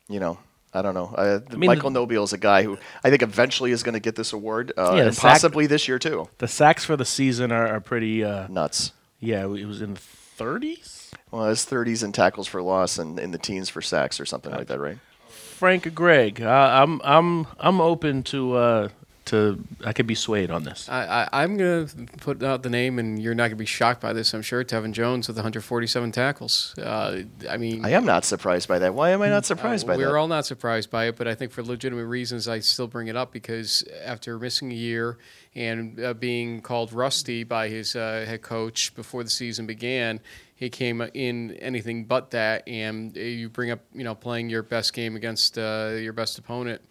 you 0.08 0.20
know. 0.20 0.40
I 0.74 0.82
don't 0.84 0.94
know. 0.94 1.16
I, 1.18 1.56
mean, 1.56 1.70
Michael 1.70 1.90
Nobile 1.90 2.24
is 2.24 2.34
a 2.34 2.38
guy 2.38 2.62
who 2.62 2.78
I 3.04 3.10
think 3.10 3.24
eventually 3.24 3.72
is 3.72 3.82
going 3.82 3.94
to 3.94 4.00
get 4.02 4.16
this 4.16 4.32
award, 4.34 4.74
uh, 4.78 4.94
Yeah, 4.96 5.06
and 5.06 5.16
sack- 5.16 5.32
possibly 5.32 5.66
this 5.66 5.88
year 5.88 5.98
too. 5.98 6.28
The 6.38 6.48
sacks 6.48 6.84
for 6.84 6.96
the 6.96 7.06
season 7.06 7.52
are, 7.52 7.68
are 7.68 7.80
pretty. 7.80 8.24
Uh, 8.24 8.48
Nuts. 8.48 8.92
yeah, 9.20 9.44
it 9.44 9.66
was 9.66 9.82
in 9.82 9.96
the 9.96 10.00
30s. 10.38 11.12
Well, 11.32 11.46
it's 11.50 11.66
30s 11.66 12.04
in 12.04 12.12
tackles 12.12 12.48
for 12.48 12.62
loss 12.62 13.00
and 13.00 13.18
in 13.18 13.32
the 13.32 13.38
teens 13.40 13.70
for 13.70 13.82
sacks 13.82 14.20
or 14.20 14.26
something 14.26 14.52
like 14.52 14.68
that, 14.68 14.80
right? 14.80 15.00
Frank 15.30 15.96
Gregg. 15.96 16.42
Uh, 16.42 16.50
I'm 16.84 17.02
I'm 17.04 17.48
I'm 17.60 17.82
open 17.82 18.22
to 18.24 18.54
uh, 18.56 18.90
to 19.28 19.64
I 19.86 19.94
could 19.94 20.08
be 20.08 20.16
swayed 20.16 20.52
on 20.52 20.64
this. 20.64 20.90
I, 20.90 21.24
I, 21.32 21.44
I'm 21.44 21.56
going 21.58 21.88
to 21.88 21.96
put 22.18 22.44
out 22.44 22.64
the 22.64 22.70
name, 22.70 23.00
and 23.00 23.22
you're 23.22 23.34
not 23.36 23.44
going 23.44 23.52
to 23.52 23.56
be 23.58 23.66
shocked 23.66 24.02
by 24.02 24.14
this, 24.14 24.34
I'm 24.34 24.42
sure. 24.42 24.64
Tevin 24.64 24.92
Jones 24.92 25.28
with 25.28 25.38
147 25.38 26.12
tackles. 26.12 26.74
Uh, 26.78 27.22
I 27.50 27.58
mean, 27.58 27.86
I 27.86 27.92
am 27.92 28.06
not 28.06 28.26
surprised 28.26 28.68
by 28.68 28.80
that. 28.80 28.94
Why 28.94 29.12
am 29.12 29.22
I 29.22 29.30
not 29.30 29.46
surprised 29.46 29.86
Uh, 29.86 29.90
by 29.90 29.98
we're 29.98 30.06
that? 30.12 30.16
all 30.16 30.28
not 30.28 30.46
surprised 30.46 30.90
by 30.90 31.06
it, 31.06 31.16
but 31.16 31.28
I 31.28 31.36
think 31.36 31.52
for 31.52 31.64
legitimate 31.64 32.06
reasons, 32.06 32.48
I 32.48 32.60
still 32.60 32.88
bring 32.88 33.08
it 33.08 33.16
up 33.16 33.32
because 33.32 33.84
after 34.04 34.38
missing 34.40 34.72
a 34.72 34.76
year 34.76 35.18
and 35.56 36.00
uh, 36.00 36.14
being 36.14 36.62
called 36.62 36.94
rusty 36.94 37.44
by 37.44 37.70
his 37.70 37.96
uh, 37.96 38.26
head 38.28 38.42
coach 38.42 38.94
before 38.96 39.24
the 39.24 39.30
season 39.30 39.66
began, 39.66 40.20
he 40.56 40.70
came 40.70 41.02
in 41.14 41.52
anything 41.54 42.06
but 42.06 42.32
that. 42.32 42.68
And 42.68 43.16
uh, 43.18 43.22
you 43.22 43.50
bring 43.50 43.72
up, 43.72 43.80
you 43.94 44.04
know, 44.04 44.16
playing 44.16 44.50
your 44.50 44.64
best 44.64 44.94
game 44.94 45.16
against 45.16 45.58
uh, 45.58 45.92
your 45.98 46.14
best 46.14 46.38
opponent. 46.38 46.82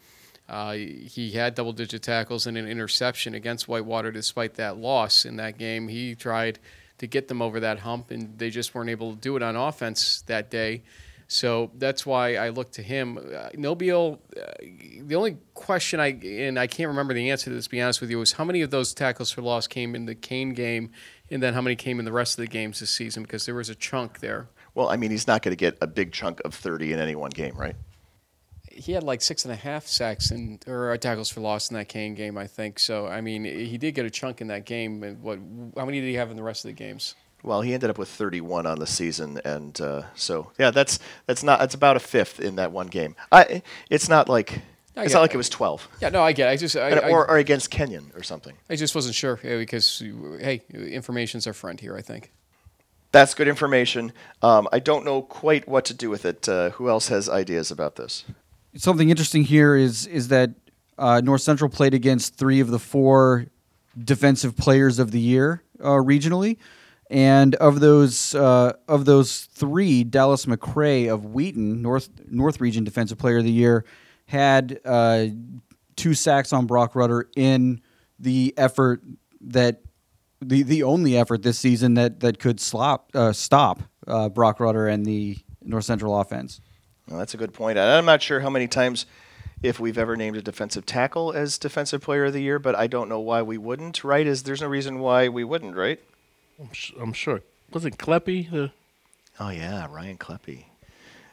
Uh, 0.48 0.72
he 0.72 1.32
had 1.32 1.54
double 1.54 1.72
digit 1.72 2.02
tackles 2.02 2.46
and 2.46 2.56
an 2.56 2.68
interception 2.68 3.34
against 3.34 3.66
Whitewater 3.66 4.12
despite 4.12 4.54
that 4.54 4.76
loss 4.76 5.24
in 5.24 5.36
that 5.36 5.58
game. 5.58 5.88
He 5.88 6.14
tried 6.14 6.58
to 6.98 7.06
get 7.06 7.28
them 7.28 7.42
over 7.42 7.60
that 7.60 7.80
hump, 7.80 8.10
and 8.10 8.38
they 8.38 8.50
just 8.50 8.74
weren't 8.74 8.90
able 8.90 9.14
to 9.14 9.20
do 9.20 9.36
it 9.36 9.42
on 9.42 9.56
offense 9.56 10.22
that 10.26 10.50
day. 10.50 10.82
So 11.28 11.72
that's 11.74 12.06
why 12.06 12.36
I 12.36 12.50
look 12.50 12.70
to 12.72 12.82
him. 12.82 13.18
Uh, 13.18 13.20
uh, 13.20 13.50
the 13.52 15.14
only 15.16 15.36
question 15.54 15.98
I, 15.98 16.08
and 16.08 16.58
I 16.58 16.68
can't 16.68 16.88
remember 16.88 17.14
the 17.14 17.30
answer 17.30 17.46
to 17.46 17.50
this, 17.50 17.64
to 17.64 17.70
be 17.70 17.82
honest 17.82 18.00
with 18.00 18.10
you, 18.10 18.20
is 18.20 18.32
how 18.32 18.44
many 18.44 18.62
of 18.62 18.70
those 18.70 18.94
tackles 18.94 19.32
for 19.32 19.42
loss 19.42 19.66
came 19.66 19.96
in 19.96 20.06
the 20.06 20.14
Kane 20.14 20.50
game, 20.50 20.92
and 21.28 21.42
then 21.42 21.54
how 21.54 21.60
many 21.60 21.74
came 21.74 21.98
in 21.98 22.04
the 22.04 22.12
rest 22.12 22.38
of 22.38 22.44
the 22.44 22.50
games 22.50 22.78
this 22.78 22.90
season? 22.90 23.24
Because 23.24 23.44
there 23.44 23.56
was 23.56 23.68
a 23.68 23.74
chunk 23.74 24.20
there. 24.20 24.48
Well, 24.74 24.88
I 24.88 24.96
mean, 24.96 25.10
he's 25.10 25.26
not 25.26 25.42
going 25.42 25.52
to 25.52 25.56
get 25.56 25.76
a 25.80 25.86
big 25.86 26.12
chunk 26.12 26.40
of 26.44 26.54
30 26.54 26.92
in 26.92 27.00
any 27.00 27.16
one 27.16 27.30
game, 27.30 27.56
right? 27.56 27.74
He 28.76 28.92
had 28.92 29.02
like 29.02 29.22
six 29.22 29.44
and 29.44 29.52
a 29.52 29.56
half 29.56 29.86
sacks 29.86 30.30
and 30.30 30.62
or 30.66 30.92
uh, 30.92 30.96
tackles 30.96 31.30
for 31.30 31.40
loss 31.40 31.70
in 31.70 31.76
that 31.76 31.88
Kane 31.88 32.14
game, 32.14 32.36
I 32.38 32.46
think. 32.46 32.78
So 32.78 33.06
I 33.06 33.20
mean, 33.20 33.44
he 33.44 33.78
did 33.78 33.94
get 33.94 34.06
a 34.06 34.10
chunk 34.10 34.40
in 34.40 34.46
that 34.48 34.64
game. 34.64 35.02
And 35.02 35.22
what? 35.22 35.38
How 35.76 35.84
many 35.84 36.00
did 36.00 36.06
he 36.08 36.14
have 36.14 36.30
in 36.30 36.36
the 36.36 36.42
rest 36.42 36.64
of 36.64 36.68
the 36.68 36.74
games? 36.74 37.14
Well, 37.42 37.60
he 37.60 37.74
ended 37.74 37.90
up 37.90 37.98
with 37.98 38.08
31 38.08 38.66
on 38.66 38.78
the 38.78 38.86
season, 38.86 39.40
and 39.44 39.78
uh, 39.80 40.02
so 40.14 40.50
yeah, 40.58 40.70
that's 40.70 40.98
that's 41.26 41.42
not 41.42 41.60
that's 41.60 41.74
about 41.74 41.96
a 41.96 42.00
fifth 42.00 42.40
in 42.40 42.56
that 42.56 42.72
one 42.72 42.86
game. 42.88 43.14
I, 43.30 43.62
it's 43.90 44.08
not 44.08 44.28
like 44.28 44.62
I 44.96 45.02
it's 45.04 45.12
get 45.12 45.18
not 45.18 45.22
like 45.22 45.34
it. 45.34 45.36
was 45.36 45.48
12, 45.50 45.88
Yeah, 46.00 46.08
no, 46.08 46.22
I 46.22 46.32
get. 46.32 46.48
It. 46.48 46.52
I 46.52 46.56
just, 46.56 46.74
I, 46.74 46.88
And- 46.90 47.00
I, 47.00 47.10
or, 47.10 47.28
or 47.30 47.36
against 47.36 47.70
Kenyon 47.70 48.10
or 48.16 48.22
something. 48.22 48.56
I 48.70 48.76
just 48.76 48.94
wasn't 48.94 49.14
sure 49.14 49.36
because 49.42 50.02
hey, 50.40 50.62
information's 50.72 51.46
our 51.46 51.52
friend 51.52 51.78
here. 51.78 51.94
I 51.96 52.00
think. 52.02 52.32
That's 53.12 53.34
good 53.34 53.48
information. 53.48 54.12
Um, 54.42 54.66
I 54.72 54.78
don't 54.78 55.04
know 55.04 55.22
quite 55.22 55.68
what 55.68 55.84
to 55.86 55.94
do 55.94 56.10
with 56.10 56.24
it. 56.24 56.48
Uh, 56.48 56.70
who 56.70 56.88
else 56.88 57.08
has 57.08 57.28
ideas 57.28 57.70
about 57.70 57.96
this? 57.96 58.24
Something 58.76 59.10
interesting 59.10 59.44
here 59.44 59.74
is 59.76 60.06
is 60.06 60.28
that 60.28 60.50
uh, 60.98 61.20
North 61.22 61.42
Central 61.42 61.70
played 61.70 61.94
against 61.94 62.36
three 62.36 62.60
of 62.60 62.68
the 62.68 62.78
four 62.78 63.46
defensive 64.02 64.56
players 64.56 64.98
of 64.98 65.10
the 65.10 65.20
year 65.20 65.62
uh, 65.80 65.90
regionally, 65.90 66.58
and 67.10 67.54
of 67.56 67.80
those 67.80 68.34
uh, 68.34 68.74
of 68.88 69.04
those 69.04 69.44
three, 69.44 70.04
Dallas 70.04 70.46
McRae 70.46 71.12
of 71.12 71.26
Wheaton, 71.26 71.82
North 71.82 72.08
North 72.28 72.60
Region 72.60 72.84
Defensive 72.84 73.18
Player 73.18 73.38
of 73.38 73.44
the 73.44 73.52
Year, 73.52 73.84
had 74.26 74.80
uh, 74.84 75.26
two 75.96 76.14
sacks 76.14 76.52
on 76.52 76.66
Broc 76.66 76.94
Rutter 76.94 77.28
in 77.36 77.80
the 78.18 78.54
effort 78.56 79.02
that 79.40 79.82
the 80.40 80.62
the 80.62 80.82
only 80.82 81.16
effort 81.16 81.42
this 81.42 81.58
season 81.58 81.94
that 81.94 82.20
that 82.20 82.38
could 82.38 82.60
slop 82.60 83.10
uh, 83.14 83.32
stop 83.32 83.82
uh, 84.06 84.28
Broc 84.28 84.60
Rutter 84.60 84.88
and 84.88 85.04
the 85.06 85.38
North 85.62 85.84
Central 85.84 86.18
offense. 86.20 86.60
Well, 87.08 87.18
that's 87.18 87.34
a 87.34 87.36
good 87.36 87.52
point. 87.54 87.78
I'm 87.78 88.04
not 88.04 88.22
sure 88.22 88.40
how 88.40 88.50
many 88.50 88.66
times, 88.66 89.06
if 89.62 89.78
we've 89.78 89.96
ever 89.98 90.16
named 90.16 90.36
a 90.36 90.42
defensive 90.42 90.84
tackle 90.86 91.32
as 91.32 91.56
defensive 91.58 92.00
player 92.02 92.24
of 92.26 92.32
the 92.32 92.42
year, 92.42 92.58
but 92.58 92.74
I 92.74 92.86
don't 92.86 93.08
know 93.08 93.20
why 93.20 93.42
we 93.42 93.58
wouldn't. 93.58 94.02
Right? 94.04 94.26
Is 94.26 94.42
there's 94.42 94.60
no 94.60 94.68
reason 94.68 94.98
why 94.98 95.28
we 95.28 95.44
wouldn't, 95.44 95.76
right? 95.76 96.00
I'm, 96.60 96.72
sh- 96.72 96.92
I'm 97.00 97.12
sure. 97.12 97.42
Was 97.72 97.84
it 97.84 97.98
Kleppy? 97.98 98.50
The 98.50 98.72
Oh 99.38 99.50
yeah, 99.50 99.86
Ryan 99.90 100.16
Kleppy. 100.18 100.64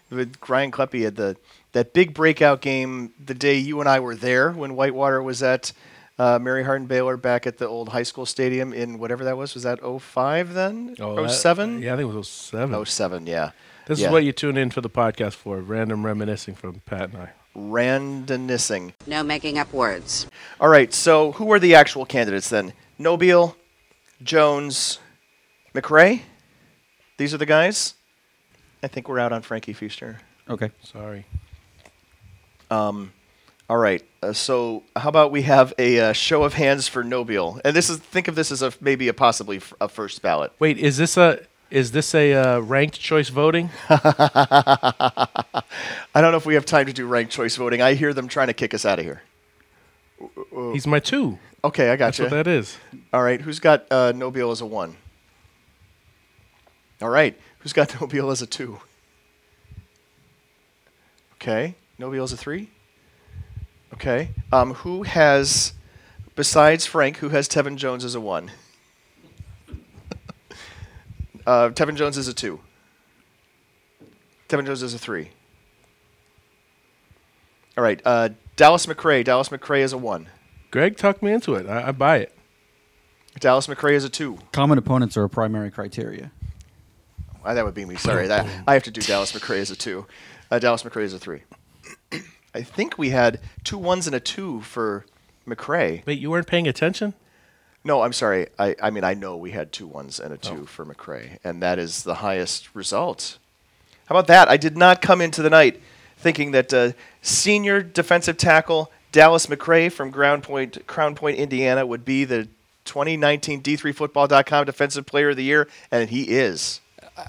With 0.10 0.36
Ryan 0.48 0.72
Kleppy 0.72 1.04
had 1.04 1.16
the 1.16 1.38
that 1.72 1.94
big 1.94 2.14
breakout 2.14 2.62
game 2.62 3.14
the 3.24 3.34
day 3.34 3.58
you 3.58 3.80
and 3.80 3.90
I 3.90 4.00
were 4.00 4.16
there 4.16 4.52
when 4.52 4.76
Whitewater 4.76 5.24
was 5.24 5.42
at 5.42 5.72
uh, 6.20 6.38
Mary 6.40 6.64
Hardin 6.64 6.86
Baylor 6.86 7.18
back 7.18 7.48
at 7.48 7.58
the 7.58 7.68
old 7.68 7.90
high 7.90 8.04
school 8.04 8.26
stadium 8.28 8.74
in 8.74 9.00
whatever 9.00 9.24
that 9.24 9.38
was. 9.38 9.56
Was 9.56 9.64
that 9.64 9.80
05 9.82 10.54
then? 10.54 10.96
that- 11.24 11.32
07? 11.32 11.82
Yeah, 11.82 11.94
I 11.94 11.98
think 11.98 12.12
it 12.14 12.16
was 12.16 12.30
07. 12.30 12.86
07, 12.86 13.26
yeah. 13.26 13.52
This 13.86 14.00
Yeah. 14.00 14.08
is 14.08 14.12
what 14.12 14.24
you 14.24 14.32
tune 14.32 14.58
in 14.58 14.70
for 14.70 14.82
the 14.82 14.90
podcast 14.90 15.34
for. 15.34 15.60
Random 15.60 16.06
reminiscing 16.06 16.56
from 16.56 16.82
Pat 16.86 17.10
and 17.12 17.18
I. 17.18 17.30
Randomnessing. 17.56 18.94
No 19.08 19.24
making 19.24 19.58
up 19.60 19.72
words. 19.74 20.28
All 20.60 20.70
right, 20.70 20.94
so 20.94 21.34
who 21.34 21.52
are 21.52 21.60
the 21.60 21.76
actual 21.76 22.06
candidates 22.06 22.50
then? 22.50 22.74
Nobile, 22.98 23.56
Jones, 24.24 25.00
McRae? 25.76 26.22
These 27.18 27.34
are 27.34 27.38
the 27.38 27.46
guys? 27.46 27.94
I 28.82 28.88
think 28.88 29.08
we're 29.08 29.20
out 29.20 29.32
on 29.34 29.42
Frankie 29.44 29.74
Feaster. 29.74 30.20
Okay. 30.50 30.72
Sorry. 30.84 31.26
Um, 32.72 33.14
All 33.70 33.78
right. 33.78 34.04
Uh, 34.22 34.34
so 34.34 34.84
how 34.96 35.08
about 35.10 35.32
we 35.32 35.44
have 35.44 35.74
a 35.80 36.00
uh, 36.00 36.14
show 36.14 36.44
of 36.44 36.54
hands 36.54 36.88
for 36.88 37.04
Nobile? 37.04 37.62
And 37.64 37.76
this 37.76 37.90
is 37.90 37.98
think 37.98 38.28
of 38.28 38.36
this 38.36 38.52
as 38.52 38.62
a 38.62 38.74
maybe 38.82 39.08
a 39.08 39.14
possibly 39.14 39.58
f- 39.58 39.74
a 39.80 39.88
first 39.88 40.22
ballot. 40.22 40.52
Wait, 40.60 40.78
is 40.78 40.98
this 40.98 41.16
a 41.18 41.40
is 41.74 41.92
this 41.92 42.14
a 42.14 42.34
uh, 42.34 42.60
ranked 42.60 43.00
choice 43.00 43.30
voting? 43.30 43.72
I 43.90 45.64
don't 46.14 46.32
know 46.32 46.38
if 46.38 46.46
we 46.46 46.54
have 46.54 46.68
time 46.68 46.86
to 46.86 46.94
do 46.94 47.08
ranked 47.08 47.32
choice 47.32 47.56
voting. 47.56 47.82
I 47.82 47.96
hear 47.96 48.14
them 48.14 48.28
trying 48.28 48.46
to 48.48 48.54
kick 48.54 48.76
us 48.76 48.86
out 48.86 49.00
of 49.00 49.06
here. 49.06 49.24
He's 50.72 50.86
my 50.86 51.00
two. 51.00 51.40
Okay, 51.64 51.90
I 51.90 51.96
got 51.96 52.06
That's 52.08 52.20
you. 52.20 52.26
what 52.26 52.32
that 52.32 52.46
is. 52.46 52.78
All 53.12 53.24
right, 53.24 53.42
who's 53.42 53.60
got 53.60 53.92
uh, 53.92 54.12
Nobile 54.12 54.52
as 54.52 54.62
a 54.62 54.68
one? 54.68 54.98
All 57.02 57.10
right, 57.10 57.36
who's 57.60 57.74
got 57.74 58.00
Nobile 58.02 58.30
as 58.30 58.44
a 58.44 58.48
two? 58.48 58.80
Okay, 61.42 61.74
Nobile 61.98 62.24
as 62.24 62.34
a 62.34 62.38
three. 62.38 62.70
Okay, 63.96 64.30
um, 64.52 64.76
who 64.76 65.02
has, 65.04 65.74
besides 66.36 66.86
Frank, 66.86 67.18
who 67.18 67.30
has 67.30 67.50
Tevin 67.50 67.78
Jones 67.78 68.06
as 68.06 68.14
a 68.14 68.22
one? 68.22 68.52
Uh, 71.46 71.70
Tevin 71.70 71.96
Jones 71.96 72.18
is 72.18 72.28
a 72.28 72.34
two. 72.34 72.60
Tevin 74.50 74.66
Jones 74.66 74.84
is 74.84 74.94
a 74.94 75.00
three. 75.00 75.30
All 77.78 77.84
right, 77.84 78.02
uh, 78.06 78.30
Dallas 78.56 78.86
McRae. 78.86 79.24
Dallas 79.24 79.50
McRae 79.50 79.80
is 79.80 79.94
a 79.94 79.98
one. 79.98 80.30
Greg 80.70 80.98
tucked 80.98 81.24
me 81.24 81.32
into 81.32 81.56
it. 81.56 81.68
I, 81.68 81.90
I 81.90 81.92
buy 81.92 82.18
it. 82.18 82.38
Dallas 83.40 83.68
McRae 83.68 83.94
is 83.94 84.04
a 84.04 84.10
two. 84.10 84.38
Common 84.52 84.78
opponents 84.78 85.18
are 85.18 85.24
a 85.24 85.30
primary 85.30 85.72
criteria. 85.72 86.32
Uh, 87.44 87.54
that 87.54 87.66
would 87.66 87.74
be 87.74 87.86
me. 87.86 87.96
Sorry, 87.96 88.28
that 88.28 88.48
I 88.68 88.74
have 88.74 88.84
to 88.84 88.92
do 88.92 89.02
Dallas 89.02 89.32
McRae 89.34 89.60
as 89.60 89.72
a 89.72 89.76
two. 89.76 90.06
Uh, 90.52 90.60
Dallas 90.60 90.84
McRae 90.84 91.04
is 91.04 91.14
a 91.14 91.20
three. 91.20 91.42
I 92.56 92.62
think 92.62 92.98
we 92.98 93.10
had 93.10 93.40
two 93.64 93.78
ones 93.78 94.06
and 94.06 94.16
a 94.16 94.20
two 94.20 94.62
for 94.62 95.06
McRae. 95.48 96.06
Wait, 96.06 96.20
you 96.20 96.30
weren't 96.30 96.48
paying 96.48 96.68
attention? 96.68 97.16
No, 97.86 98.02
I'm 98.02 98.14
sorry. 98.14 98.48
I, 98.58 98.76
I 98.82 98.90
mean, 98.90 99.04
I 99.04 99.14
know 99.14 99.36
we 99.36 99.52
had 99.52 99.72
two 99.72 99.88
ones 99.88 100.20
and 100.20 100.34
a 100.34 100.38
two 100.38 100.66
for 100.66 100.86
McRae, 100.86 101.38
and 101.44 101.62
that 101.62 101.80
is 101.80 102.04
the 102.04 102.16
highest 102.16 102.74
result. 102.74 103.38
How 104.06 104.16
about 104.16 104.28
that? 104.28 104.48
I 104.48 104.58
did 104.58 104.78
not 104.78 105.02
come 105.02 105.20
into 105.20 105.42
the 105.42 105.50
night 105.50 105.82
thinking 106.18 106.52
that 106.52 106.74
uh, 106.74 106.94
senior 107.22 107.82
defensive 107.82 108.38
tackle 108.38 108.92
Dallas 109.12 109.48
McRae 109.48 109.92
from 109.92 110.12
Ground 110.12 110.44
Point, 110.44 110.88
Crown 110.88 111.14
Point, 111.14 111.38
Indiana, 111.38 111.86
would 111.86 112.06
be 112.06 112.24
the 112.24 112.48
2019 112.86 113.62
D3Football.com 113.62 114.66
Defensive 114.66 115.06
Player 115.06 115.30
of 115.30 115.38
the 115.38 115.44
Year, 115.44 115.68
and 115.92 116.10
he 116.10 116.30
is. 116.30 116.80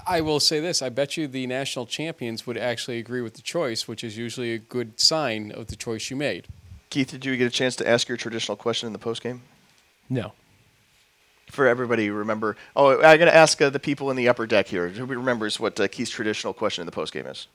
I 0.07 0.21
will 0.21 0.39
say 0.39 0.59
this: 0.59 0.81
I 0.81 0.89
bet 0.89 1.15
you 1.17 1.27
the 1.27 1.45
national 1.47 1.85
champions 1.85 2.47
would 2.47 2.57
actually 2.57 2.97
agree 2.97 3.21
with 3.21 3.35
the 3.35 3.41
choice, 3.41 3.87
which 3.87 4.03
is 4.03 4.17
usually 4.17 4.53
a 4.53 4.57
good 4.57 4.99
sign 4.99 5.51
of 5.51 5.67
the 5.67 5.75
choice 5.75 6.09
you 6.09 6.15
made. 6.15 6.47
Keith, 6.89 7.11
did 7.11 7.25
you 7.25 7.35
get 7.37 7.45
a 7.45 7.51
chance 7.51 7.75
to 7.75 7.87
ask 7.87 8.07
your 8.07 8.17
traditional 8.17 8.55
question 8.55 8.87
in 8.87 8.93
the 8.93 8.99
postgame? 8.99 9.39
No. 10.09 10.33
For 11.47 11.67
everybody, 11.67 12.09
remember. 12.09 12.57
Oh, 12.75 12.93
I'm 12.95 13.17
going 13.17 13.31
to 13.31 13.35
ask 13.35 13.61
uh, 13.61 13.69
the 13.69 13.79
people 13.79 14.09
in 14.09 14.17
the 14.17 14.27
upper 14.27 14.47
deck 14.47 14.67
here. 14.67 14.89
Who 14.89 15.05
remembers 15.05 15.59
what 15.59 15.79
uh, 15.79 15.87
Keith's 15.87 16.11
traditional 16.11 16.53
question 16.53 16.81
in 16.81 16.85
the 16.85 16.91
postgame 16.91 17.29
is? 17.29 17.47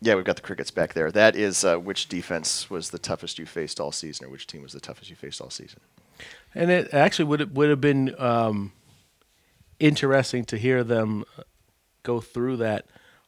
Yeah, 0.00 0.16
we've 0.16 0.24
got 0.24 0.36
the 0.36 0.42
crickets 0.42 0.70
back 0.70 0.92
there. 0.92 1.10
That 1.10 1.34
is 1.34 1.64
uh, 1.64 1.78
which 1.78 2.08
defense 2.08 2.68
was 2.68 2.90
the 2.90 2.98
toughest 2.98 3.38
you 3.38 3.46
faced 3.46 3.80
all 3.80 3.90
season, 3.90 4.26
or 4.26 4.28
which 4.28 4.46
team 4.46 4.62
was 4.62 4.72
the 4.72 4.80
toughest 4.80 5.08
you 5.08 5.16
faced 5.16 5.40
all 5.40 5.48
season? 5.48 5.80
And 6.54 6.70
it 6.70 6.92
actually 6.92 7.24
would 7.24 7.56
would 7.56 7.70
have 7.70 7.80
been 7.80 8.14
um, 8.18 8.72
interesting 9.80 10.44
to 10.44 10.58
hear 10.58 10.84
them 10.84 11.24
go 12.02 12.20
through 12.20 12.58
that. 12.58 12.84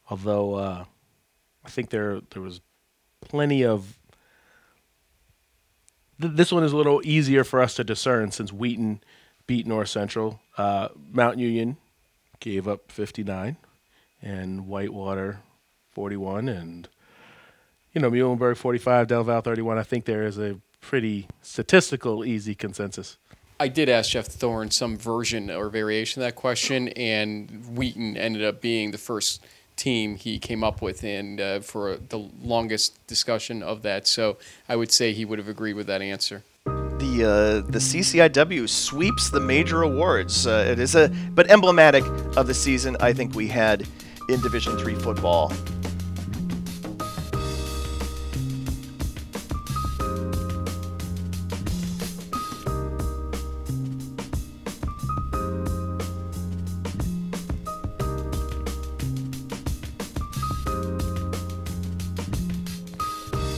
Although 0.09 0.53
uh, 0.53 0.85
I 1.65 1.69
think 1.69 1.89
there 1.89 2.21
there 2.29 2.41
was 2.43 2.61
plenty 3.21 3.65
of. 3.65 3.97
Th- 6.21 6.33
this 6.33 6.51
one 6.51 6.63
is 6.63 6.73
a 6.73 6.77
little 6.77 7.01
easier 7.03 7.43
for 7.43 7.61
us 7.61 7.75
to 7.75 7.83
discern 7.83 8.31
since 8.31 8.51
Wheaton 8.51 9.01
beat 9.45 9.65
North 9.65 9.89
Central. 9.89 10.39
Uh, 10.57 10.89
Mount 11.11 11.37
Union 11.37 11.77
gave 12.39 12.67
up 12.67 12.91
59, 12.91 13.57
and 14.21 14.67
Whitewater 14.67 15.39
41, 15.93 16.49
and 16.49 16.87
you 17.93 18.01
know, 18.01 18.11
Muhlenberg 18.11 18.57
45, 18.57 19.07
Del 19.07 19.23
Val 19.23 19.41
31. 19.41 19.77
I 19.77 19.83
think 19.83 20.05
there 20.05 20.23
is 20.23 20.37
a 20.37 20.59
pretty 20.81 21.27
statistical 21.41 22.23
easy 22.23 22.53
consensus. 22.53 23.17
I 23.59 23.67
did 23.67 23.89
ask 23.89 24.11
Jeff 24.11 24.27
Thorne 24.27 24.69
some 24.69 24.97
version 24.97 25.49
or 25.49 25.69
variation 25.69 26.21
of 26.21 26.27
that 26.27 26.35
question, 26.35 26.89
and 26.89 27.75
Wheaton 27.75 28.15
ended 28.15 28.43
up 28.43 28.61
being 28.61 28.91
the 28.91 28.99
first 28.99 29.43
team 29.77 30.15
he 30.15 30.39
came 30.39 30.63
up 30.63 30.81
with, 30.81 31.03
and 31.03 31.39
uh, 31.39 31.59
for 31.61 31.97
the 31.97 32.17
longest 32.41 33.05
discussion 33.07 33.63
of 33.63 33.83
that. 33.83 34.07
So 34.07 34.37
I 34.67 34.75
would 34.75 34.91
say 34.91 35.13
he 35.13 35.23
would 35.23 35.39
have 35.39 35.47
agreed 35.47 35.73
with 35.73 35.87
that 35.87 36.01
answer. 36.01 36.43
The 36.65 37.63
uh, 37.65 37.69
the 37.69 37.79
CCIW 37.79 38.67
sweeps 38.67 39.29
the 39.29 39.39
major 39.39 39.83
awards. 39.83 40.47
Uh, 40.47 40.67
it 40.69 40.79
is 40.79 40.95
a 40.95 41.09
but 41.31 41.49
emblematic 41.49 42.03
of 42.35 42.47
the 42.47 42.53
season 42.53 42.97
I 42.99 43.13
think 43.13 43.35
we 43.35 43.47
had 43.47 43.87
in 44.29 44.41
Division 44.41 44.77
Three 44.77 44.95
football. 44.95 45.53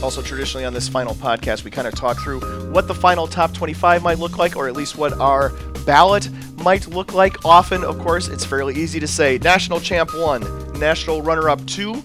Also, 0.09 0.23
traditionally 0.23 0.65
on 0.65 0.73
this 0.73 0.87
final 0.89 1.13
podcast, 1.13 1.63
we 1.63 1.69
kind 1.69 1.87
of 1.87 1.93
talk 1.93 2.17
through 2.17 2.39
what 2.71 2.87
the 2.87 2.95
final 2.95 3.27
top 3.27 3.53
25 3.53 4.01
might 4.01 4.17
look 4.17 4.39
like, 4.39 4.55
or 4.55 4.67
at 4.67 4.75
least 4.75 4.97
what 4.97 5.13
our 5.19 5.49
ballot 5.85 6.27
might 6.63 6.87
look 6.87 7.13
like. 7.13 7.45
Often, 7.45 7.83
of 7.83 7.99
course, 7.99 8.27
it's 8.27 8.43
fairly 8.43 8.73
easy 8.73 8.99
to 8.99 9.07
say 9.07 9.37
national 9.37 9.79
champ 9.79 10.09
one, 10.15 10.41
national 10.79 11.21
runner 11.21 11.47
up 11.47 11.63
two. 11.67 12.03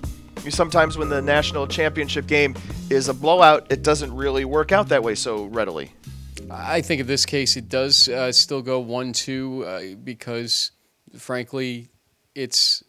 Sometimes, 0.51 0.99
when 0.99 1.09
the 1.09 1.23
national 1.23 1.67
championship 1.67 2.27
game 2.27 2.55
is 2.91 3.09
a 3.09 3.15
blowout, 3.15 3.73
it 3.73 3.83
doesn't 3.83 4.15
really 4.15 4.45
work 4.45 4.71
out 4.71 4.91
that 4.91 5.03
way 5.03 5.15
so 5.15 5.45
readily. 5.45 5.91
I 6.51 6.83
think 6.83 7.01
in 7.01 7.07
this 7.07 7.25
case 7.25 7.57
it 7.57 7.71
does 7.71 8.11
uh, 8.11 8.33
still 8.33 8.61
go 8.61 8.81
one 8.81 9.15
two 9.15 9.65
uh, 9.65 9.95
because, 9.95 10.73
frankly, 11.17 11.89
it's 12.35 12.85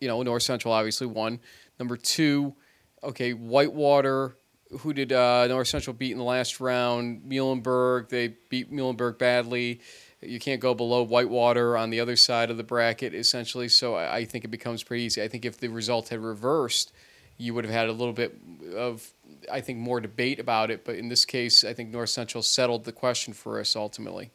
you 0.00 0.06
know 0.06 0.22
North 0.22 0.44
Central 0.44 0.72
obviously 0.72 1.08
one. 1.08 1.40
Number 1.80 1.96
two, 1.96 2.54
okay, 3.02 3.32
Whitewater. 3.32 4.36
Who 4.80 4.92
did 4.92 5.12
uh, 5.12 5.46
North 5.46 5.68
Central 5.68 5.94
beat 5.94 6.12
in 6.12 6.18
the 6.18 6.24
last 6.24 6.60
round? 6.60 7.22
Muhlenberg. 7.22 8.08
They 8.08 8.34
beat 8.48 8.72
Muhlenberg 8.72 9.18
badly. 9.18 9.80
You 10.20 10.38
can't 10.38 10.60
go 10.60 10.74
below 10.74 11.02
Whitewater 11.02 11.76
on 11.76 11.90
the 11.90 12.00
other 12.00 12.16
side 12.16 12.50
of 12.50 12.56
the 12.56 12.62
bracket, 12.62 13.14
essentially. 13.14 13.68
So 13.68 13.94
I, 13.94 14.16
I 14.16 14.24
think 14.24 14.44
it 14.44 14.48
becomes 14.48 14.82
pretty 14.82 15.04
easy. 15.04 15.22
I 15.22 15.28
think 15.28 15.44
if 15.44 15.58
the 15.58 15.68
result 15.68 16.08
had 16.08 16.20
reversed, 16.20 16.92
you 17.36 17.54
would 17.54 17.64
have 17.64 17.74
had 17.74 17.88
a 17.88 17.92
little 17.92 18.12
bit 18.12 18.38
of, 18.74 19.10
I 19.52 19.60
think, 19.60 19.78
more 19.78 20.00
debate 20.00 20.38
about 20.40 20.70
it. 20.70 20.84
But 20.84 20.96
in 20.96 21.08
this 21.08 21.24
case, 21.24 21.64
I 21.64 21.74
think 21.74 21.90
North 21.90 22.10
Central 22.10 22.42
settled 22.42 22.84
the 22.84 22.92
question 22.92 23.34
for 23.34 23.60
us 23.60 23.76
ultimately. 23.76 24.30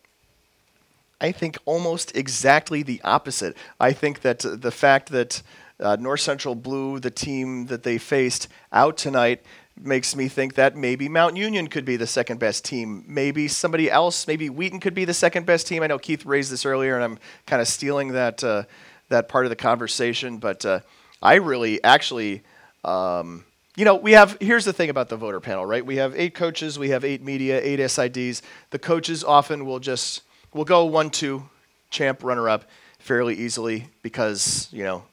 I 1.22 1.32
think 1.32 1.58
almost 1.66 2.16
exactly 2.16 2.82
the 2.84 3.02
opposite. 3.04 3.58
I 3.80 3.92
think 3.92 4.22
that 4.22 4.40
the 4.40 4.72
fact 4.72 5.10
that 5.10 5.42
uh, 5.80 5.98
North 6.00 6.22
Central 6.22 6.56
blew 6.56 7.00
the 7.00 7.12
team 7.12 7.66
that 7.68 7.84
they 7.84 7.98
faced 7.98 8.48
out 8.72 8.98
tonight 8.98 9.42
makes 9.80 10.16
me 10.16 10.28
think 10.28 10.56
that 10.56 10.76
maybe 10.76 11.08
Mount 11.08 11.38
Union 11.38 11.68
could 11.68 11.86
be 11.86 11.96
the 11.96 12.08
second 12.08 12.40
best 12.40 12.66
team. 12.66 13.04
Maybe 13.08 13.48
somebody 13.48 13.90
else, 13.90 14.28
maybe 14.28 14.50
Wheaton 14.50 14.80
could 14.80 14.94
be 14.94 15.06
the 15.06 15.14
second 15.14 15.46
best 15.46 15.68
team. 15.68 15.84
I 15.84 15.88
know 15.88 15.98
Keith 15.98 16.26
raised 16.26 16.52
this 16.52 16.66
earlier, 16.66 16.96
and 16.96 17.04
I'm 17.04 17.20
kind 17.46 17.62
of 17.62 17.68
stealing 17.68 18.10
that 18.10 18.44
uh, 18.44 18.64
that 19.10 19.30
part 19.30 19.46
of 19.46 19.50
the 19.50 19.56
conversation. 19.56 20.38
But 20.38 20.66
uh, 20.66 20.82
I 21.22 21.36
really, 21.36 21.84
actually, 21.84 22.44
um, 22.84 23.46
you 23.76 23.86
know, 23.86 23.96
we 23.96 24.12
have. 24.12 24.38
Here's 24.42 24.66
the 24.66 24.74
thing 24.74 24.90
about 24.90 25.10
the 25.10 25.18
voter 25.18 25.40
panel, 25.40 25.66
right? 25.66 25.86
We 25.86 25.96
have 25.98 26.14
eight 26.16 26.36
coaches, 26.36 26.78
we 26.78 26.90
have 26.90 27.06
eight 27.06 27.24
media, 27.24 27.60
eight 27.64 27.80
SIDs. 27.80 28.42
The 28.72 28.80
coaches 28.80 29.24
often 29.24 29.66
will 29.66 29.80
just 29.80 30.22
will 30.54 30.66
go 30.66 30.86
one, 30.86 31.10
two, 31.10 31.50
champ, 31.90 32.24
runner 32.24 32.50
up 32.50 32.66
fairly 33.00 33.36
easily 33.36 33.88
because 34.02 34.68
you 34.72 34.84
know 34.84 35.04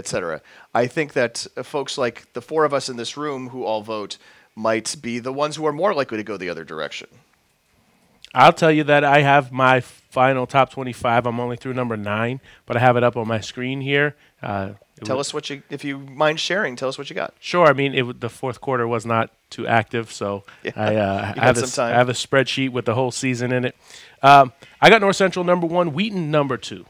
etc. 0.00 0.40
I 0.74 0.88
think 0.88 1.12
that 1.12 1.46
uh, 1.56 1.62
folks 1.62 1.96
like 1.96 2.32
the 2.32 2.42
four 2.42 2.64
of 2.64 2.74
us 2.74 2.88
in 2.88 2.96
this 2.96 3.16
room 3.16 3.50
who 3.50 3.62
all 3.64 3.82
vote 3.82 4.18
might 4.56 4.96
be 5.00 5.20
the 5.20 5.32
ones 5.32 5.56
who 5.56 5.66
are 5.66 5.72
more 5.72 5.94
likely 5.94 6.16
to 6.16 6.24
go 6.24 6.36
the 6.36 6.48
other 6.48 6.64
direction. 6.64 7.08
I'll 8.34 8.52
tell 8.52 8.70
you 8.70 8.84
that 8.84 9.04
I 9.04 9.22
have 9.22 9.52
my 9.52 9.80
final 9.80 10.46
top 10.46 10.70
25. 10.70 11.26
I'm 11.26 11.40
only 11.40 11.56
through 11.56 11.74
number 11.74 11.96
nine, 11.96 12.40
but 12.66 12.76
I 12.76 12.80
have 12.80 12.96
it 12.96 13.02
up 13.02 13.16
on 13.16 13.26
my 13.26 13.40
screen 13.40 13.80
here. 13.80 14.16
Uh, 14.42 14.70
tell 15.04 15.16
was, 15.16 15.28
us 15.28 15.34
what 15.34 15.50
you, 15.50 15.62
if 15.68 15.84
you 15.84 15.98
mind 15.98 16.38
sharing, 16.38 16.76
tell 16.76 16.88
us 16.88 16.96
what 16.96 17.10
you 17.10 17.16
got. 17.16 17.34
Sure. 17.40 17.66
I 17.66 17.72
mean, 17.72 17.94
it, 17.94 18.20
the 18.20 18.28
fourth 18.28 18.60
quarter 18.60 18.86
was 18.86 19.04
not 19.04 19.30
too 19.50 19.66
active, 19.66 20.12
so 20.12 20.44
yeah. 20.62 20.72
I, 20.76 20.96
uh, 20.96 21.34
I, 21.36 21.44
have 21.44 21.58
a, 21.58 21.82
I, 21.82 21.88
have 21.90 22.08
a, 22.08 22.12
spreadsheet 22.12 22.70
with 22.70 22.84
the 22.84 22.94
whole 22.94 23.10
season 23.10 23.52
in 23.52 23.64
it. 23.64 23.76
Um, 24.22 24.52
I 24.80 24.90
got 24.90 25.00
North 25.00 25.16
Central 25.16 25.44
number 25.44 25.66
one, 25.66 25.92
Wheaton 25.92 26.30
number 26.30 26.56
two 26.56 26.86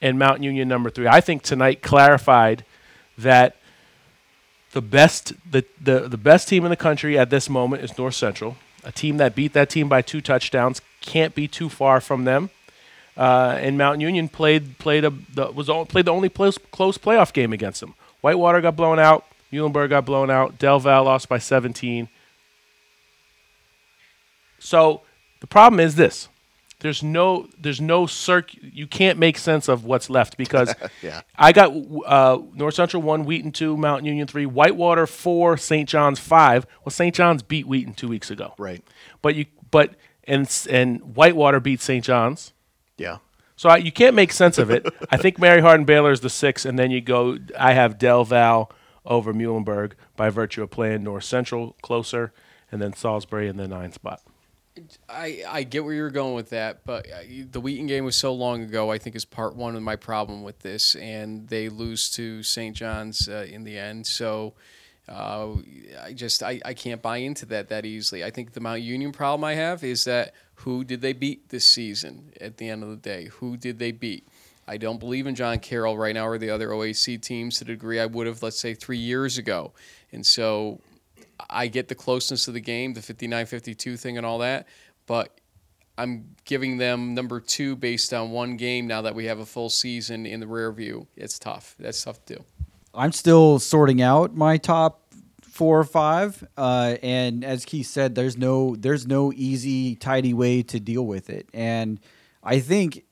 and 0.00 0.18
Mount 0.18 0.42
Union 0.42 0.68
number 0.68 0.90
three. 0.90 1.06
I 1.06 1.20
think 1.20 1.42
tonight 1.42 1.82
clarified 1.82 2.64
that 3.18 3.56
the 4.72 4.82
best 4.82 5.32
the, 5.50 5.64
the, 5.80 6.08
the 6.08 6.18
best 6.18 6.48
team 6.48 6.64
in 6.64 6.70
the 6.70 6.76
country 6.76 7.18
at 7.18 7.30
this 7.30 7.48
moment 7.48 7.82
is 7.82 7.96
North 7.96 8.14
Central. 8.14 8.56
A 8.84 8.92
team 8.92 9.16
that 9.16 9.34
beat 9.34 9.52
that 9.54 9.70
team 9.70 9.88
by 9.88 10.02
two 10.02 10.20
touchdowns 10.20 10.80
can't 11.00 11.34
be 11.34 11.48
too 11.48 11.68
far 11.68 12.00
from 12.00 12.24
them. 12.24 12.50
Uh, 13.16 13.56
and 13.60 13.78
Mountain 13.78 14.02
Union 14.02 14.28
played 14.28 14.78
played 14.78 15.04
a 15.04 15.10
the, 15.34 15.50
was 15.50 15.70
all, 15.70 15.86
played 15.86 16.04
the 16.04 16.12
only 16.12 16.28
close, 16.28 16.58
close 16.70 16.98
playoff 16.98 17.32
game 17.32 17.52
against 17.52 17.80
them. 17.80 17.94
Whitewater 18.20 18.60
got 18.60 18.76
blown 18.76 18.98
out. 18.98 19.24
Muhlenberg 19.50 19.88
got 19.88 20.04
blown 20.04 20.30
out. 20.30 20.58
Del 20.58 20.78
Val 20.78 21.04
lost 21.04 21.28
by 21.28 21.38
17. 21.38 22.08
So 24.58 25.02
the 25.40 25.46
problem 25.46 25.80
is 25.80 25.94
this: 25.94 26.28
there's 26.80 27.02
no 27.02 27.48
there's 27.58 27.80
no 27.80 28.06
circ 28.06 28.50
you 28.60 28.86
can't 28.86 29.18
make 29.18 29.38
sense 29.38 29.68
of 29.68 29.84
what's 29.84 30.10
left 30.10 30.36
because 30.38 30.74
yeah. 31.02 31.22
I 31.36 31.52
got 31.52 31.72
uh, 32.06 32.38
North 32.54 32.74
Central 32.74 33.02
one, 33.02 33.24
Wheaton 33.24 33.52
two, 33.52 33.76
Mountain 33.76 34.06
Union 34.06 34.26
three, 34.26 34.46
Whitewater 34.46 35.06
four, 35.06 35.56
St. 35.56 35.88
John's 35.88 36.18
five. 36.18 36.66
Well, 36.84 36.90
St. 36.90 37.14
John's 37.14 37.42
beat 37.42 37.66
Wheaton 37.66 37.94
two 37.94 38.08
weeks 38.08 38.30
ago, 38.30 38.54
right? 38.58 38.82
But 39.22 39.34
you 39.34 39.46
but 39.70 39.94
and 40.24 40.48
and 40.70 41.16
Whitewater 41.16 41.60
beat 41.60 41.80
St. 41.80 42.04
John's. 42.04 42.52
Yeah. 42.96 43.18
So 43.58 43.70
I, 43.70 43.78
you 43.78 43.90
can't 43.90 44.14
make 44.14 44.32
sense 44.32 44.58
of 44.58 44.70
it. 44.70 44.86
I 45.10 45.16
think 45.16 45.38
Mary 45.38 45.62
Hardin 45.62 45.86
Baylor 45.86 46.12
is 46.12 46.20
the 46.20 46.28
six, 46.28 46.66
and 46.66 46.78
then 46.78 46.90
you 46.90 47.00
go. 47.00 47.38
I 47.58 47.72
have 47.72 47.98
Del 47.98 48.24
Val 48.24 48.70
over 49.06 49.32
Muhlenberg 49.32 49.92
by 50.14 50.28
virtue 50.30 50.62
of 50.62 50.70
playing 50.70 51.04
North 51.04 51.24
Central 51.24 51.76
closer, 51.80 52.32
and 52.70 52.82
then 52.82 52.92
Salisbury 52.92 53.48
in 53.48 53.56
the 53.56 53.66
nine 53.66 53.92
spot. 53.92 54.20
I, 55.08 55.42
I 55.48 55.62
get 55.62 55.84
where 55.84 55.94
you're 55.94 56.10
going 56.10 56.34
with 56.34 56.50
that, 56.50 56.84
but 56.84 57.06
uh, 57.10 57.18
the 57.50 57.60
Wheaton 57.60 57.86
game 57.86 58.04
was 58.04 58.16
so 58.16 58.32
long 58.32 58.62
ago. 58.62 58.90
I 58.90 58.98
think 58.98 59.16
is 59.16 59.24
part 59.24 59.56
one 59.56 59.76
of 59.76 59.82
my 59.82 59.96
problem 59.96 60.42
with 60.42 60.60
this, 60.60 60.94
and 60.96 61.48
they 61.48 61.68
lose 61.68 62.10
to 62.12 62.42
St. 62.42 62.76
John's 62.76 63.28
uh, 63.28 63.46
in 63.50 63.64
the 63.64 63.78
end. 63.78 64.06
So 64.06 64.54
uh, 65.08 65.54
I 66.02 66.12
just 66.12 66.42
I, 66.42 66.60
I 66.64 66.74
can't 66.74 67.00
buy 67.00 67.18
into 67.18 67.46
that 67.46 67.68
that 67.68 67.86
easily. 67.86 68.24
I 68.24 68.30
think 68.30 68.52
the 68.52 68.60
Mount 68.60 68.82
Union 68.82 69.12
problem 69.12 69.44
I 69.44 69.54
have 69.54 69.84
is 69.84 70.04
that 70.04 70.34
who 70.56 70.84
did 70.84 71.00
they 71.00 71.12
beat 71.12 71.48
this 71.48 71.64
season? 71.64 72.32
At 72.40 72.56
the 72.56 72.68
end 72.68 72.82
of 72.82 72.90
the 72.90 72.96
day, 72.96 73.26
who 73.26 73.56
did 73.56 73.78
they 73.78 73.92
beat? 73.92 74.26
I 74.68 74.78
don't 74.78 74.98
believe 74.98 75.26
in 75.26 75.36
John 75.36 75.60
Carroll 75.60 75.96
right 75.96 76.14
now 76.14 76.26
or 76.26 76.38
the 76.38 76.50
other 76.50 76.68
OAC 76.68 77.20
teams 77.20 77.58
to 77.58 77.64
the 77.64 77.72
degree 77.72 78.00
I 78.00 78.06
would 78.06 78.26
have, 78.26 78.42
let's 78.42 78.58
say, 78.58 78.74
three 78.74 78.98
years 78.98 79.38
ago. 79.38 79.72
And 80.10 80.26
so 80.26 80.80
I 81.50 81.66
get 81.68 81.88
the 81.88 81.94
closeness 81.94 82.48
of 82.48 82.54
the 82.54 82.60
game, 82.60 82.94
the 82.94 83.02
59 83.02 83.46
52 83.46 83.96
thing, 83.96 84.16
and 84.16 84.26
all 84.26 84.38
that, 84.38 84.66
but 85.06 85.40
I'm 85.98 86.36
giving 86.44 86.76
them 86.76 87.14
number 87.14 87.40
two 87.40 87.76
based 87.76 88.12
on 88.12 88.30
one 88.30 88.56
game 88.56 88.86
now 88.86 89.02
that 89.02 89.14
we 89.14 89.26
have 89.26 89.38
a 89.38 89.46
full 89.46 89.70
season 89.70 90.26
in 90.26 90.40
the 90.40 90.46
rear 90.46 90.70
view. 90.70 91.06
It's 91.16 91.38
tough. 91.38 91.74
That's 91.78 92.02
tough 92.02 92.24
to 92.26 92.36
do. 92.36 92.44
I'm 92.94 93.12
still 93.12 93.58
sorting 93.58 94.02
out 94.02 94.34
my 94.34 94.56
top 94.56 95.02
four 95.42 95.78
or 95.78 95.84
five, 95.84 96.46
uh, 96.56 96.96
and 97.02 97.44
as 97.44 97.64
Keith 97.64 97.86
said, 97.86 98.14
there's 98.14 98.36
no 98.36 98.76
there's 98.76 99.06
no 99.06 99.32
easy, 99.34 99.96
tidy 99.96 100.34
way 100.34 100.62
to 100.62 100.78
deal 100.78 101.06
with 101.06 101.30
it. 101.30 101.48
And 101.54 101.98
I 102.42 102.60
think, 102.60 103.04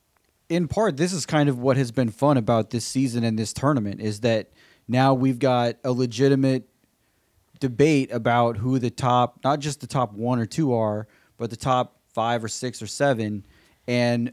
in 0.48 0.68
part, 0.68 0.96
this 0.96 1.12
is 1.12 1.26
kind 1.26 1.48
of 1.48 1.58
what 1.58 1.76
has 1.76 1.90
been 1.90 2.10
fun 2.10 2.36
about 2.36 2.70
this 2.70 2.86
season 2.86 3.24
and 3.24 3.38
this 3.38 3.52
tournament 3.52 4.00
is 4.00 4.20
that 4.20 4.50
now 4.86 5.14
we've 5.14 5.38
got 5.38 5.76
a 5.84 5.92
legitimate 5.92 6.68
debate 7.60 8.12
about 8.12 8.56
who 8.56 8.78
the 8.78 8.90
top, 8.90 9.40
not 9.44 9.60
just 9.60 9.80
the 9.80 9.86
top 9.86 10.12
one 10.12 10.38
or 10.38 10.46
two 10.46 10.74
are, 10.74 11.06
but 11.36 11.50
the 11.50 11.56
top 11.56 12.00
five 12.12 12.44
or 12.44 12.48
six 12.48 12.80
or 12.80 12.86
seven, 12.86 13.44
and 13.86 14.32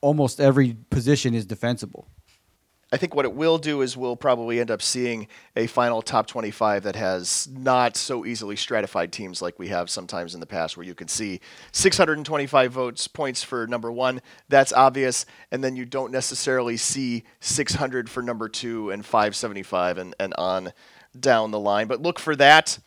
almost 0.00 0.40
every 0.40 0.76
position 0.90 1.34
is 1.34 1.46
defensible. 1.46 2.06
I 2.94 2.98
think 2.98 3.14
what 3.14 3.24
it 3.24 3.32
will 3.32 3.56
do 3.56 3.80
is 3.80 3.96
we'll 3.96 4.16
probably 4.16 4.60
end 4.60 4.70
up 4.70 4.82
seeing 4.82 5.26
a 5.56 5.66
final 5.66 6.02
top 6.02 6.26
25 6.26 6.82
that 6.82 6.94
has 6.94 7.48
not 7.50 7.96
so 7.96 8.26
easily 8.26 8.54
stratified 8.54 9.12
teams 9.12 9.40
like 9.40 9.58
we 9.58 9.68
have 9.68 9.88
sometimes 9.88 10.34
in 10.34 10.40
the 10.40 10.46
past, 10.46 10.76
where 10.76 10.84
you 10.84 10.94
can 10.94 11.08
see 11.08 11.40
625 11.72 12.70
votes 12.70 13.08
points 13.08 13.42
for 13.42 13.66
number 13.66 13.90
one. 13.90 14.20
That's 14.50 14.74
obvious, 14.74 15.24
and 15.50 15.64
then 15.64 15.74
you 15.74 15.86
don't 15.86 16.12
necessarily 16.12 16.76
see 16.76 17.24
600 17.40 18.10
for 18.10 18.22
number 18.22 18.50
two 18.50 18.90
and 18.90 19.06
575 19.06 19.96
and, 19.96 20.14
and 20.20 20.34
on 20.34 20.72
down 21.18 21.50
the 21.50 21.60
line. 21.60 21.86
But 21.86 22.00
look 22.02 22.18
for 22.18 22.36
that 22.36 22.78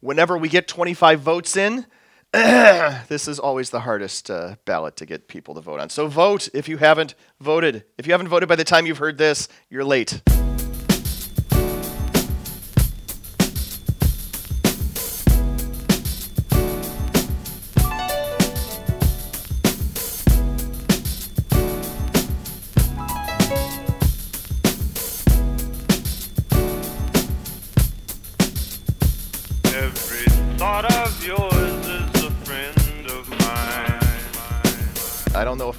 whenever 0.00 0.38
we 0.38 0.48
get 0.48 0.68
25 0.68 1.20
votes 1.20 1.56
in, 1.56 1.86
this 2.32 3.28
is 3.28 3.38
always 3.38 3.70
the 3.70 3.80
hardest 3.80 4.30
uh, 4.30 4.56
ballot 4.64 4.96
to 4.96 5.06
get 5.06 5.28
people 5.28 5.54
to 5.54 5.60
vote 5.60 5.80
on. 5.80 5.90
So 5.90 6.06
vote 6.06 6.48
if 6.54 6.68
you 6.68 6.76
haven't 6.78 7.14
voted. 7.40 7.84
If 7.98 8.06
you 8.06 8.12
haven't 8.12 8.28
voted 8.28 8.48
by 8.48 8.56
the 8.56 8.64
time 8.64 8.86
you've 8.86 8.98
heard 8.98 9.18
this, 9.18 9.48
you're 9.70 9.84
late. 9.84 10.22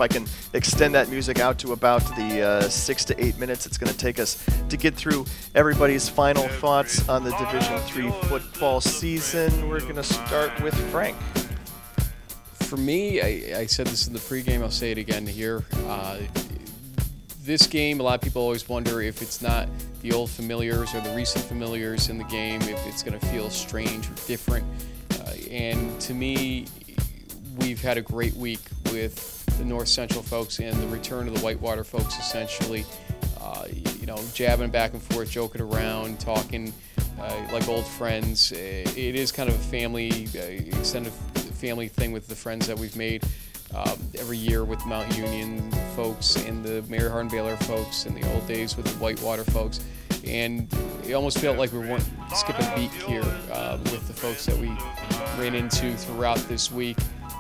I 0.08 0.14
don't 0.14 0.24
know 0.24 0.30
if 0.30 0.32
I 0.32 0.52
can 0.52 0.58
extend 0.58 0.96
that 0.96 1.10
music 1.10 1.40
out 1.40 1.60
to 1.60 1.74
about 1.74 2.02
the 2.16 2.42
uh, 2.42 2.62
six 2.70 3.04
to 3.06 3.24
eight 3.24 3.38
minutes 3.38 3.66
it's 3.66 3.78
going 3.78 3.92
to 3.92 3.98
take 3.98 4.20
us 4.20 4.44
to 4.70 4.78
get 4.78 4.96
through 4.96 5.26
everybody's 5.54 6.08
final 6.08 6.48
thoughts 6.48 7.08
on 7.10 7.24
the 7.24 7.32
Division 7.32 7.78
Three 7.80 8.12
football 8.30 8.80
season. 8.80 9.68
We're 9.68 9.82
going 9.82 9.96
to 9.96 10.04
start 10.04 10.58
with 10.62 10.76
Frank. 10.92 11.18
For 12.54 12.78
me, 12.78 13.22
I, 13.22 13.60
I 13.60 13.66
said 13.66 13.88
this 13.88 14.08
in 14.08 14.14
the 14.14 14.20
pregame. 14.20 14.62
I'll 14.62 14.72
say 14.72 14.92
it 14.92 14.98
again 14.98 15.28
here. 15.28 15.66
Uh, 15.88 16.20
this 17.44 17.68
game, 17.68 18.00
a 18.00 18.04
lot 18.04 18.16
of 18.16 18.22
people 18.22 18.42
always 18.42 18.68
wonder 18.68 19.02
if 19.02 19.22
it's 19.22 19.42
not 19.42 19.68
the 20.02 20.14
old 20.14 20.30
familiars 20.30 20.94
or 20.96 21.02
the 21.02 21.14
recent 21.16 21.44
familiars 21.46 22.10
in 22.10 22.18
the 22.18 22.26
game, 22.26 22.62
if 22.62 22.86
it's 22.88 23.04
going 23.04 23.18
to 23.18 23.26
feel 23.28 23.50
strange 23.50 24.08
or 24.10 24.14
different. 24.26 24.66
Uh, 25.20 25.32
and 25.50 26.00
to 26.02 26.14
me, 26.14 26.66
we've 27.58 27.82
had 27.82 27.98
a 27.98 28.02
great 28.02 28.34
week 28.36 28.60
with 28.92 29.37
the 29.58 29.66
North 29.66 29.88
Central 29.88 30.22
folks 30.22 30.60
and 30.60 30.76
the 30.82 30.88
return 30.88 31.28
of 31.28 31.34
the 31.34 31.40
Whitewater 31.42 31.84
folks, 31.84 32.18
essentially. 32.20 32.86
Uh, 33.42 33.66
you 34.00 34.06
know, 34.06 34.20
jabbing 34.34 34.70
back 34.70 34.94
and 34.94 35.02
forth, 35.02 35.30
joking 35.30 35.62
around, 35.62 36.20
talking 36.20 36.74
uh, 37.20 37.48
like 37.52 37.68
old 37.68 37.86
friends. 37.86 38.52
Uh, 38.52 38.56
It 38.56 39.16
is 39.16 39.32
kind 39.32 39.50
of 39.50 39.56
a 39.56 39.60
family, 39.60 40.28
uh, 40.36 40.78
extended 40.78 41.14
family 41.58 41.88
thing 41.88 42.12
with 42.12 42.28
the 42.28 42.36
friends 42.36 42.68
that 42.68 42.78
we've 42.78 42.96
made 42.96 43.24
um, 43.74 44.00
every 44.20 44.38
year 44.38 44.64
with 44.64 44.86
Mount 44.86 45.18
Union 45.18 45.72
folks 45.96 46.36
and 46.36 46.64
the 46.64 46.84
Mary 46.88 47.10
Hardin 47.10 47.30
Baylor 47.30 47.58
folks 47.58 48.06
and 48.06 48.16
the 48.16 48.32
old 48.34 48.48
days 48.48 48.78
with 48.78 48.86
the 48.86 48.94
Whitewater 49.00 49.44
folks. 49.44 49.80
And 50.26 50.72
it 51.06 51.14
almost 51.14 51.40
felt 51.40 51.58
like 51.58 51.72
we 51.72 51.80
weren't 51.80 52.06
skipping 52.36 52.66
a 52.66 52.76
beat 52.76 52.92
here 52.92 53.24
uh, 53.52 53.78
with 53.84 54.08
the 54.08 54.14
folks 54.14 54.46
that 54.46 54.58
we 54.58 54.68
ran 55.42 55.56
into 55.56 55.94
throughout 55.96 56.38
this 56.50 56.72
week 56.72 56.98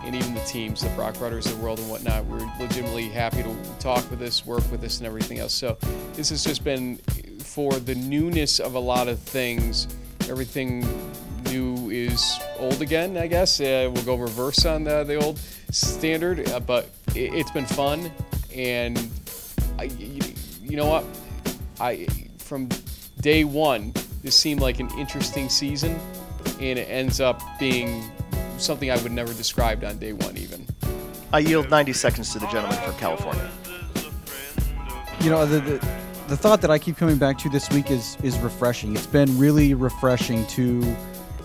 and 0.08 0.16
even 0.16 0.34
the 0.34 0.40
teams, 0.42 0.82
the 0.82 0.90
Brock 0.92 1.20
Rudders 1.20 1.46
of 1.48 1.58
the 1.58 1.64
world 1.64 1.80
and 1.80 1.90
whatnot. 1.90 2.26
We're 2.26 2.50
legitimately 2.60 3.10
happy 3.10 3.44
to 3.44 3.56
talk 3.80 4.10
with 4.10 4.22
us, 4.22 4.46
work 4.46 4.64
with 4.72 4.82
us, 4.86 5.00
and 5.00 5.06
everything 5.06 5.40
else. 5.40 5.54
So 5.54 5.78
this 6.14 6.30
has 6.30 6.46
just 6.46 6.64
been 6.64 6.96
for 7.40 7.74
the 7.74 7.94
newness 7.94 8.62
of 8.62 8.76
a 8.76 8.80
lot 8.80 9.10
of 9.10 9.20
things. 9.20 9.88
Everything 10.30 10.88
new 11.52 11.90
is 11.90 12.40
old 12.58 12.82
again, 12.82 13.18
I 13.18 13.28
guess. 13.28 13.60
Uh, 13.60 13.92
we'll 13.94 14.04
go 14.06 14.16
reverse 14.16 14.66
on 14.66 14.86
the, 14.86 15.04
the 15.04 15.16
old 15.16 15.40
standard, 15.72 16.48
uh, 16.50 16.62
but 16.62 16.90
it, 17.14 17.34
it's 17.34 17.52
been 17.52 17.66
fun. 17.66 18.10
And 18.56 19.10
I, 19.78 19.84
you, 19.84 20.22
you 20.64 20.78
know 20.78 20.88
what? 20.88 21.04
I 21.82 22.08
from 22.38 22.70
day 23.20 23.44
one, 23.44 23.94
this 24.24 24.38
seemed 24.38 24.62
like 24.62 24.80
an 24.80 24.90
interesting 24.98 25.50
season, 25.50 26.00
and 26.62 26.80
it 26.80 26.90
ends 26.90 27.20
up 27.20 27.42
being 27.60 28.10
something 28.62 28.92
I 28.92 29.02
would 29.02 29.12
never 29.12 29.34
described 29.34 29.84
on 29.84 29.98
day 29.98 30.14
one, 30.14 30.38
even. 30.38 30.68
I 31.34 31.40
yield 31.40 31.70
90 31.70 31.94
seconds 31.94 32.32
to 32.34 32.40
the 32.40 32.48
gentleman 32.48 32.80
from 32.80 32.96
California. 32.96 33.50
you 35.20 35.30
know 35.30 35.46
the, 35.46 35.60
the 35.60 35.88
the 36.28 36.36
thought 36.36 36.60
that 36.62 36.70
I 36.72 36.78
keep 36.78 36.98
coming 36.98 37.18
back 37.18 37.38
to 37.40 37.50
this 37.50 37.70
week 37.70 37.90
is 37.90 38.18
is 38.24 38.38
refreshing. 38.40 38.96
It's 38.96 39.08
been 39.08 39.38
really 39.38 39.74
refreshing 39.74 40.46
to 40.48 40.96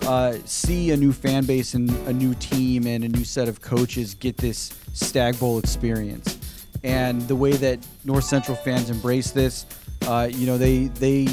uh, 0.03 0.33
see 0.45 0.91
a 0.91 0.97
new 0.97 1.13
fan 1.13 1.45
base 1.45 1.73
and 1.73 1.89
a 2.07 2.13
new 2.13 2.33
team 2.35 2.85
and 2.87 3.03
a 3.03 3.09
new 3.09 3.23
set 3.23 3.47
of 3.47 3.61
coaches 3.61 4.13
get 4.13 4.37
this 4.37 4.77
Stag 4.93 5.39
Bowl 5.39 5.57
experience, 5.59 6.65
and 6.83 7.21
the 7.23 7.35
way 7.35 7.53
that 7.53 7.79
North 8.03 8.25
Central 8.25 8.57
fans 8.57 8.89
embrace 8.89 9.31
this. 9.31 9.65
Uh, 10.05 10.29
you 10.29 10.45
know 10.45 10.57
they 10.57 10.85
they 10.85 11.27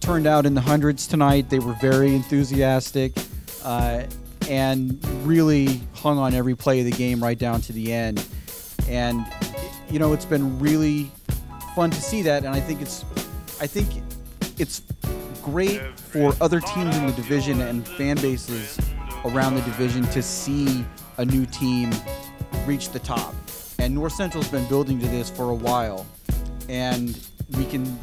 turned 0.00 0.26
out 0.26 0.46
in 0.46 0.54
the 0.54 0.60
hundreds 0.60 1.06
tonight. 1.06 1.48
They 1.48 1.60
were 1.60 1.74
very 1.74 2.14
enthusiastic. 2.14 3.12
Uh, 3.62 4.04
and 4.48 5.04
really 5.26 5.80
hung 5.94 6.18
on 6.18 6.34
every 6.34 6.54
play 6.54 6.80
of 6.80 6.86
the 6.86 6.92
game 6.92 7.22
right 7.22 7.38
down 7.38 7.60
to 7.62 7.72
the 7.72 7.92
end. 7.92 8.24
And 8.88 9.26
you 9.90 9.98
know, 9.98 10.12
it's 10.12 10.24
been 10.24 10.58
really 10.58 11.10
fun 11.74 11.90
to 11.90 12.00
see 12.00 12.22
that, 12.22 12.44
and 12.44 12.54
I 12.54 12.60
think 12.60 12.82
it's, 12.82 13.04
I 13.60 13.66
think 13.66 13.88
it's 14.58 14.82
great 15.42 15.80
for 15.98 16.34
other 16.40 16.60
teams 16.60 16.96
in 16.96 17.06
the 17.06 17.12
division 17.12 17.60
and 17.60 17.86
fan 17.86 18.16
bases 18.16 18.78
around 19.24 19.54
the 19.54 19.62
division 19.62 20.02
to 20.04 20.22
see 20.22 20.84
a 21.16 21.24
new 21.24 21.46
team 21.46 21.90
reach 22.66 22.90
the 22.90 22.98
top. 22.98 23.34
And 23.78 23.94
North 23.94 24.12
Central's 24.12 24.48
been 24.48 24.66
building 24.68 24.98
to 25.00 25.06
this 25.06 25.30
for 25.30 25.50
a 25.50 25.54
while, 25.54 26.06
and 26.68 27.18
we 27.56 27.64
can, 27.64 27.98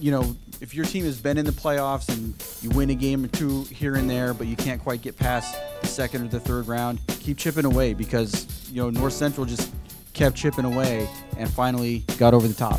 you 0.00 0.10
know, 0.10 0.34
if 0.60 0.74
your 0.74 0.84
team 0.84 1.04
has 1.04 1.20
been 1.20 1.38
in 1.38 1.46
the 1.46 1.52
playoffs 1.52 2.08
and 2.08 2.34
you 2.62 2.70
win 2.76 2.90
a 2.90 2.94
game 2.94 3.24
or 3.24 3.28
two 3.28 3.64
here 3.64 3.94
and 3.94 4.08
there, 4.08 4.34
but 4.34 4.46
you 4.46 4.56
can't 4.56 4.82
quite 4.82 5.00
get 5.00 5.16
past 5.16 5.56
the 5.80 5.86
second 5.86 6.22
or 6.22 6.28
the 6.28 6.40
third 6.40 6.68
round, 6.68 7.00
keep 7.06 7.38
chipping 7.38 7.64
away 7.64 7.94
because 7.94 8.70
you 8.70 8.82
know 8.82 8.90
North 8.90 9.14
Central 9.14 9.46
just 9.46 9.72
kept 10.12 10.36
chipping 10.36 10.64
away 10.64 11.08
and 11.38 11.50
finally 11.50 12.04
got 12.18 12.34
over 12.34 12.46
the 12.46 12.54
top. 12.54 12.78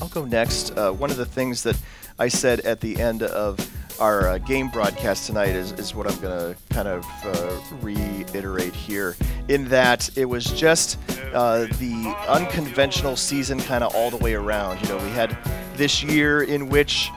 I'll 0.00 0.08
go 0.08 0.24
next. 0.24 0.76
Uh, 0.76 0.92
one 0.92 1.10
of 1.10 1.16
the 1.16 1.26
things 1.26 1.62
that 1.64 1.76
I 2.18 2.28
said 2.28 2.60
at 2.60 2.80
the 2.80 2.98
end 3.00 3.22
of 3.22 3.58
our 4.00 4.28
uh, 4.28 4.38
game 4.38 4.68
broadcast 4.68 5.26
tonight 5.26 5.50
is, 5.50 5.72
is 5.72 5.94
what 5.94 6.10
I'm 6.10 6.18
going 6.20 6.54
to 6.54 6.60
kind 6.70 6.88
of 6.88 7.04
uh, 7.24 7.76
reiterate 7.82 8.74
here, 8.74 9.16
in 9.48 9.68
that 9.68 10.16
it 10.16 10.24
was 10.24 10.44
just 10.44 10.98
uh, 11.32 11.66
the 11.78 12.14
unconventional 12.28 13.16
season 13.16 13.58
kind 13.60 13.84
of 13.84 13.94
all 13.94 14.10
the 14.10 14.16
way 14.16 14.34
around. 14.34 14.80
You 14.82 14.88
know, 14.88 14.98
we 14.98 15.10
had 15.10 15.36
this 15.74 16.02
year 16.02 16.42
in 16.42 16.68
which 16.68 17.10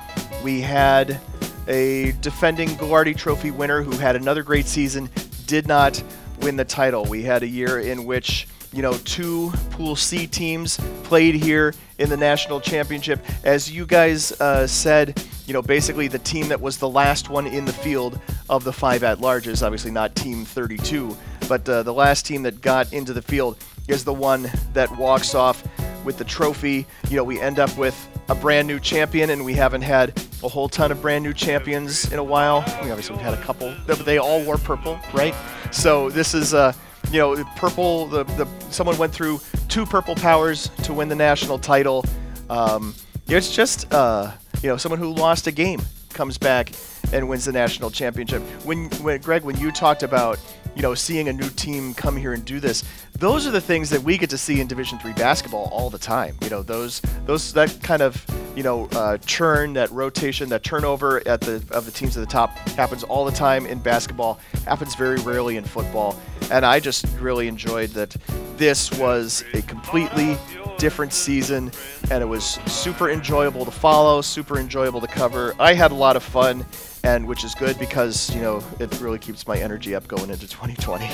we 0.43 0.61
had 0.61 1.20
a 1.68 2.11
defending 2.22 2.70
Gagliardi 2.70 3.16
Trophy 3.16 3.51
winner 3.51 3.82
who 3.82 3.91
had 3.97 4.16
another 4.16 4.43
great 4.43 4.66
season, 4.66 5.09
did 5.47 5.68
not 5.68 6.01
win 6.41 6.55
the 6.55 6.66
title. 6.66 7.05
We 7.05 7.24
had 7.24 7.43
a 7.43 7.47
year 7.47 7.80
in 7.80 8.05
which 8.05 8.47
you 8.74 8.82
know, 8.82 8.93
two 9.05 9.51
Pool 9.70 9.95
C 9.95 10.26
teams 10.26 10.80
played 11.03 11.36
here 11.36 11.74
in 11.99 12.09
the 12.09 12.18
national 12.18 12.59
championship. 12.59 13.24
As 13.43 13.72
you 13.72 13.86
guys 13.86 14.32
uh, 14.41 14.66
said, 14.66 15.24
you 15.45 15.53
know, 15.53 15.61
basically 15.61 16.07
the 16.07 16.20
team 16.20 16.47
that 16.47 16.59
was 16.59 16.78
the 16.78 16.89
last 16.89 17.30
one 17.30 17.45
in 17.45 17.66
the 17.66 17.74
field 17.74 18.20
of 18.49 18.64
the 18.64 18.74
five 18.74 19.03
at 19.03 19.20
larges, 19.20 19.61
obviously 19.61 19.91
not 19.91 20.16
Team 20.16 20.43
32, 20.43 21.16
but 21.47 21.68
uh, 21.70 21.84
the 21.84 21.93
last 21.93 22.26
team 22.26 22.43
that 22.43 22.61
got 22.61 22.91
into 22.91 23.14
the 23.14 23.22
field 23.22 23.57
is 23.88 24.03
the 24.03 24.13
one 24.13 24.49
that 24.73 24.95
walks 24.97 25.36
off 25.36 25.63
with 26.05 26.17
the 26.17 26.23
trophy. 26.23 26.86
You 27.09 27.17
know, 27.17 27.23
we 27.23 27.39
end 27.39 27.59
up 27.59 27.75
with 27.77 28.09
a 28.29 28.36
brand 28.36 28.67
new 28.67 28.79
champion, 28.79 29.29
and 29.29 29.43
we 29.43 29.53
haven't 29.53 29.81
had 29.81 30.17
a 30.43 30.47
whole 30.47 30.69
ton 30.69 30.91
of 30.91 31.01
brand 31.01 31.23
new 31.23 31.34
champions 31.34 32.11
in 32.11 32.19
a 32.19 32.23
while. 32.23 32.61
Mean, 32.81 32.91
obviously, 32.91 33.15
we've 33.15 33.25
had 33.25 33.34
a 33.34 33.41
couple, 33.41 33.73
but 33.86 33.99
they 34.05 34.17
all 34.17 34.43
wore 34.43 34.57
purple, 34.57 34.99
right? 35.13 35.36
So 35.71 36.09
this 36.09 36.34
is 36.34 36.53
uh, 36.53 36.73
you 37.11 37.19
know, 37.19 37.43
purple. 37.55 38.07
The, 38.07 38.23
the 38.23 38.47
someone 38.69 38.97
went 38.97 39.13
through 39.13 39.39
two 39.69 39.86
purple 39.86 40.15
powers 40.15 40.69
to 40.84 40.93
win 40.93 41.09
the 41.09 41.15
national 41.15 41.59
title. 41.59 42.05
Um, 42.49 42.95
it's 43.27 43.55
just 43.55 43.91
uh, 43.93 44.31
you 44.61 44.69
know 44.69 44.77
someone 44.77 44.99
who 44.99 45.13
lost 45.13 45.47
a 45.47 45.51
game 45.51 45.81
comes 46.09 46.38
back 46.38 46.71
and 47.11 47.27
wins 47.27 47.45
the 47.45 47.51
national 47.51 47.91
championship. 47.91 48.41
When 48.65 48.89
when 49.01 49.21
Greg, 49.21 49.43
when 49.43 49.57
you 49.57 49.71
talked 49.71 50.03
about 50.03 50.39
you 50.76 50.82
know 50.82 50.93
seeing 50.93 51.30
a 51.30 51.34
new 51.34 51.49
team 51.49 51.93
come 51.93 52.17
here 52.17 52.34
and 52.34 52.43
do 52.45 52.59
this, 52.59 52.84
those 53.19 53.47
are 53.47 53.51
the 53.51 53.61
things 53.61 53.89
that 53.89 54.01
we 54.01 54.17
get 54.17 54.30
to 54.32 54.38
see 54.38 54.59
in 54.59 54.67
Division 54.67 54.99
three 54.99 55.13
basketball 55.13 55.69
all 55.71 55.89
the 55.89 55.97
time. 55.97 56.38
You 56.41 56.49
know 56.49 56.63
those 56.63 57.01
those 57.26 57.53
that 57.53 57.82
kind 57.82 58.01
of 58.01 58.26
you 58.55 58.63
know 58.63 58.88
uh, 58.93 59.17
churn, 59.19 59.74
that 59.74 59.91
rotation, 59.91 60.49
that 60.49 60.63
turnover 60.63 61.26
at 61.28 61.41
the 61.41 61.63
of 61.71 61.86
the 61.86 61.91
teams 61.91 62.17
at 62.17 62.21
the 62.21 62.32
top 62.32 62.51
happens 62.69 63.03
all 63.03 63.26
the 63.26 63.32
time 63.32 63.65
in 63.65 63.80
basketball. 63.80 64.39
Happens 64.65 64.95
very 64.95 65.17
rarely 65.21 65.57
in 65.57 65.63
football, 65.63 66.19
and 66.51 66.65
I 66.65 66.80
just 66.80 67.05
really 67.19 67.47
enjoyed 67.47 67.91
that. 67.91 68.15
This 68.55 68.91
was 68.99 69.43
a 69.55 69.63
completely 69.63 70.38
different 70.84 71.13
season, 71.13 71.71
and 72.11 72.21
it 72.21 72.25
was 72.25 72.59
super 72.67 73.09
enjoyable 73.09 73.63
to 73.63 73.71
follow, 73.71 74.19
super 74.21 74.59
enjoyable 74.59 74.99
to 74.99 75.07
cover. 75.07 75.55
I 75.57 75.73
had 75.73 75.91
a 75.91 75.95
lot 75.95 76.17
of 76.17 76.23
fun, 76.23 76.65
and 77.05 77.25
which 77.25 77.45
is 77.45 77.55
good 77.55 77.79
because 77.79 78.29
you 78.36 78.41
know 78.41 78.61
it 78.81 78.99
really 78.99 79.17
keeps 79.17 79.47
my 79.47 79.57
energy 79.57 79.95
up 79.95 80.05
going 80.09 80.29
into 80.29 80.45
2020. 80.59 81.09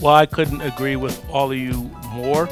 Well, 0.00 0.14
I 0.14 0.24
couldn't 0.24 0.62
agree 0.62 0.96
with 0.96 1.22
all 1.28 1.52
of 1.52 1.58
you 1.58 1.90
more. 2.06 2.48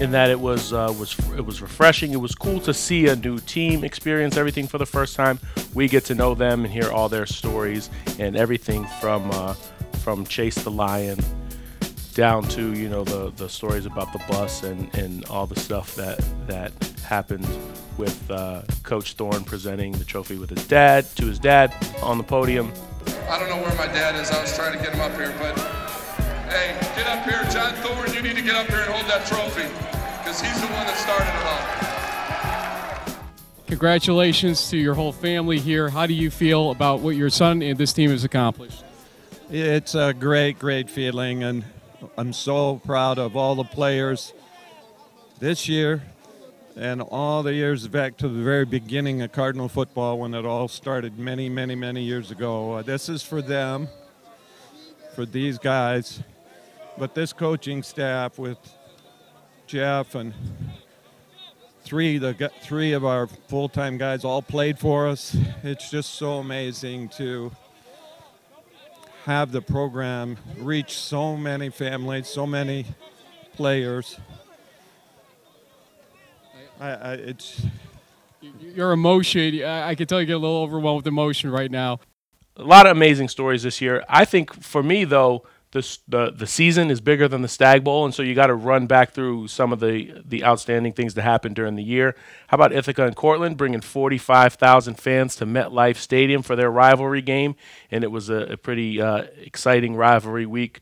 in 0.00 0.10
that 0.10 0.30
it 0.30 0.40
was 0.40 0.72
uh, 0.72 0.92
was 0.98 1.16
it 1.36 1.46
was 1.46 1.62
refreshing. 1.62 2.12
It 2.12 2.20
was 2.20 2.34
cool 2.34 2.58
to 2.62 2.74
see 2.74 3.06
a 3.06 3.14
new 3.14 3.38
team 3.38 3.84
experience 3.84 4.36
everything 4.36 4.66
for 4.66 4.78
the 4.78 4.86
first 4.86 5.14
time. 5.14 5.38
We 5.74 5.86
get 5.86 6.04
to 6.06 6.14
know 6.16 6.34
them 6.34 6.64
and 6.64 6.72
hear 6.72 6.90
all 6.90 7.08
their 7.08 7.26
stories 7.26 7.88
and 8.18 8.36
everything 8.36 8.84
from 9.00 9.30
uh, 9.30 9.54
from 10.02 10.26
Chase 10.26 10.56
the 10.56 10.72
Lion 10.72 11.20
down 12.14 12.42
to 12.48 12.74
you 12.74 12.88
know 12.88 13.04
the 13.04 13.30
the 13.36 13.48
stories 13.48 13.86
about 13.86 14.12
the 14.12 14.20
bus 14.28 14.62
and 14.62 14.94
and 14.94 15.24
all 15.26 15.46
the 15.46 15.58
stuff 15.58 15.94
that 15.94 16.18
that 16.46 16.72
happened 17.04 17.46
with 17.96 18.30
uh, 18.30 18.62
Coach 18.82 19.14
Thorne 19.14 19.44
presenting 19.44 19.92
the 19.92 20.04
trophy 20.04 20.36
with 20.36 20.50
his 20.50 20.66
dad 20.66 21.04
to 21.16 21.26
his 21.26 21.38
dad 21.38 21.74
on 22.02 22.18
the 22.18 22.24
podium. 22.24 22.72
I 23.28 23.38
don't 23.38 23.48
know 23.48 23.56
where 23.56 23.74
my 23.74 23.86
dad 23.86 24.14
is. 24.14 24.30
I 24.30 24.40
was 24.40 24.54
trying 24.54 24.76
to 24.76 24.82
get 24.82 24.94
him 24.94 25.00
up 25.00 25.12
here, 25.12 25.34
but 25.38 25.58
hey, 26.48 26.76
get 26.96 27.06
up 27.06 27.24
here, 27.24 27.42
John 27.50 27.74
Thorne. 27.82 28.12
You 28.14 28.22
need 28.22 28.36
to 28.36 28.42
get 28.42 28.54
up 28.54 28.68
here 28.68 28.80
and 28.80 28.92
hold 28.92 29.06
that 29.06 29.26
trophy 29.26 29.68
because 30.18 30.40
he's 30.40 30.60
the 30.60 30.66
one 30.68 30.86
that 30.86 30.96
started 30.96 31.28
it 31.28 31.46
all. 31.46 31.78
Congratulations 33.66 34.70
to 34.70 34.78
your 34.78 34.94
whole 34.94 35.12
family 35.12 35.58
here. 35.58 35.90
How 35.90 36.06
do 36.06 36.14
you 36.14 36.30
feel 36.30 36.70
about 36.70 37.00
what 37.00 37.16
your 37.16 37.28
son 37.28 37.62
and 37.62 37.76
this 37.76 37.92
team 37.92 38.10
has 38.10 38.24
accomplished? 38.24 38.82
It's 39.50 39.94
a 39.94 40.14
great, 40.14 40.58
great 40.58 40.88
feeling, 40.88 41.42
and 41.42 41.64
I'm 42.16 42.32
so 42.32 42.80
proud 42.84 43.18
of 43.18 43.36
all 43.36 43.56
the 43.56 43.64
players 43.64 44.32
this 45.40 45.68
year 45.68 46.02
and 46.76 47.02
all 47.02 47.42
the 47.42 47.52
years 47.52 47.88
back 47.88 48.16
to 48.18 48.28
the 48.28 48.42
very 48.42 48.64
beginning 48.64 49.20
of 49.22 49.32
Cardinal 49.32 49.68
football 49.68 50.18
when 50.20 50.32
it 50.32 50.44
all 50.44 50.68
started 50.68 51.18
many, 51.18 51.48
many, 51.48 51.74
many 51.74 52.02
years 52.02 52.30
ago. 52.30 52.74
Uh, 52.74 52.82
this 52.82 53.08
is 53.08 53.24
for 53.24 53.42
them, 53.42 53.88
for 55.16 55.26
these 55.26 55.58
guys, 55.58 56.22
but 56.96 57.16
this 57.16 57.32
coaching 57.32 57.82
staff 57.82 58.38
with 58.38 58.58
Jeff 59.66 60.14
and 60.14 60.32
three 61.82 62.18
the 62.18 62.50
three 62.62 62.92
of 62.92 63.04
our 63.04 63.26
full-time 63.26 63.98
guys 63.98 64.24
all 64.24 64.42
played 64.42 64.78
for 64.78 65.08
us. 65.08 65.36
It's 65.64 65.90
just 65.90 66.14
so 66.14 66.34
amazing 66.34 67.08
to 67.10 67.50
have 69.28 69.52
the 69.52 69.60
program 69.60 70.38
reach 70.56 70.96
so 70.96 71.36
many 71.36 71.68
families, 71.68 72.26
so 72.28 72.46
many 72.46 72.86
players. 73.54 74.18
I, 76.80 76.88
I, 76.90 77.12
it's 77.14 77.62
Your 78.60 78.92
emotion, 78.92 79.62
I 79.64 79.90
I 79.90 79.94
can 79.94 80.06
tell 80.06 80.20
you 80.20 80.26
get 80.26 80.34
a 80.34 80.38
little 80.38 80.62
overwhelmed 80.62 80.98
with 80.98 81.06
emotion 81.06 81.50
right 81.50 81.70
now. 81.70 82.00
a 82.56 82.62
lot 82.64 82.86
of 82.86 82.92
amazing 82.96 83.28
stories 83.28 83.62
this 83.64 83.80
year. 83.80 84.04
I 84.08 84.24
think 84.24 84.54
for 84.62 84.82
me 84.82 85.04
though, 85.04 85.44
this 85.72 85.98
the 86.08 86.30
the 86.30 86.46
season 86.46 86.90
is 86.90 87.00
bigger 87.00 87.28
than 87.28 87.42
the 87.42 87.48
Stag 87.48 87.84
Bowl, 87.84 88.04
and 88.04 88.14
so 88.14 88.22
you 88.22 88.34
got 88.34 88.46
to 88.46 88.54
run 88.54 88.86
back 88.86 89.12
through 89.12 89.48
some 89.48 89.72
of 89.72 89.80
the 89.80 90.22
the 90.24 90.44
outstanding 90.44 90.92
things 90.92 91.14
that 91.14 91.22
happened 91.22 91.56
during 91.56 91.74
the 91.74 91.82
year. 91.82 92.14
How 92.48 92.54
about 92.54 92.72
Ithaca 92.72 93.04
and 93.04 93.14
Cortland 93.14 93.56
bringing 93.56 93.80
forty 93.80 94.18
five 94.18 94.54
thousand 94.54 94.94
fans 94.94 95.36
to 95.36 95.46
MetLife 95.46 95.96
Stadium 95.96 96.42
for 96.42 96.56
their 96.56 96.70
rivalry 96.70 97.22
game, 97.22 97.54
and 97.90 98.02
it 98.02 98.10
was 98.10 98.30
a, 98.30 98.52
a 98.52 98.56
pretty 98.56 99.00
uh, 99.00 99.24
exciting 99.42 99.94
rivalry 99.94 100.46
week 100.46 100.80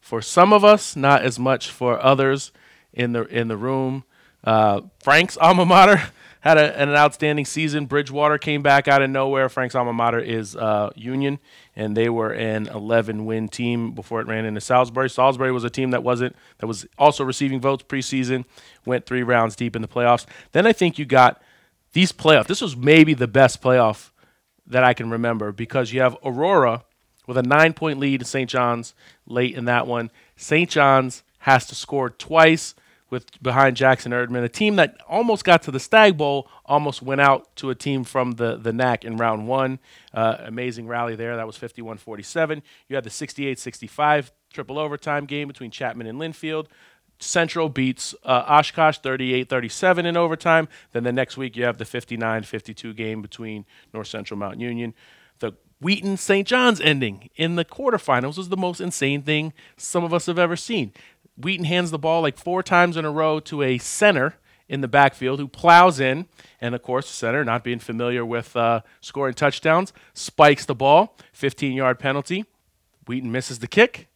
for 0.00 0.22
some 0.22 0.52
of 0.52 0.64
us, 0.64 0.94
not 0.94 1.22
as 1.22 1.38
much 1.38 1.70
for 1.70 2.00
others 2.02 2.52
in 2.92 3.12
the 3.12 3.24
in 3.24 3.48
the 3.48 3.56
room. 3.56 4.04
Uh, 4.44 4.82
Frank's 5.02 5.36
alma 5.38 5.66
mater 5.66 6.10
had 6.40 6.56
a, 6.56 6.78
an 6.80 6.90
outstanding 6.90 7.44
season. 7.44 7.86
Bridgewater 7.86 8.38
came 8.38 8.62
back 8.62 8.88
out 8.88 9.02
of 9.02 9.10
nowhere. 9.10 9.48
Frank's 9.48 9.74
alma 9.74 9.92
mater 9.92 10.18
is 10.18 10.56
uh, 10.56 10.90
Union, 10.96 11.38
and 11.76 11.96
they 11.96 12.08
were 12.08 12.32
an 12.32 12.66
11 12.66 13.24
win 13.26 13.48
team 13.48 13.92
before 13.92 14.20
it 14.20 14.26
ran 14.26 14.44
into 14.44 14.60
Salisbury. 14.60 15.08
Salisbury 15.08 15.52
was 15.52 15.64
a 15.64 15.70
team 15.70 15.90
that 15.90 16.02
wasn't 16.02 16.34
that 16.58 16.66
was 16.66 16.86
also 16.98 17.24
receiving 17.24 17.60
votes 17.60 17.84
preseason. 17.86 18.44
Went 18.84 19.06
three 19.06 19.22
rounds 19.22 19.54
deep 19.54 19.76
in 19.76 19.82
the 19.82 19.88
playoffs. 19.88 20.26
Then 20.52 20.66
I 20.66 20.72
think 20.72 20.98
you 20.98 21.04
got 21.04 21.40
these 21.92 22.12
playoffs. 22.12 22.46
This 22.46 22.60
was 22.60 22.76
maybe 22.76 23.14
the 23.14 23.28
best 23.28 23.62
playoff 23.62 24.10
that 24.66 24.84
I 24.84 24.94
can 24.94 25.10
remember 25.10 25.52
because 25.52 25.92
you 25.92 26.00
have 26.00 26.16
Aurora 26.24 26.84
with 27.26 27.36
a 27.36 27.42
nine 27.42 27.74
point 27.74 27.98
lead 27.98 28.20
to 28.20 28.26
St. 28.26 28.48
John's 28.48 28.94
late 29.26 29.54
in 29.54 29.66
that 29.66 29.86
one. 29.86 30.10
St. 30.36 30.70
John's 30.70 31.22
has 31.40 31.66
to 31.66 31.74
score 31.74 32.10
twice 32.10 32.74
with 33.10 33.42
behind 33.42 33.76
Jackson 33.76 34.12
Erdmann, 34.12 34.44
a 34.44 34.48
team 34.48 34.76
that 34.76 34.96
almost 35.08 35.44
got 35.44 35.62
to 35.62 35.70
the 35.70 35.80
Stag 35.80 36.16
Bowl, 36.16 36.48
almost 36.64 37.02
went 37.02 37.20
out 37.20 37.54
to 37.56 37.70
a 37.70 37.74
team 37.74 38.04
from 38.04 38.32
the, 38.32 38.56
the 38.56 38.72
NAC 38.72 39.04
in 39.04 39.16
round 39.16 39.48
one. 39.48 39.80
Uh, 40.14 40.36
amazing 40.40 40.86
rally 40.86 41.16
there. 41.16 41.36
That 41.36 41.46
was 41.46 41.56
51 41.56 41.98
47. 41.98 42.62
You 42.88 42.94
had 42.94 43.04
the 43.04 43.10
68 43.10 43.58
65 43.58 44.32
triple 44.52 44.78
overtime 44.78 45.26
game 45.26 45.48
between 45.48 45.70
Chapman 45.70 46.06
and 46.06 46.18
Linfield. 46.20 46.66
Central 47.18 47.68
beats 47.68 48.14
uh, 48.24 48.44
Oshkosh 48.48 48.98
38 48.98 49.48
37 49.48 50.06
in 50.06 50.16
overtime. 50.16 50.68
Then 50.92 51.04
the 51.04 51.12
next 51.12 51.36
week, 51.36 51.56
you 51.56 51.64
have 51.64 51.78
the 51.78 51.84
59 51.84 52.44
52 52.44 52.94
game 52.94 53.20
between 53.20 53.66
North 53.92 54.06
Central 54.06 54.38
Mountain 54.38 54.60
Union. 54.60 54.94
The 55.40 55.52
Wheaton 55.80 56.16
St. 56.16 56.46
John's 56.46 56.80
ending 56.80 57.30
in 57.36 57.56
the 57.56 57.64
quarterfinals 57.64 58.36
was 58.36 58.50
the 58.50 58.56
most 58.56 58.80
insane 58.80 59.22
thing 59.22 59.52
some 59.76 60.04
of 60.04 60.12
us 60.12 60.26
have 60.26 60.38
ever 60.38 60.56
seen. 60.56 60.92
Wheaton 61.44 61.64
hands 61.64 61.90
the 61.90 61.98
ball 61.98 62.22
like 62.22 62.36
four 62.36 62.62
times 62.62 62.96
in 62.96 63.04
a 63.04 63.10
row 63.10 63.40
to 63.40 63.62
a 63.62 63.78
center 63.78 64.34
in 64.68 64.80
the 64.80 64.88
backfield 64.88 65.40
who 65.40 65.48
plows 65.48 65.98
in. 66.00 66.26
And 66.60 66.74
of 66.74 66.82
course, 66.82 67.08
the 67.08 67.14
center, 67.14 67.44
not 67.44 67.64
being 67.64 67.80
familiar 67.80 68.24
with 68.24 68.56
uh, 68.56 68.82
scoring 69.00 69.34
touchdowns, 69.34 69.92
spikes 70.14 70.64
the 70.64 70.74
ball, 70.74 71.16
15 71.32 71.72
yard 71.72 71.98
penalty. 71.98 72.44
Wheaton 73.06 73.32
misses 73.32 73.58
the 73.58 73.66
kick, 73.66 74.08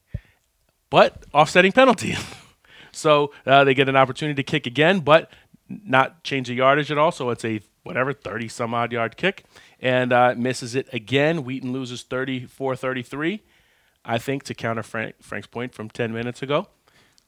but 0.91 1.25
offsetting 1.35 1.72
penalty. 1.72 2.16
so 2.93 3.33
uh, 3.45 3.64
they 3.64 3.75
get 3.75 3.89
an 3.89 3.97
opportunity 3.97 4.37
to 4.37 4.45
kick 4.45 4.66
again, 4.66 5.01
but 5.01 5.31
not 5.68 6.22
change 6.22 6.49
the 6.49 6.55
yardage 6.55 6.93
at 6.93 6.99
all. 6.99 7.11
So 7.11 7.31
it's 7.31 7.45
a 7.45 7.61
whatever 7.83 8.12
30 8.12 8.49
some 8.49 8.75
odd 8.75 8.93
yard 8.93 9.16
kick 9.16 9.45
and 9.81 10.12
uh, 10.12 10.35
misses 10.37 10.75
it 10.75 10.89
again. 10.93 11.45
Wheaton 11.45 11.72
loses 11.72 12.03
34 12.03 12.77
33. 12.77 13.43
I 14.05 14.18
think 14.18 14.43
to 14.45 14.55
counter 14.55 14.83
Frank, 14.83 15.16
Frank's 15.20 15.47
point 15.47 15.75
from 15.75 15.89
10 15.89 16.12
minutes 16.12 16.43
ago. 16.43 16.68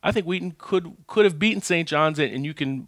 I 0.07 0.13
think 0.13 0.25
Wheaton 0.25 0.55
could 0.57 0.97
could 1.09 1.25
have 1.25 1.37
beaten 1.37 1.61
St. 1.61 1.89
John's, 1.89 2.21
and 2.21 2.45
you 2.45 2.55
can 2.55 2.87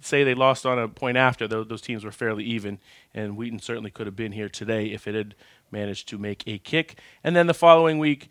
say 0.00 0.22
they 0.22 0.34
lost 0.34 0.64
on 0.64 0.78
a 0.78 0.86
point 0.86 1.16
after. 1.16 1.48
Those, 1.48 1.66
those 1.66 1.80
teams 1.80 2.04
were 2.04 2.12
fairly 2.12 2.44
even, 2.44 2.78
and 3.12 3.36
Wheaton 3.36 3.58
certainly 3.58 3.90
could 3.90 4.06
have 4.06 4.14
been 4.14 4.30
here 4.30 4.48
today 4.48 4.86
if 4.86 5.08
it 5.08 5.16
had 5.16 5.34
managed 5.72 6.08
to 6.10 6.18
make 6.18 6.44
a 6.46 6.58
kick. 6.58 7.00
And 7.24 7.34
then 7.34 7.48
the 7.48 7.54
following 7.54 7.98
week, 7.98 8.28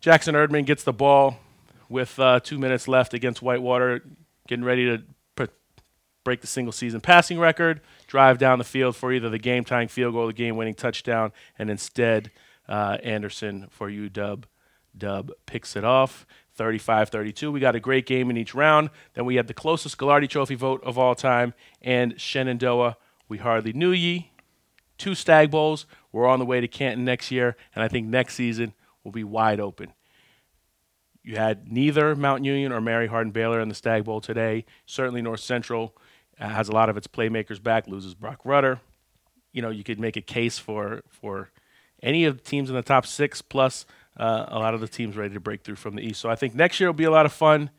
Jackson 0.00 0.34
Erdmann 0.34 0.66
gets 0.66 0.82
the 0.82 0.92
ball 0.92 1.38
with 1.88 2.18
uh, 2.18 2.40
two 2.40 2.58
minutes 2.58 2.88
left 2.88 3.14
against 3.14 3.40
Whitewater, 3.40 4.02
getting 4.48 4.64
ready 4.64 4.86
to 4.86 5.04
pr- 5.36 5.52
break 6.24 6.40
the 6.40 6.48
single 6.48 6.72
season 6.72 7.00
passing 7.00 7.38
record, 7.38 7.80
drive 8.08 8.38
down 8.38 8.58
the 8.58 8.64
field 8.64 8.96
for 8.96 9.12
either 9.12 9.30
the 9.30 9.38
game 9.38 9.62
tying 9.62 9.86
field 9.86 10.14
goal 10.14 10.24
or 10.24 10.26
the 10.26 10.32
game 10.32 10.56
winning 10.56 10.74
touchdown, 10.74 11.30
and 11.56 11.70
instead, 11.70 12.32
uh, 12.68 12.98
Anderson 13.04 13.68
for 13.70 13.88
UW 13.88 14.42
Dub 14.96 15.30
picks 15.46 15.76
it 15.76 15.84
off. 15.84 16.26
35 16.58 17.08
32. 17.08 17.50
We 17.50 17.60
got 17.60 17.74
a 17.76 17.80
great 17.80 18.04
game 18.04 18.28
in 18.28 18.36
each 18.36 18.54
round. 18.54 18.90
Then 19.14 19.24
we 19.24 19.36
had 19.36 19.46
the 19.46 19.54
closest 19.54 19.96
Gagliardi 19.96 20.28
Trophy 20.28 20.56
vote 20.56 20.82
of 20.84 20.98
all 20.98 21.14
time. 21.14 21.54
And 21.80 22.20
Shenandoah, 22.20 22.98
we 23.28 23.38
hardly 23.38 23.72
knew 23.72 23.92
ye. 23.92 24.32
Two 24.98 25.14
Stag 25.14 25.50
Bowls. 25.50 25.86
We're 26.12 26.26
on 26.26 26.40
the 26.40 26.44
way 26.44 26.60
to 26.60 26.68
Canton 26.68 27.04
next 27.04 27.30
year. 27.30 27.56
And 27.74 27.82
I 27.82 27.88
think 27.88 28.08
next 28.08 28.34
season 28.34 28.74
will 29.04 29.12
be 29.12 29.24
wide 29.24 29.60
open. 29.60 29.92
You 31.22 31.36
had 31.36 31.70
neither 31.70 32.16
Mount 32.16 32.44
Union 32.44 32.72
or 32.72 32.80
Mary 32.80 33.06
Hardin 33.06 33.32
Baylor 33.32 33.60
in 33.60 33.68
the 33.68 33.74
Stag 33.74 34.04
Bowl 34.04 34.20
today. 34.20 34.64
Certainly, 34.86 35.22
North 35.22 35.40
Central 35.40 35.94
uh, 36.40 36.48
has 36.48 36.68
a 36.68 36.72
lot 36.72 36.88
of 36.88 36.96
its 36.96 37.06
playmakers 37.06 37.62
back, 37.62 37.86
loses 37.86 38.14
Broc 38.14 38.40
Rutter. 38.44 38.80
You 39.52 39.62
know, 39.62 39.70
you 39.70 39.84
could 39.84 40.00
make 40.00 40.16
a 40.16 40.22
case 40.22 40.58
for 40.58 41.02
for 41.08 41.50
any 42.02 42.24
of 42.24 42.38
the 42.38 42.42
teams 42.42 42.70
in 42.70 42.76
the 42.76 42.82
top 42.82 43.06
six 43.06 43.42
plus 43.42 43.84
uh, 44.18 44.46
a 44.48 44.58
lot 44.58 44.74
of 44.74 44.80
the 44.80 44.88
teams 44.88 45.16
ready 45.16 45.34
to 45.34 45.40
break 45.40 45.62
through 45.62 45.76
from 45.76 45.94
the 45.94 46.02
east. 46.02 46.20
So 46.20 46.28
I 46.28 46.34
think 46.36 46.54
next 46.54 46.80
year 46.80 46.88
will 46.88 46.94
be 46.94 47.04
a 47.04 47.10
lot 47.10 47.26
of 47.26 47.32
fun. 47.32 47.70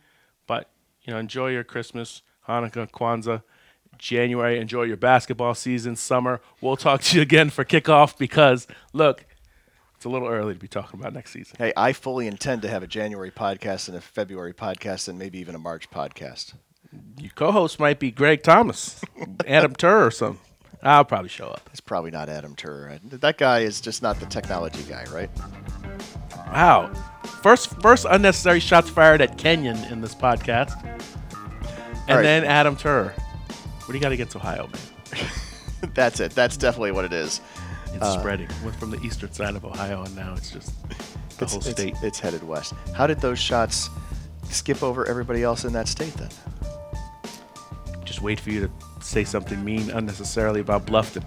But 0.48 0.70
you 1.04 1.14
know, 1.14 1.20
enjoy 1.20 1.50
your 1.50 1.64
Christmas, 1.64 2.22
Hanukkah, 2.48 2.90
Kwanzaa, 2.90 3.44
January. 3.98 4.60
Enjoy 4.60 4.84
your 4.84 4.98
basketball 4.98 5.54
season, 5.54 5.96
summer. 5.96 6.42
We'll 6.62 6.78
talk 6.78 7.02
to 7.04 7.16
you 7.18 7.22
again 7.22 7.50
for 7.50 7.66
kickoff 7.66 8.18
because 8.18 8.68
look, 8.94 9.26
it's 9.96 10.06
a 10.06 10.10
little 10.10 10.30
early 10.30 10.54
to 10.54 10.60
be 10.60 10.68
talking 10.68 11.00
about 11.00 11.14
next 11.14 11.32
season. 11.32 11.58
Hey, 11.58 11.74
I 11.76 11.92
fully 11.92 12.26
intend 12.26 12.62
to 12.62 12.70
have 12.70 12.84
a 12.84 12.88
January 12.88 13.32
podcast 13.32 13.90
and 13.90 13.98
a 13.98 14.02
February 14.02 14.54
podcast 14.54 15.10
and 15.10 15.20
maybe 15.20 15.40
even 15.40 15.56
a 15.56 15.60
March 15.60 15.90
podcast. 15.90 16.54
Your 17.20 17.32
co-host 17.36 17.80
might 17.80 18.00
be 18.00 18.10
Greg 18.10 18.42
Thomas, 18.42 19.02
Adam 19.46 19.76
Turr, 19.76 20.08
or 20.08 20.12
something. 20.12 20.42
I'll 20.82 21.04
probably 21.04 21.30
show 21.30 21.48
up. 21.48 21.70
It's 21.72 21.82
probably 21.82 22.12
not 22.12 22.30
Adam 22.30 22.56
Turr. 22.56 22.98
That 23.04 23.38
guy 23.38 23.60
is 23.60 23.82
just 23.82 24.02
not 24.02 24.20
the 24.22 24.26
technology 24.26 24.84
guy, 24.84 25.04
right? 25.12 25.30
Wow. 26.52 26.92
First 27.44 27.80
first 27.82 28.06
unnecessary 28.10 28.60
shots 28.60 28.90
fired 28.90 29.22
at 29.22 29.38
Kenyon 29.38 29.78
in 29.86 30.02
this 30.02 30.16
podcast. 30.16 30.82
And 32.08 32.16
right. 32.18 32.22
then 32.24 32.44
Adam 32.44 32.76
Turr. 32.76 33.14
What 33.14 33.88
do 33.88 33.94
you 33.94 34.00
got 34.00 34.12
against 34.12 34.36
Ohio, 34.36 34.68
man? 34.68 35.28
That's 35.94 36.20
it. 36.20 36.32
That's 36.32 36.58
definitely 36.58 36.92
what 36.92 37.06
it 37.06 37.14
is. 37.14 37.42
It's 37.94 38.02
Uh, 38.04 38.20
spreading. 38.20 38.48
Went 38.64 38.76
from 38.76 38.92
the 38.92 39.00
eastern 39.02 39.32
side 39.32 39.56
of 39.56 39.64
Ohio, 39.66 40.04
and 40.04 40.16
now 40.16 40.34
it's 40.36 40.52
just 40.52 40.72
the 40.90 40.96
It's, 41.44 41.54
whole 41.54 41.62
it's- 41.62 41.72
state. 41.72 41.96
it's 42.04 42.20
headed 42.20 42.44
west. 42.48 42.74
How 42.96 43.08
did 43.08 43.20
those 43.22 43.40
shots 43.40 43.90
skip 44.50 44.84
over 44.84 45.08
everybody 45.08 45.44
else 45.44 45.66
in 45.66 45.74
that 45.74 45.88
state 45.88 46.14
then? 46.16 46.30
just 48.06 48.22
wait 48.24 48.40
for 48.40 48.50
you 48.50 48.62
to 48.62 49.06
say 49.06 49.24
something 49.24 49.64
mean 49.64 49.92
unnecessarily 49.92 50.60
about 50.62 50.84
Bluffton. 50.88 51.24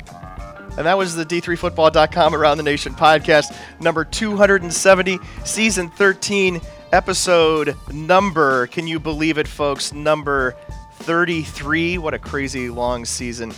And 0.77 0.87
that 0.87 0.97
was 0.97 1.15
the 1.15 1.25
D3Football.com 1.27 2.35
Around 2.35 2.57
the 2.57 2.63
Nation 2.63 2.95
podcast, 2.95 3.55
number 3.81 4.05
270, 4.05 5.19
season 5.45 5.91
13, 5.91 6.61
episode 6.93 7.77
number, 7.93 8.67
can 8.69 8.87
you 8.87 9.01
believe 9.01 9.39
it, 9.39 9.49
folks? 9.49 9.93
Number 9.93 10.57
33. 11.01 11.99
What 11.99 12.15
a 12.15 12.19
crazy 12.19 12.69
long 12.69 13.05
season 13.05 13.53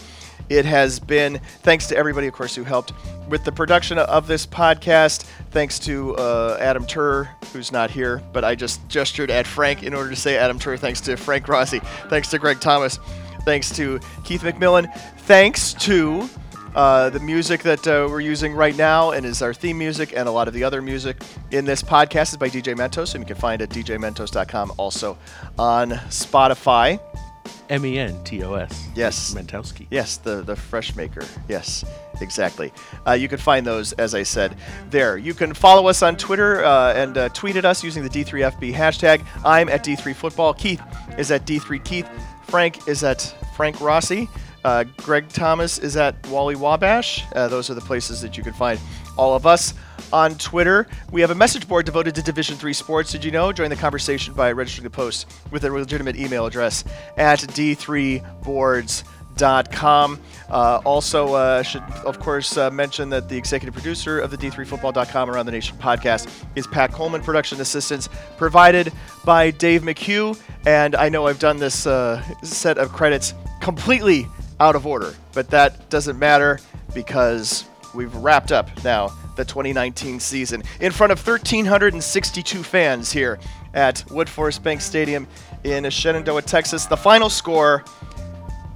it 0.49 0.65
has 0.65 1.01
been. 1.01 1.41
Thanks 1.63 1.87
to 1.89 1.97
everybody, 1.97 2.27
of 2.27 2.35
course, 2.35 2.55
who 2.55 2.65
helped 2.65 2.93
with 3.29 3.45
the 3.45 3.53
production 3.53 3.99
of 3.99 4.27
this 4.27 4.47
podcast. 4.47 5.25
Thanks 5.51 5.79
to 5.81 6.15
uh, 6.17 6.59
Adam 6.61 6.87
Turr, 6.87 7.29
who's 7.53 7.73
not 7.73 7.91
here, 7.91 8.23
but 8.33 8.45
I 8.45 8.55
just 8.55 8.87
gestured 8.89 9.31
at 9.31 9.47
Frank 9.47 9.83
in 9.83 9.95
order 9.95 10.11
to 10.11 10.17
say 10.17 10.37
Adam 10.37 10.59
Turr. 10.59 10.77
Thanks 10.77 11.01
to 11.03 11.17
Frank 11.17 11.49
Rossi. 11.49 11.81
Thanks 12.09 12.29
to 12.31 12.39
Greg 12.39 12.61
Thomas. 12.61 12.99
Thanks 13.45 13.75
to 13.77 14.01
Keith 14.25 14.43
McMillan. 14.43 14.95
Thanks 15.21 15.75
to 15.75 16.29
uh, 16.75 17.11
the 17.11 17.21
music 17.21 17.63
that 17.63 17.87
uh, 17.87 18.07
we're 18.11 18.21
using 18.21 18.55
right 18.55 18.77
now 18.77 19.13
and 19.13 19.25
is 19.25 19.43
our 19.43 19.55
theme 19.55 19.79
music 19.79 20.13
and 20.17 20.29
a 20.29 20.31
lot 20.31 20.49
of 20.49 20.55
the 20.55 20.65
other 20.65 20.83
music 20.83 21.23
in 21.51 21.65
this 21.65 21.83
podcast 21.83 22.33
is 22.33 22.37
by 22.37 22.49
DJ 22.49 22.75
Mentos, 22.75 23.15
and 23.15 23.23
you 23.23 23.27
can 23.27 23.37
find 23.37 23.63
it 23.63 23.77
at 23.77 23.85
djmentos.com, 23.85 24.73
also 24.77 25.17
on 25.59 25.91
Spotify. 25.91 27.01
M 27.71 27.87
E 27.87 27.99
N 27.99 28.23
T 28.25 28.43
O 28.43 28.55
S. 28.55 28.89
Yes. 28.95 29.35
Mentowski. 29.35 29.87
Yes, 29.91 30.19
the, 30.19 30.43
the 30.43 30.55
fresh 30.55 30.95
maker. 30.97 31.25
Yes, 31.49 31.85
exactly. 32.21 32.73
Uh, 33.07 33.13
you 33.13 33.29
can 33.29 33.39
find 33.39 33.67
those, 33.67 33.93
as 33.95 34.15
I 34.15 34.23
said, 34.23 34.57
there. 34.91 35.17
You 35.17 35.33
can 35.33 35.55
follow 35.55 35.89
us 35.89 36.03
on 36.03 36.17
Twitter 36.17 36.65
uh, 36.65 36.93
and 36.93 37.17
uh, 37.17 37.29
tweet 37.31 37.57
at 37.57 37.65
us 37.65 37.83
using 37.83 38.03
the 38.03 38.11
D3FB 38.11 38.75
hashtag. 38.75 39.25
I'm 39.45 39.69
at 39.69 39.85
D3Football. 39.85 40.59
Keith 40.59 40.83
is 41.17 41.31
at 41.31 41.47
D3Keith. 41.47 42.09
Frank 42.45 42.87
is 42.87 43.03
at 43.03 43.35
Frank 43.57 43.81
Rossi. 43.81 44.29
Uh, 44.65 44.85
Greg 44.99 45.29
Thomas 45.29 45.79
is 45.79 45.97
at 45.97 46.27
Wally 46.29 46.57
Wabash. 46.57 47.25
Uh, 47.35 47.49
those 47.49 47.71
are 47.71 47.75
the 47.75 47.83
places 47.83 48.21
that 48.23 48.37
you 48.37 48.43
can 48.43 48.55
find 48.55 48.81
all 49.17 49.35
of 49.35 49.47
us 49.47 49.73
on 50.13 50.35
Twitter. 50.37 50.87
We 51.13 51.21
have 51.21 51.31
a 51.31 51.35
message 51.35 51.69
board 51.69 51.87
devoted 51.87 52.15
to 52.15 52.23
Division 52.23 52.57
Three 52.57 52.73
sports. 52.73 53.13
Did 53.13 53.23
you 53.25 53.31
know? 53.31 53.53
Join 53.53 53.71
the 53.71 53.77
conversation 53.77 54.35
by 54.35 54.51
registering 54.53 54.87
a 54.87 54.91
post 54.91 55.31
with 55.51 55.65
a 55.65 55.71
legitimate 55.71 56.17
email 56.17 56.47
address 56.47 56.85
at 57.17 57.41
d3boards.com. 57.41 60.21
Uh, 60.49 60.81
also, 60.85 61.35
uh, 61.35 61.63
should 61.63 61.83
of 62.05 62.21
course 62.21 62.57
uh, 62.57 62.71
mention 62.71 63.11
that 63.11 63.29
the 63.29 63.37
executive 63.37 63.75
producer 63.75 64.19
of 64.19 64.31
the 64.31 64.39
D3Football.com 64.39 65.31
Around 65.31 65.47
the 65.47 65.53
Nation 65.53 65.77
podcast 65.79 66.31
is 66.55 66.67
Pat 66.67 66.93
Coleman. 66.93 67.23
Production 67.23 67.61
assistance 67.61 68.09
provided 68.39 68.93
by 69.25 69.51
Dave 69.51 69.83
McHugh. 69.83 70.41
And 70.67 70.95
I 70.95 71.11
know 71.11 71.27
I've 71.27 71.39
done 71.39 71.59
this 71.59 71.87
uh, 71.87 72.23
set 72.43 72.79
of 72.79 72.91
credits 72.93 73.35
completely 73.61 74.27
out 74.61 74.77
of 74.77 74.87
order, 74.87 75.15
but 75.33 75.51
that 75.51 75.91
doesn't 75.91 76.19
matter 76.19 76.59
because 76.95 77.65
we've 77.95 78.15
wrapped 78.17 78.53
up 78.53 78.69
now 78.85 79.09
the 79.37 79.45
2019 79.45 80.21
season 80.21 80.63
in 80.81 80.93
front 80.93 81.13
of 81.13 81.27
1,362 81.27 82.63
fans 82.63 83.11
here 83.11 83.39
at 83.75 83.97
Woodforest 84.09 84.63
Bank 84.63 84.81
Stadium 84.81 85.27
in 85.65 85.89
Shenandoah, 85.91 86.43
Texas. 86.43 86.87
The 86.87 86.97
final 86.97 87.29
score 87.29 87.85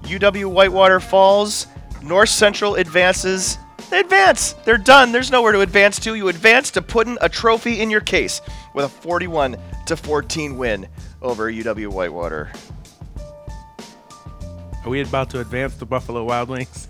UW 0.03 0.47
Whitewater 0.47 1.01
Falls, 1.01 1.67
North 2.03 2.31
Central 2.31 2.75
advances. 2.75 3.59
They 3.91 4.01
advance. 4.01 4.53
They're 4.65 4.77
done. 4.77 5.13
There's 5.13 5.31
nowhere 5.31 5.53
to 5.53 5.61
advance 5.61 5.99
to. 6.01 6.15
You 6.15 6.29
advance 6.29 6.71
to 6.73 6.83
putting 6.83 7.17
a 7.21 7.29
trophy 7.29 7.81
in 7.81 7.91
your 7.91 8.01
case 8.01 8.41
with 8.75 8.85
a 8.85 8.89
41 8.89 9.57
to 9.87 9.97
14 9.97 10.59
win 10.59 10.89
over 11.23 11.51
UW 11.51 11.89
Whitewater. 11.89 12.51
Are 14.85 14.91
we 14.91 15.01
about 15.03 15.31
to 15.31 15.41
advance 15.41 15.75
the 15.77 15.87
Buffalo 15.87 16.25
Wild 16.25 16.49
Wings? 16.49 16.89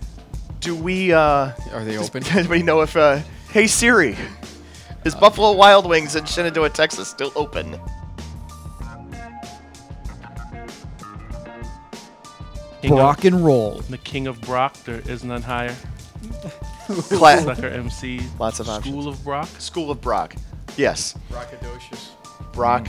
Do 0.59 0.75
we? 0.75 1.11
Uh, 1.13 1.51
Are 1.73 1.83
they 1.83 1.97
open? 1.97 2.23
Does 2.23 2.31
anybody 2.35 2.63
know 2.63 2.81
if? 2.81 2.95
Uh, 2.95 3.19
hey 3.51 3.67
Siri, 3.67 4.15
is 5.05 5.15
Buffalo 5.15 5.53
Wild 5.53 5.87
Wings 5.87 6.15
in 6.15 6.25
Shenandoah, 6.25 6.69
Texas, 6.69 7.07
still 7.07 7.31
open? 7.35 7.79
King 12.81 12.95
Rock 12.95 13.25
and 13.25 13.43
roll. 13.45 13.79
The 13.89 13.97
king 13.97 14.27
of 14.27 14.39
Brock. 14.41 14.73
There 14.85 15.01
is 15.05 15.23
none 15.23 15.41
higher. 15.41 15.75
Cla- 16.87 17.41
Sucker 17.41 17.67
MC. 17.67 18.21
Lots 18.39 18.59
of 18.61 18.69
options. 18.69 18.93
School 18.95 19.07
of 19.09 19.23
Brock. 19.23 19.47
School 19.59 19.91
of 19.91 19.99
Brock. 20.01 20.35
Yes. 20.77 21.15
Brocadocious. 21.29 22.09
Brock. 22.53 22.87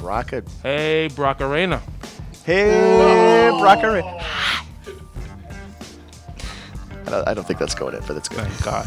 Brock. 0.00 0.34
Hey, 0.64 1.08
Brock 1.14 1.40
Arena. 1.40 1.80
Hey, 2.44 3.48
Brock. 3.58 3.82
Arena. 3.82 4.20
I 7.06 7.10
don't, 7.10 7.28
I 7.28 7.32
don't 7.32 7.46
think 7.46 7.58
that's 7.58 7.74
going 7.74 7.94
in, 7.94 8.02
but 8.06 8.18
it's 8.18 8.28
good. 8.28 8.40
Thank 8.40 8.62
God. 8.62 8.86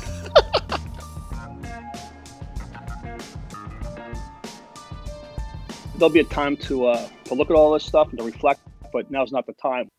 There'll 5.96 6.14
be 6.14 6.20
a 6.20 6.24
time 6.26 6.56
to 6.58 6.86
uh, 6.86 7.10
to 7.26 7.34
look 7.34 7.50
at 7.50 7.56
all 7.56 7.72
this 7.72 7.84
stuff 7.84 8.10
and 8.10 8.20
to 8.20 8.24
reflect, 8.24 8.62
but 8.94 9.10
now's 9.10 9.32
not 9.32 9.48
the 9.48 9.54
time. 9.54 9.90